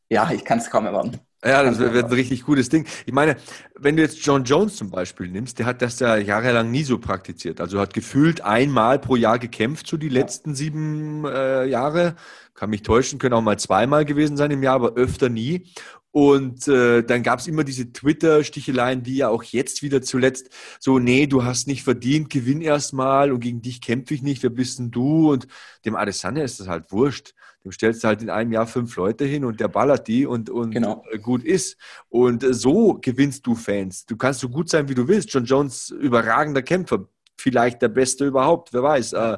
[0.07, 1.19] ja, ich kann es kaum erwarten.
[1.43, 2.85] Ja, das wird ein richtig gutes Ding.
[3.07, 3.37] Ich meine,
[3.75, 6.99] wenn du jetzt John Jones zum Beispiel nimmst, der hat das ja jahrelang nie so
[6.99, 7.59] praktiziert.
[7.59, 12.15] Also hat gefühlt einmal pro Jahr gekämpft, so die letzten sieben äh, Jahre.
[12.53, 15.71] Kann mich täuschen, können auch mal zweimal gewesen sein im Jahr, aber öfter nie.
[16.15, 20.47] Und äh, dann gab es immer diese Twitter-Sticheleien, wie ja auch jetzt wieder zuletzt,
[20.79, 24.49] so, nee, du hast nicht verdient, gewinn erstmal und gegen dich kämpfe ich nicht, wer
[24.49, 25.33] bist denn du?
[25.33, 25.45] Und
[25.83, 27.33] dem Adesanya ist das halt wurscht.
[27.65, 30.49] Dem stellst du halt in einem Jahr fünf Leute hin und der ballert die und,
[30.49, 31.03] und genau.
[31.11, 31.75] Äh, gut ist.
[32.07, 34.05] Und äh, so gewinnst du Fans.
[34.05, 35.33] Du kannst so gut sein, wie du willst.
[35.33, 39.11] John Jones, überragender Kämpfer, vielleicht der Beste überhaupt, wer weiß.
[39.11, 39.37] Äh,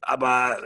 [0.00, 0.56] aber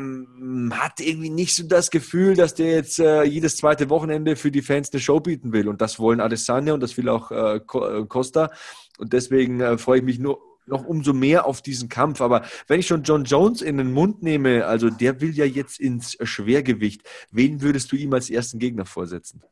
[0.00, 4.50] man hat irgendwie nicht so das Gefühl, dass der jetzt äh, jedes zweite Wochenende für
[4.50, 5.68] die Fans eine Show bieten will.
[5.68, 8.50] Und das wollen Adesanya und das will auch äh, äh, Costa.
[8.98, 12.20] Und deswegen äh, freue ich mich nur noch umso mehr auf diesen Kampf.
[12.20, 15.80] Aber wenn ich schon John Jones in den Mund nehme, also der will ja jetzt
[15.80, 17.02] ins Schwergewicht.
[17.30, 19.42] Wen würdest du ihm als ersten Gegner vorsetzen?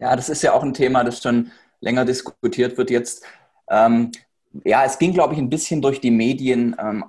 [0.00, 3.24] Ja, das ist ja auch ein Thema, das schon länger diskutiert wird jetzt.
[3.68, 4.10] Ähm,
[4.64, 6.74] ja, es ging, glaube ich, ein bisschen durch die Medien.
[6.78, 7.04] Ähm,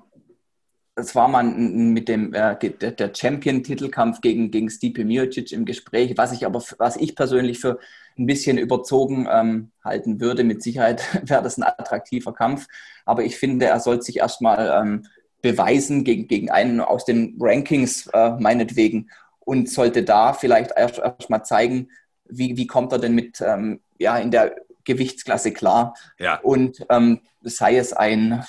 [1.00, 6.32] es war mal mit dem äh, der Champion-Titelkampf gegen, gegen Stipe Miocic im Gespräch, was
[6.32, 7.80] ich aber, was ich persönlich für
[8.18, 10.44] ein bisschen überzogen ähm, halten würde.
[10.44, 12.68] Mit Sicherheit wäre das ein attraktiver Kampf.
[13.06, 15.06] Aber ich finde, er sollte sich erstmal ähm,
[15.42, 21.30] beweisen gegen, gegen einen aus den Rankings äh, meinetwegen und sollte da vielleicht erst, erst
[21.30, 21.90] mal zeigen,
[22.26, 25.96] wie, wie kommt er denn mit ähm, ja, in der Gewichtsklasse klar.
[26.20, 26.40] Ja.
[26.42, 28.44] Und ähm, sei es ein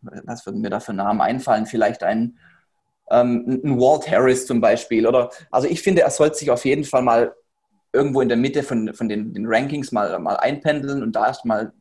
[0.00, 1.66] was würden mir da für Namen einfallen?
[1.66, 2.38] Vielleicht ein,
[3.10, 5.06] ähm, ein Walt Harris zum Beispiel.
[5.06, 7.34] Oder, also ich finde, er sollte sich auf jeden Fall mal
[7.92, 11.72] irgendwo in der Mitte von, von den, den Rankings mal, mal einpendeln und da erstmal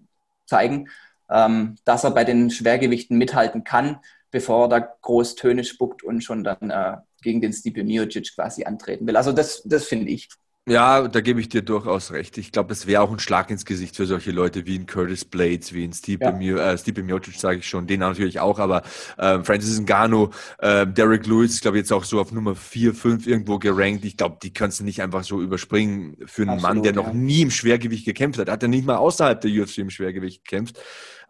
[0.45, 0.89] zeigen,
[1.30, 3.99] ähm, dass er bei den Schwergewichten mithalten kann,
[4.31, 8.64] bevor er da groß Töne spuckt und schon dann äh, gegen den Stipe Miocic quasi
[8.64, 9.18] antreten will.
[9.18, 10.30] Also das, das finde ich.
[10.68, 12.38] Ja, da gebe ich dir durchaus recht.
[12.38, 15.23] Ich glaube, das wäre auch ein Schlag ins Gesicht für solche Leute wie ein Curtis
[15.23, 16.31] Blades, wie ein Stipe, ja.
[16.34, 18.84] Mio, äh, Stipe Miocic, sage ich schon, den natürlich auch, aber
[19.18, 20.30] äh, Francis Ngannou,
[20.60, 24.03] äh, Derek Lewis, ich glaube jetzt auch so auf Nummer 4, 5 irgendwo gerankt.
[24.03, 27.02] Ich glaube, die kannst du nicht einfach so überspringen für einen Absolut, Mann, der ja.
[27.02, 28.49] noch nie im Schwergewicht gekämpft hat.
[28.49, 30.80] Hat er nicht mal außerhalb der UFC im Schwergewicht gekämpft.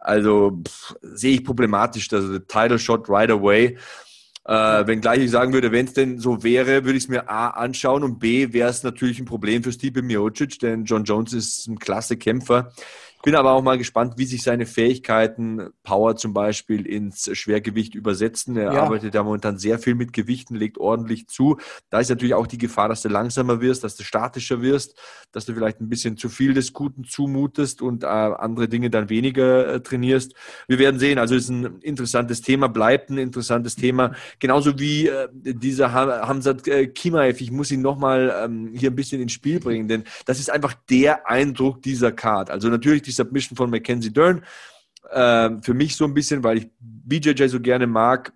[0.00, 0.62] Also
[1.02, 3.76] sehe ich problematisch, also der Title Shot right away.
[4.48, 7.48] Äh, wenngleich ich sagen würde, wenn es denn so wäre, würde ich es mir A
[7.48, 11.66] anschauen und B wäre es natürlich ein Problem für Stipe Miocic, denn John Jones ist
[11.66, 12.72] ein klasse Kämpfer.
[13.18, 17.96] Ich bin aber auch mal gespannt, wie sich seine Fähigkeiten, Power zum Beispiel, ins Schwergewicht
[17.96, 18.56] übersetzen.
[18.56, 18.82] Er ja.
[18.84, 21.56] arbeitet ja momentan sehr viel mit Gewichten, legt ordentlich zu.
[21.90, 24.96] Da ist natürlich auch die Gefahr, dass du langsamer wirst, dass du statischer wirst,
[25.32, 29.10] dass du vielleicht ein bisschen zu viel des Guten zumutest und äh, andere Dinge dann
[29.10, 30.34] weniger äh, trainierst.
[30.68, 31.18] Wir werden sehen.
[31.18, 34.14] Also es ist ein interessantes Thema, bleibt ein interessantes Thema.
[34.38, 37.40] Genauso wie äh, dieser Hamzat äh, Kimaev.
[37.40, 40.74] Ich muss ihn nochmal ähm, hier ein bisschen ins Spiel bringen, denn das ist einfach
[40.88, 42.50] der Eindruck dieser Card.
[42.50, 44.44] Also natürlich die Submission von Mackenzie Dern.
[45.10, 48.32] Äh, für mich so ein bisschen, weil ich BJJ so gerne mag,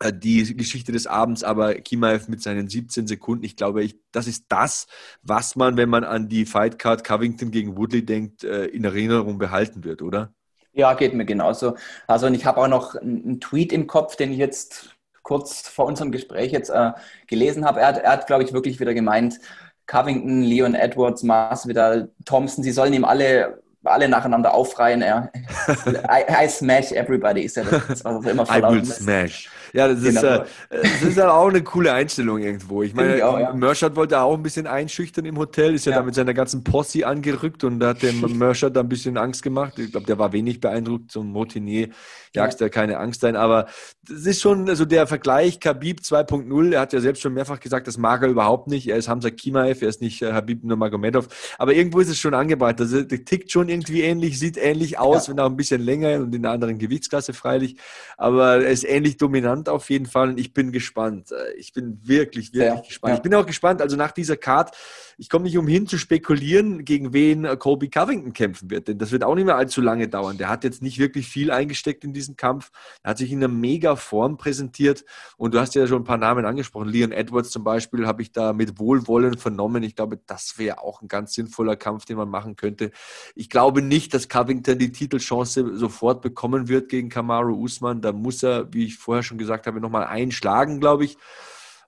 [0.00, 4.26] äh, die Geschichte des Abends, aber Kimaev mit seinen 17 Sekunden, ich glaube, ich, das
[4.26, 4.86] ist das,
[5.22, 9.84] was man, wenn man an die Fightcard Covington gegen Woodley denkt, äh, in Erinnerung behalten
[9.84, 10.32] wird, oder?
[10.72, 11.76] Ja, geht mir genauso.
[12.06, 15.84] Also und ich habe auch noch einen Tweet im Kopf, den ich jetzt kurz vor
[15.84, 16.92] unserem Gespräch jetzt äh,
[17.26, 17.80] gelesen habe.
[17.80, 19.38] Er hat, er hat glaube ich, wirklich wieder gemeint,
[19.86, 25.00] Covington, Leon Edwards, Masvidal, Thompson, sie sollen ihm alle alle nacheinander aufreihen.
[25.02, 25.30] Ja.
[25.86, 29.48] I, I, smash everybody ist ja das, was immer I will smash.
[29.72, 30.20] Ja, das, genau.
[30.20, 32.82] ist, äh, das ist halt auch eine coole Einstellung irgendwo.
[32.82, 33.52] Ich meine, auch, ja.
[33.54, 35.98] Merschert wollte auch ein bisschen einschüchtern im Hotel, ist ja, ja.
[35.98, 39.42] da mit seiner ganzen Posse angerückt und da hat dem Merschert da ein bisschen Angst
[39.42, 39.78] gemacht.
[39.78, 41.10] Ich glaube, der war wenig beeindruckt.
[41.10, 41.88] So ein Motinier
[42.34, 43.36] jagst ja keine Angst ein.
[43.36, 43.66] Aber
[44.08, 47.86] das ist schon, also der Vergleich Khabib 2.0, er hat ja selbst schon mehrfach gesagt,
[47.86, 48.88] das mag er überhaupt nicht.
[48.88, 51.28] Er ist Hamza Kimaev, er ist nicht äh, Habib Nurmagomedov.
[51.58, 52.80] Aber irgendwo ist es schon angebracht.
[52.80, 56.34] Also der tickt schon irgendwie ähnlich, sieht ähnlich aus, wenn auch ein bisschen länger und
[56.34, 57.76] in einer anderen Gewichtsklasse freilich.
[58.16, 61.30] Aber er ist ähnlich dominant gespannt auf jeden Fall und ich bin gespannt.
[61.32, 63.10] Äh, ich bin wirklich, wirklich ja, gespannt.
[63.10, 63.16] Ja.
[63.16, 64.74] Ich bin auch gespannt, also nach dieser Card,
[65.18, 69.12] ich komme nicht umhin zu spekulieren, gegen wen äh, Colby Covington kämpfen wird, denn das
[69.12, 70.38] wird auch nicht mehr allzu lange dauern.
[70.38, 72.70] Der hat jetzt nicht wirklich viel eingesteckt in diesen Kampf.
[73.02, 75.04] Er hat sich in einer mega Form präsentiert
[75.36, 76.88] und du hast ja schon ein paar Namen angesprochen.
[76.88, 79.82] Leon Edwards zum Beispiel habe ich da mit Wohlwollen vernommen.
[79.82, 82.90] Ich glaube, das wäre auch ein ganz sinnvoller Kampf, den man machen könnte.
[83.34, 88.00] Ich glaube nicht, dass Covington die Titelchance sofort bekommen wird gegen Kamaru Usman.
[88.00, 91.16] Da muss er, wie ich vorher schon gesagt habe, nochmal einschlagen, glaube ich.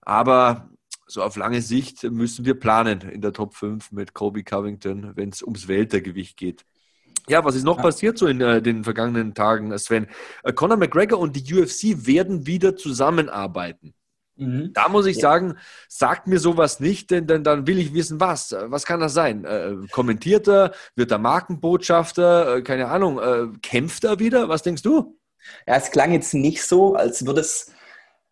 [0.02, 0.68] Aber
[1.06, 5.30] so auf lange Sicht müssen wir planen in der Top 5 mit Kobe Covington, wenn
[5.30, 6.64] es ums Weltergewicht geht.
[7.28, 7.82] Ja, was ist noch ja.
[7.82, 10.08] passiert so in äh, den vergangenen Tagen, Sven?
[10.42, 13.94] Äh, Conor McGregor und die UFC werden wieder zusammenarbeiten.
[14.36, 14.72] Mhm.
[14.74, 15.22] Da muss ich ja.
[15.22, 15.56] sagen,
[15.88, 18.54] sagt mir sowas nicht, denn, denn dann will ich wissen, was.
[18.66, 19.44] Was kann das sein?
[19.44, 20.72] Äh, kommentiert er?
[20.96, 22.56] Wird er Markenbotschafter?
[22.56, 23.18] Äh, keine Ahnung.
[23.18, 24.48] Äh, kämpft er wieder?
[24.48, 25.18] Was denkst du?
[25.66, 27.72] Ja, es klang jetzt nicht so, als würde es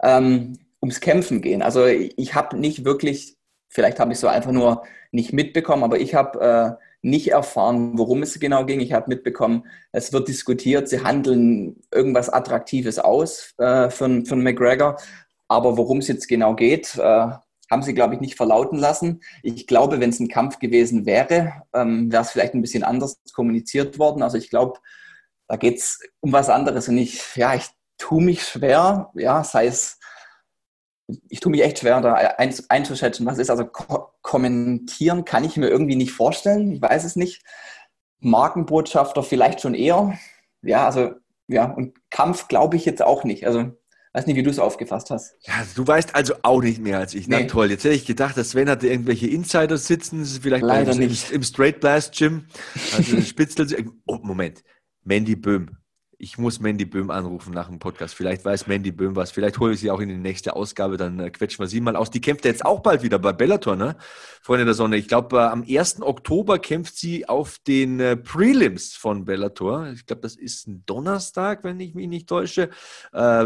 [0.02, 1.62] ähm, ums Kämpfen gehen.
[1.62, 3.36] Also ich habe nicht wirklich,
[3.68, 4.82] vielleicht habe ich so einfach nur
[5.12, 8.80] nicht mitbekommen, aber ich habe äh, nicht erfahren, worum es genau ging.
[8.80, 14.96] Ich habe mitbekommen, es wird diskutiert, sie handeln irgendwas Attraktives aus äh, für, für McGregor,
[15.48, 17.28] aber worum es jetzt genau geht, äh,
[17.70, 19.22] haben sie, glaube ich, nicht verlauten lassen.
[19.42, 23.18] Ich glaube, wenn es ein Kampf gewesen wäre, ähm, wäre es vielleicht ein bisschen anders
[23.32, 24.22] kommuniziert worden.
[24.22, 24.78] Also ich glaube,
[25.48, 26.88] da geht es um was anderes.
[26.88, 29.98] Und ich, ja, ich tue mich schwer, ja, sei es,
[31.28, 33.50] ich tue mich echt schwer, da einzuschätzen, was ist.
[33.50, 36.72] Also ko kommentieren kann ich mir irgendwie nicht vorstellen.
[36.72, 37.42] Ich weiß es nicht.
[38.20, 40.18] Markenbotschafter vielleicht schon eher.
[40.62, 41.12] Ja, also,
[41.48, 43.46] ja, und Kampf glaube ich jetzt auch nicht.
[43.46, 43.72] Also,
[44.12, 45.34] weiß nicht, wie du es aufgefasst hast.
[45.40, 47.26] Ja, du weißt also auch nicht mehr als ich.
[47.26, 47.40] Nee.
[47.40, 47.70] Na toll.
[47.70, 51.30] Jetzt hätte ich gedacht, dass Sven hatte irgendwelche Insiders sitzen, vielleicht Leider nicht.
[51.30, 52.46] Im, im Straight Blast Gym.
[52.96, 53.66] Also Spitzel.
[54.06, 54.62] Oh, Moment.
[55.04, 55.81] Mandy Böhm.
[56.24, 58.14] Ich muss Mandy Böhm anrufen nach dem Podcast.
[58.14, 59.32] Vielleicht weiß Mandy Böhm was.
[59.32, 60.96] Vielleicht hole ich sie auch in die nächste Ausgabe.
[60.96, 62.12] Dann äh, quetschen wir sie mal aus.
[62.12, 63.96] Die kämpft jetzt auch bald wieder bei Bellator, ne?
[64.40, 64.98] Freunde der Sonne.
[64.98, 66.00] Ich glaube, äh, am 1.
[66.00, 69.88] Oktober kämpft sie auf den äh, Prelims von Bellator.
[69.88, 72.70] Ich glaube, das ist ein Donnerstag, wenn ich mich nicht täusche.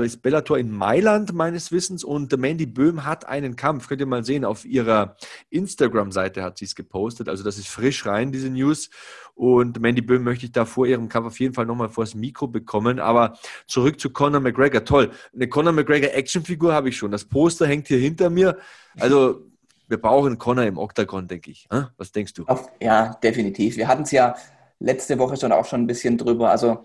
[0.02, 2.04] Ist Bellator in Mailand meines Wissens.
[2.04, 3.88] Und Mandy Böhm hat einen Kampf.
[3.88, 4.44] Könnt ihr mal sehen.
[4.44, 5.16] Auf ihrer
[5.48, 7.30] Instagram-Seite hat sie es gepostet.
[7.30, 8.90] Also das ist frisch rein, diese News.
[9.36, 12.14] Und Mandy Böhm möchte ich da vor ihrem Kampf auf jeden Fall nochmal vor das
[12.14, 12.98] Mikro bekommen.
[12.98, 14.82] Aber zurück zu Conor McGregor.
[14.82, 15.10] Toll.
[15.34, 17.10] Eine Conor McGregor Actionfigur habe ich schon.
[17.10, 18.56] Das Poster hängt hier hinter mir.
[18.98, 19.42] Also
[19.88, 21.68] wir brauchen Conor im Oktagon, denke ich.
[21.98, 22.46] Was denkst du?
[22.80, 23.76] Ja, definitiv.
[23.76, 24.34] Wir hatten es ja
[24.78, 26.50] letzte Woche schon auch schon ein bisschen drüber.
[26.50, 26.82] Also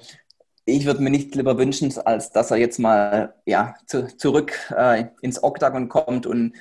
[0.65, 5.05] ich würde mir nicht lieber wünschen, als dass er jetzt mal ja, zu, zurück äh,
[5.21, 6.53] ins Oktagon kommt und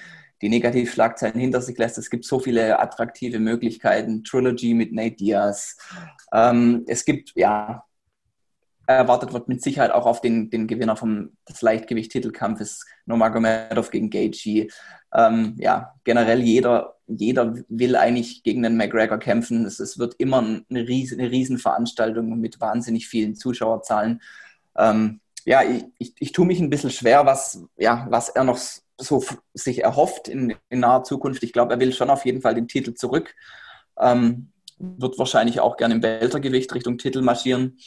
[0.43, 1.99] die Negativschlagzeilen hinter sich lässt.
[1.99, 4.25] Es gibt so viele attraktive Möglichkeiten.
[4.25, 5.77] Trilogy mit Nate Diaz.
[6.33, 7.85] Ähm, es gibt, ja,
[8.87, 14.69] erwartet wird mit Sicherheit auch auf den, den Gewinner vom, des Leichtgewicht-Titelkampfes Nomagomedov gegen Gaethje.
[15.15, 19.65] Ähm, ja, generell jeder, jeder will eigentlich gegen den McGregor kämpfen.
[19.65, 24.21] Es, es wird immer eine, riesen, eine Riesenveranstaltung mit wahnsinnig vielen Zuschauerzahlen.
[24.77, 28.59] Ähm, ja, ich, ich, ich tue mich ein bisschen schwer, was, ja, was er noch
[28.99, 31.43] so sich erhofft in, in naher Zukunft.
[31.43, 33.35] Ich glaube, er will schon auf jeden Fall den Titel zurück.
[33.99, 37.79] Ähm, wird wahrscheinlich auch gerne im Weltergewicht Richtung Titel marschieren.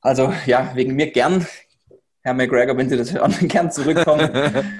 [0.00, 1.46] Also ja, wegen mir gern,
[2.22, 4.30] Herr McGregor, wenn Sie das hören, gern zurückkommen.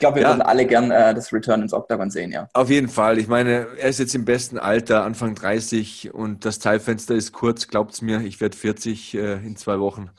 [0.00, 0.30] glaube, wir ja.
[0.30, 2.48] würden alle gern äh, das Return ins Octagon sehen, ja.
[2.52, 3.18] Auf jeden Fall.
[3.18, 7.68] Ich meine, er ist jetzt im besten Alter, Anfang 30 und das Zeitfenster ist kurz,
[7.68, 8.20] glaubt's mir.
[8.22, 10.10] Ich werde 40 äh, in zwei Wochen.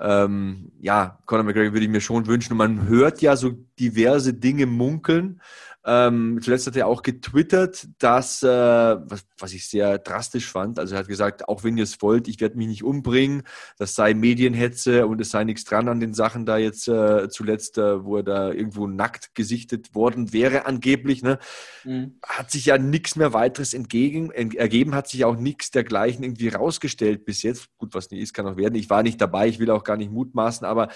[0.00, 2.52] Ähm, ja, Conor McGregor würde ich mir schon wünschen.
[2.52, 5.40] Und man hört ja so diverse Dinge munkeln.
[5.86, 10.94] Ähm, zuletzt hat er auch getwittert, dass, äh, was, was ich sehr drastisch fand, also
[10.94, 13.42] er hat gesagt, auch wenn ihr es wollt, ich werde mich nicht umbringen,
[13.76, 17.76] das sei Medienhetze und es sei nichts dran an den Sachen da jetzt äh, zuletzt,
[17.76, 21.22] äh, wo er da irgendwo nackt gesichtet worden wäre angeblich.
[21.22, 21.38] Ne?
[21.84, 22.18] Mhm.
[22.24, 26.48] Hat sich ja nichts mehr weiteres entgegen, ent, ergeben, hat sich auch nichts dergleichen irgendwie
[26.48, 27.68] rausgestellt bis jetzt.
[27.76, 28.74] Gut, was nicht ist, kann auch werden.
[28.76, 30.88] Ich war nicht dabei, ich will auch gar nicht mutmaßen, aber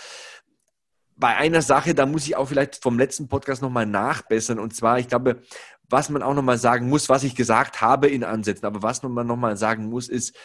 [1.18, 4.58] bei einer Sache, da muss ich auch vielleicht vom letzten Podcast nochmal nachbessern.
[4.58, 5.42] Und zwar, ich glaube,
[5.88, 9.26] was man auch nochmal sagen muss, was ich gesagt habe in Ansätzen, aber was man
[9.26, 10.36] nochmal sagen muss, ist,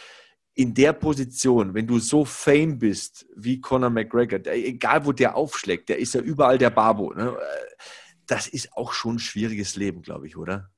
[0.56, 5.36] in der Position, wenn du so fame bist wie Conor McGregor, der, egal wo der
[5.36, 7.12] aufschlägt, der ist ja überall der Babo.
[7.12, 7.36] Ne?
[8.26, 10.70] Das ist auch schon ein schwieriges Leben, glaube ich, oder?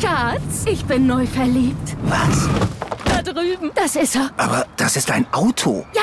[0.00, 1.96] Schatz, ich bin neu verliebt.
[2.04, 2.48] Was?
[3.58, 3.72] Drüben.
[3.74, 4.30] Das ist er.
[4.36, 5.84] Aber das ist ein Auto.
[5.94, 6.02] Ja,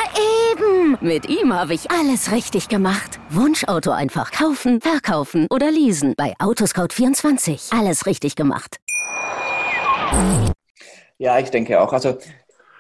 [0.52, 0.98] eben.
[1.02, 3.20] Mit ihm habe ich alles richtig gemacht.
[3.30, 6.14] Wunschauto einfach kaufen, verkaufen oder leasen.
[6.16, 7.78] Bei Autoscout24.
[7.78, 8.80] Alles richtig gemacht.
[11.18, 11.94] Ja, ich denke auch.
[11.94, 12.18] Also,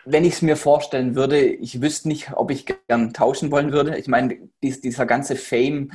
[0.05, 3.97] wenn ich es mir vorstellen würde, ich wüsste nicht, ob ich gern tauschen wollen würde.
[3.97, 5.91] Ich meine, dies, dieser ganze Fame,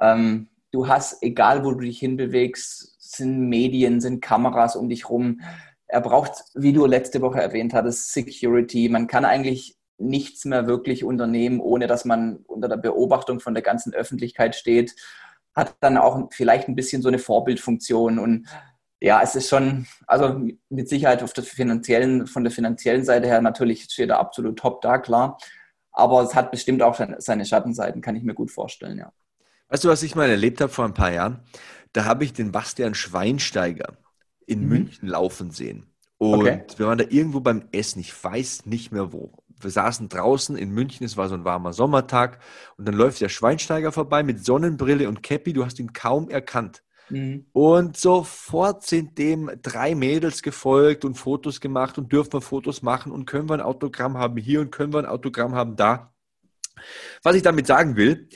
[0.00, 5.40] ähm, du hast, egal wo du dich hinbewegst, sind Medien, sind Kameras um dich rum.
[5.94, 8.88] Er braucht, wie du letzte Woche erwähnt hattest, Security.
[8.88, 13.62] Man kann eigentlich nichts mehr wirklich unternehmen, ohne dass man unter der Beobachtung von der
[13.62, 14.96] ganzen Öffentlichkeit steht.
[15.54, 18.48] Hat dann auch vielleicht ein bisschen so eine Vorbildfunktion und
[19.00, 23.40] ja, es ist schon, also mit Sicherheit auf der finanziellen, von der finanziellen Seite her
[23.40, 25.38] natürlich steht er absolut top da, klar.
[25.92, 29.12] Aber es hat bestimmt auch seine Schattenseiten, kann ich mir gut vorstellen, ja.
[29.68, 31.44] Weißt du, was ich mal erlebt habe vor ein paar Jahren?
[31.92, 33.96] Da habe ich den Bastian Schweinsteiger
[34.46, 34.68] in mhm.
[34.68, 35.86] München laufen sehen.
[36.18, 36.62] Und okay.
[36.76, 39.32] wir waren da irgendwo beim Essen, ich weiß nicht mehr wo.
[39.60, 42.38] Wir saßen draußen in München, es war so ein warmer Sommertag
[42.76, 46.82] und dann läuft der Schweinsteiger vorbei mit Sonnenbrille und Cappy, du hast ihn kaum erkannt.
[47.10, 47.46] Mhm.
[47.52, 53.12] Und sofort sind dem drei Mädels gefolgt und Fotos gemacht und dürfen wir Fotos machen
[53.12, 56.12] und können wir ein Autogramm haben hier und können wir ein Autogramm haben da.
[57.22, 58.28] Was ich damit sagen will,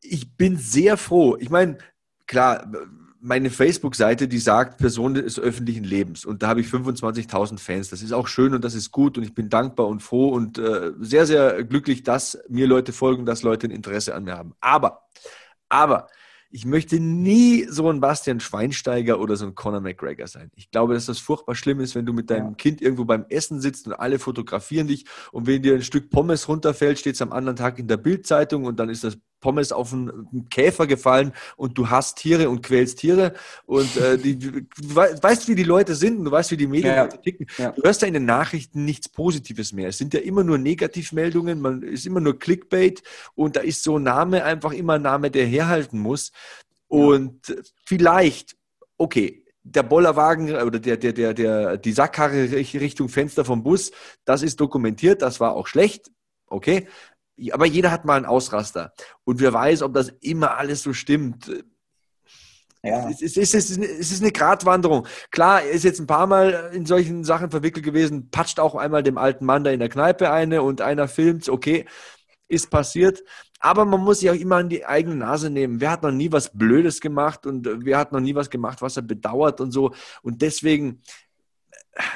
[0.00, 1.36] ich bin sehr froh.
[1.38, 1.78] Ich meine,
[2.26, 2.70] klar,
[3.24, 7.88] meine Facebook-Seite, die sagt Person des öffentlichen Lebens und da habe ich 25.000 Fans.
[7.88, 10.58] Das ist auch schön und das ist gut und ich bin dankbar und froh und
[10.58, 14.52] äh, sehr, sehr glücklich, dass mir Leute folgen, dass Leute ein Interesse an mir haben.
[14.60, 15.06] Aber,
[15.70, 16.08] aber,
[16.50, 20.52] ich möchte nie so ein Bastian Schweinsteiger oder so ein Conor McGregor sein.
[20.54, 22.54] Ich glaube, dass das furchtbar schlimm ist, wenn du mit deinem ja.
[22.54, 26.46] Kind irgendwo beim Essen sitzt und alle fotografieren dich und wenn dir ein Stück Pommes
[26.46, 29.92] runterfällt, steht es am anderen Tag in der Bildzeitung und dann ist das Pommes auf
[29.92, 33.34] einen Käfer gefallen und du hast Tiere und quälst Tiere
[33.66, 36.94] und äh, die, du weißt, wie die Leute sind und du weißt, wie die Medien
[36.94, 37.06] ja.
[37.08, 37.46] ticken.
[37.58, 37.72] Ja.
[37.72, 39.88] Du hörst ja in den Nachrichten nichts Positives mehr.
[39.88, 43.02] Es sind ja immer nur Negativmeldungen, man ist immer nur Clickbait
[43.34, 46.32] und da ist so ein Name einfach immer ein Name, der herhalten muss.
[46.88, 47.54] Und
[47.84, 48.56] vielleicht,
[48.96, 53.90] okay, der Bollerwagen oder der, der, der, der, die Sackkarre Richtung Fenster vom Bus,
[54.24, 56.10] das ist dokumentiert, das war auch schlecht.
[56.46, 56.86] Okay,
[57.52, 58.92] aber jeder hat mal einen Ausraster.
[59.24, 61.50] Und wer weiß, ob das immer alles so stimmt.
[62.82, 63.08] Ja.
[63.08, 65.06] Es, ist, es, ist, es ist eine Gratwanderung.
[65.30, 69.02] Klar, er ist jetzt ein paar Mal in solchen Sachen verwickelt gewesen, patscht auch einmal
[69.02, 71.86] dem alten Mann da in der Kneipe eine und einer filmt, okay,
[72.46, 73.22] ist passiert.
[73.58, 75.80] Aber man muss sich auch immer an die eigene Nase nehmen.
[75.80, 78.98] Wer hat noch nie was Blödes gemacht und wer hat noch nie was gemacht, was
[78.98, 79.94] er bedauert und so.
[80.20, 81.00] Und deswegen,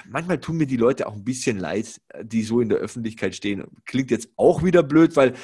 [0.09, 3.65] manchmal tun mir die Leute auch ein bisschen leid, die so in der Öffentlichkeit stehen.
[3.85, 5.35] Klingt jetzt auch wieder blöd, weil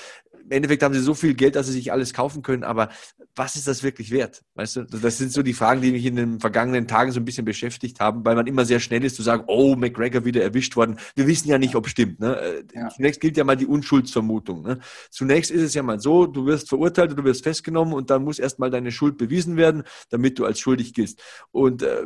[0.45, 2.91] im Endeffekt haben sie so viel Geld, dass sie sich alles kaufen können, aber
[3.35, 4.43] was ist das wirklich wert?
[4.55, 7.25] Weißt du, das sind so die Fragen, die mich in den vergangenen Tagen so ein
[7.25, 10.77] bisschen beschäftigt haben, weil man immer sehr schnell ist zu sagen, oh, McGregor wieder erwischt
[10.77, 10.99] worden.
[11.17, 12.21] Wir wissen ja nicht, ob es stimmt.
[12.21, 12.37] Ne?
[12.37, 12.89] Äh, ja.
[12.91, 14.63] Zunächst gilt ja mal die Unschuldsvermutung.
[14.63, 14.79] Ne?
[15.11, 18.39] Zunächst ist es ja mal so, du wirst verurteilt, du wirst festgenommen und dann muss
[18.39, 21.21] erstmal deine Schuld bewiesen werden, damit du als schuldig giltst.
[21.51, 22.05] Und äh,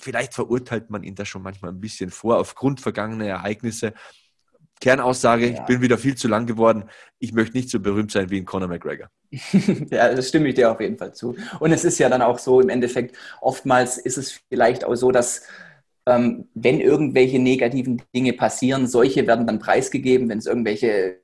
[0.00, 3.94] vielleicht verurteilt man ihn da schon manchmal ein bisschen vor aufgrund vergangener Ereignisse.
[4.80, 5.54] Kernaussage, ja.
[5.54, 6.84] ich bin wieder viel zu lang geworden.
[7.18, 9.08] Ich möchte nicht so berühmt sein wie ein Conor McGregor.
[9.90, 11.36] ja, das stimme ich dir auf jeden Fall zu.
[11.58, 15.10] Und es ist ja dann auch so, im Endeffekt, oftmals ist es vielleicht auch so,
[15.10, 15.42] dass
[16.06, 21.18] ähm, wenn irgendwelche negativen Dinge passieren, solche werden dann preisgegeben, wenn es irgendwelche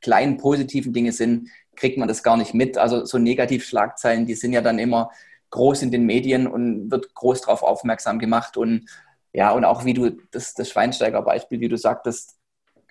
[0.00, 2.78] kleinen positiven Dinge sind, kriegt man das gar nicht mit.
[2.78, 5.10] Also so Negativschlagzeilen, die sind ja dann immer
[5.56, 8.56] groß in den Medien und wird groß darauf aufmerksam gemacht.
[8.56, 8.86] Und
[9.32, 12.36] ja, und auch wie du das, das Schweinsteiger-Beispiel, wie du sagtest,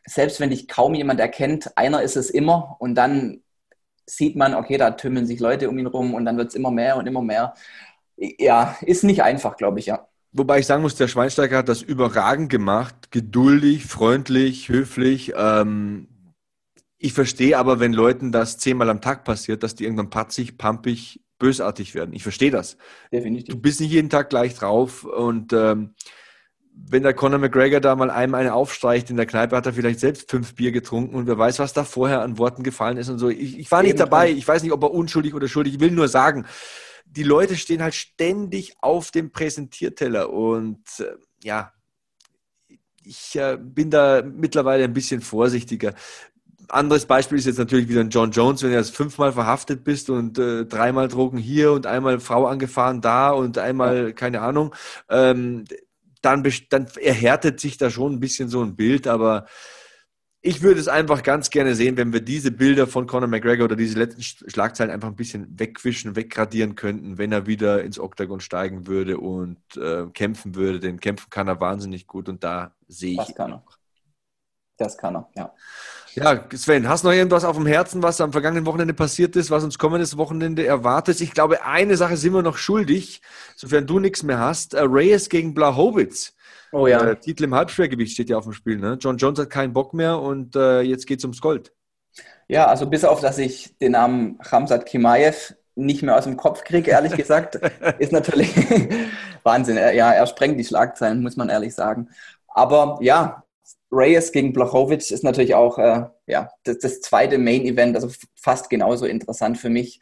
[0.05, 3.41] selbst wenn dich kaum jemand erkennt, einer ist es immer und dann
[4.07, 6.71] sieht man, okay, da tümmeln sich Leute um ihn rum und dann wird es immer
[6.71, 7.53] mehr und immer mehr.
[8.17, 10.07] Ja, ist nicht einfach, glaube ich, ja.
[10.31, 15.33] Wobei ich sagen muss, der Schweinsteiger hat das überragend gemacht, geduldig, freundlich, höflich.
[15.35, 16.07] Ähm,
[16.97, 21.24] ich verstehe aber, wenn Leuten das zehnmal am Tag passiert, dass die irgendwann patzig, pampig,
[21.37, 22.13] bösartig werden.
[22.13, 22.77] Ich verstehe das.
[23.11, 23.53] Definitiv.
[23.53, 25.95] Du bist nicht jeden Tag gleich drauf und ähm,
[26.77, 30.01] wenn der Conor McGregor da mal einem eine aufstreicht in der Kneipe, hat er vielleicht
[30.01, 33.17] selbst fünf Bier getrunken und wer weiß, was da vorher an Worten gefallen ist und
[33.17, 33.29] so.
[33.29, 34.29] Ich, ich war nicht dabei.
[34.29, 35.75] Ich weiß nicht, ob er unschuldig oder schuldig.
[35.75, 36.45] Ich will nur sagen,
[37.05, 41.71] die Leute stehen halt ständig auf dem Präsentierteller und äh, ja,
[43.03, 45.93] ich äh, bin da mittlerweile ein bisschen vorsichtiger
[46.69, 50.09] anderes Beispiel ist jetzt natürlich wieder ein John Jones, wenn du jetzt fünfmal verhaftet bist
[50.09, 54.73] und äh, dreimal Drogen hier und einmal Frau angefahren da und einmal, keine Ahnung,
[55.09, 55.65] ähm,
[56.21, 59.45] dann, dann erhärtet sich da schon ein bisschen so ein Bild, aber
[60.45, 63.75] ich würde es einfach ganz gerne sehen, wenn wir diese Bilder von Conor McGregor oder
[63.75, 68.85] diese letzten Schlagzeilen einfach ein bisschen wegwischen, weggradieren könnten, wenn er wieder ins Oktagon steigen
[68.85, 70.79] würde und äh, kämpfen würde.
[70.79, 73.17] Denn kämpfen kann er wahnsinnig gut und da sehe ich.
[73.17, 73.63] Das kann er.
[74.77, 75.53] Das kann er, ja.
[76.15, 79.51] Ja, Sven, hast du noch irgendwas auf dem Herzen, was am vergangenen Wochenende passiert ist,
[79.51, 81.19] was uns kommendes Wochenende erwartet?
[81.19, 83.21] Ich glaube, eine Sache sind wir noch schuldig,
[83.57, 84.75] sofern du nichts mehr hast.
[84.75, 86.33] Uh, Reyes gegen Blachowitz.
[86.71, 87.05] Oh ja.
[87.05, 88.77] Äh, Titel im Halbschwergewicht steht ja auf dem Spiel.
[88.77, 88.97] Ne?
[88.99, 91.73] John Jones hat keinen Bock mehr und äh, jetzt geht es ums Gold.
[92.47, 96.63] Ja, also bis auf, dass ich den Namen Ramsat Kimaev nicht mehr aus dem Kopf
[96.63, 97.59] kriege, ehrlich gesagt,
[97.99, 98.55] ist natürlich
[99.43, 99.75] Wahnsinn.
[99.75, 102.09] Ja, er sprengt die Schlagzeilen, muss man ehrlich sagen.
[102.47, 103.43] Aber ja,
[103.91, 109.05] Reyes gegen Blachowicz ist natürlich auch äh, ja, das, das, zweite Main-Event, also fast genauso
[109.05, 110.01] interessant für mich.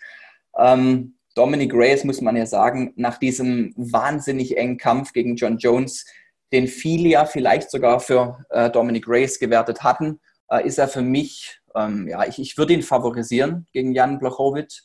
[0.58, 6.06] Ähm, Dominic Reyes, muss man ja sagen, nach diesem wahnsinnig engen Kampf gegen John Jones,
[6.52, 10.20] den viele ja vielleicht sogar für äh, Dominic Reyes gewertet hatten,
[10.50, 14.84] äh, ist er für mich, ähm, ja, ich, ich würde ihn favorisieren gegen Jan Blachowicz.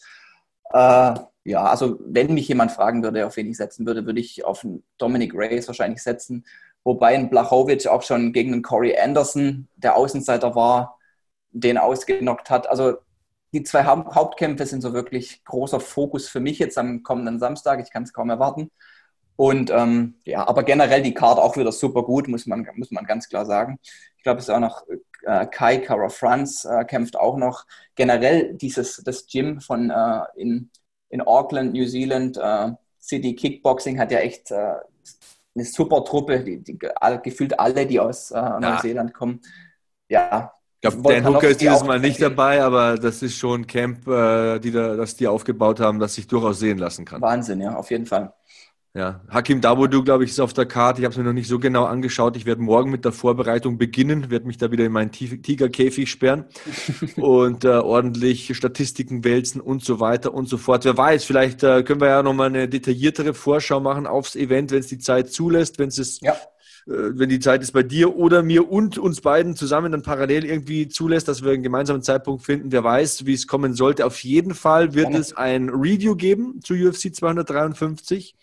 [0.73, 1.15] Äh,
[1.45, 4.67] ja, also wenn mich jemand fragen würde, auf wen ich setzen würde, würde ich auf
[4.99, 6.45] Dominic Reyes wahrscheinlich setzen.
[6.89, 10.99] Wobei ein Blachowicz auch schon gegen einen Corey Anderson, der Außenseiter war,
[11.51, 12.67] den ausgenockt hat.
[12.67, 12.95] Also
[13.53, 17.81] die zwei Hauptkämpfe sind so wirklich großer Fokus für mich jetzt am kommenden Samstag.
[17.83, 18.71] Ich kann es kaum erwarten.
[19.37, 23.05] Und ähm, ja, aber generell die Karte auch wieder super gut, muss man, muss man
[23.05, 23.79] ganz klar sagen.
[24.17, 24.87] Ich glaube, es ist auch noch
[25.25, 27.67] äh, Kai Kara Franz äh, kämpft auch noch.
[27.97, 30.71] Generell dieses das Gym von äh, in,
[31.11, 34.77] in Auckland, New Zealand, äh, City Kickboxing hat ja echt äh,
[35.59, 36.79] eine super Truppe, die, die,
[37.23, 39.41] gefühlt alle, die aus äh, Neuseeland kommen.
[40.09, 40.53] Ja.
[40.81, 44.07] Ich glaube, Dan Hooker ist dieses Mal nicht dabei, aber das ist schon ein Camp,
[44.07, 47.21] äh, die da, das die aufgebaut haben, das sich durchaus sehen lassen kann.
[47.21, 48.33] Wahnsinn, ja, auf jeden Fall.
[48.95, 51.01] Ja, Hakim Dawodu, glaube ich, ist auf der Karte.
[51.01, 52.37] Ich habe es mir noch nicht so genau angeschaut.
[52.37, 56.47] Ich werde morgen mit der Vorbereitung beginnen, werde mich da wieder in meinen Tigerkäfig sperren
[57.17, 60.85] und äh, ordentlich Statistiken wälzen und so weiter und so fort.
[60.87, 64.81] Wer weiß, vielleicht äh, können wir ja nochmal eine detailliertere Vorschau machen aufs Event, wenn
[64.81, 66.35] es die Zeit zulässt, wenn es ja.
[66.89, 70.45] Äh, wenn die Zeit es bei dir oder mir und uns beiden zusammen dann parallel
[70.45, 72.73] irgendwie zulässt, dass wir einen gemeinsamen Zeitpunkt finden.
[72.73, 74.07] Wer weiß, wie es kommen sollte.
[74.07, 75.19] Auf jeden Fall wird ja.
[75.19, 78.35] es ein Review geben zu UFC 253.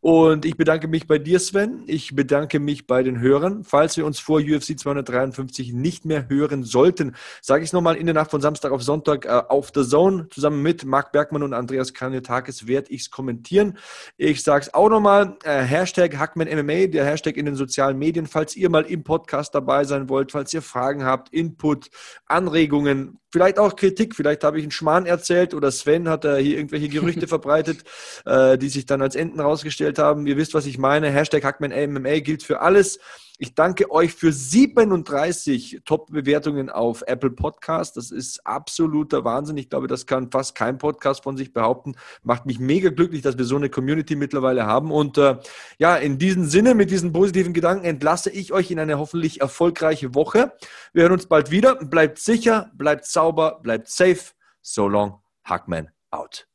[0.00, 1.84] Und ich bedanke mich bei dir, Sven.
[1.86, 3.64] Ich bedanke mich bei den Hörern.
[3.64, 8.06] Falls wir uns vor UFC 253 nicht mehr hören sollten, sage ich es nochmal, in
[8.06, 11.54] der Nacht von Samstag auf Sonntag äh, auf The Zone zusammen mit Marc Bergmann und
[11.54, 13.78] Andreas Kaniotakis werde ich es kommentieren.
[14.16, 18.26] Ich sage es auch nochmal, äh, Hashtag HackmanMMA, der Hashtag in den sozialen sozialen Medien,
[18.26, 21.90] falls ihr mal im Podcast dabei sein wollt, falls ihr Fragen habt, Input,
[22.26, 24.14] Anregungen, vielleicht auch Kritik.
[24.14, 27.84] Vielleicht habe ich einen Schmarrn erzählt oder Sven hat da hier irgendwelche Gerüchte verbreitet,
[28.24, 30.26] äh, die sich dann als Enten rausgestellt haben.
[30.26, 31.10] Ihr wisst, was ich meine.
[31.10, 32.98] Hashtag HackmanMMA gilt für alles.
[33.38, 37.96] Ich danke euch für 37 Top-Bewertungen auf Apple Podcast.
[37.96, 39.56] Das ist absoluter Wahnsinn.
[39.56, 41.96] Ich glaube, das kann fast kein Podcast von sich behaupten.
[42.22, 44.92] Macht mich mega glücklich, dass wir so eine Community mittlerweile haben.
[44.92, 45.38] Und äh,
[45.78, 50.14] ja, in diesem Sinne, mit diesen positiven Gedanken entlasse ich euch in eine hoffentlich erfolgreiche
[50.14, 50.52] Woche.
[50.92, 51.74] Wir hören uns bald wieder.
[51.74, 54.32] Bleibt sicher, bleibt sauber, bleibt safe.
[54.62, 56.46] So long, Hackman out.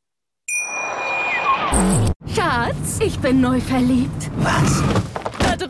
[2.34, 4.30] Schatz, ich bin neu verliebt.
[4.38, 4.82] Was?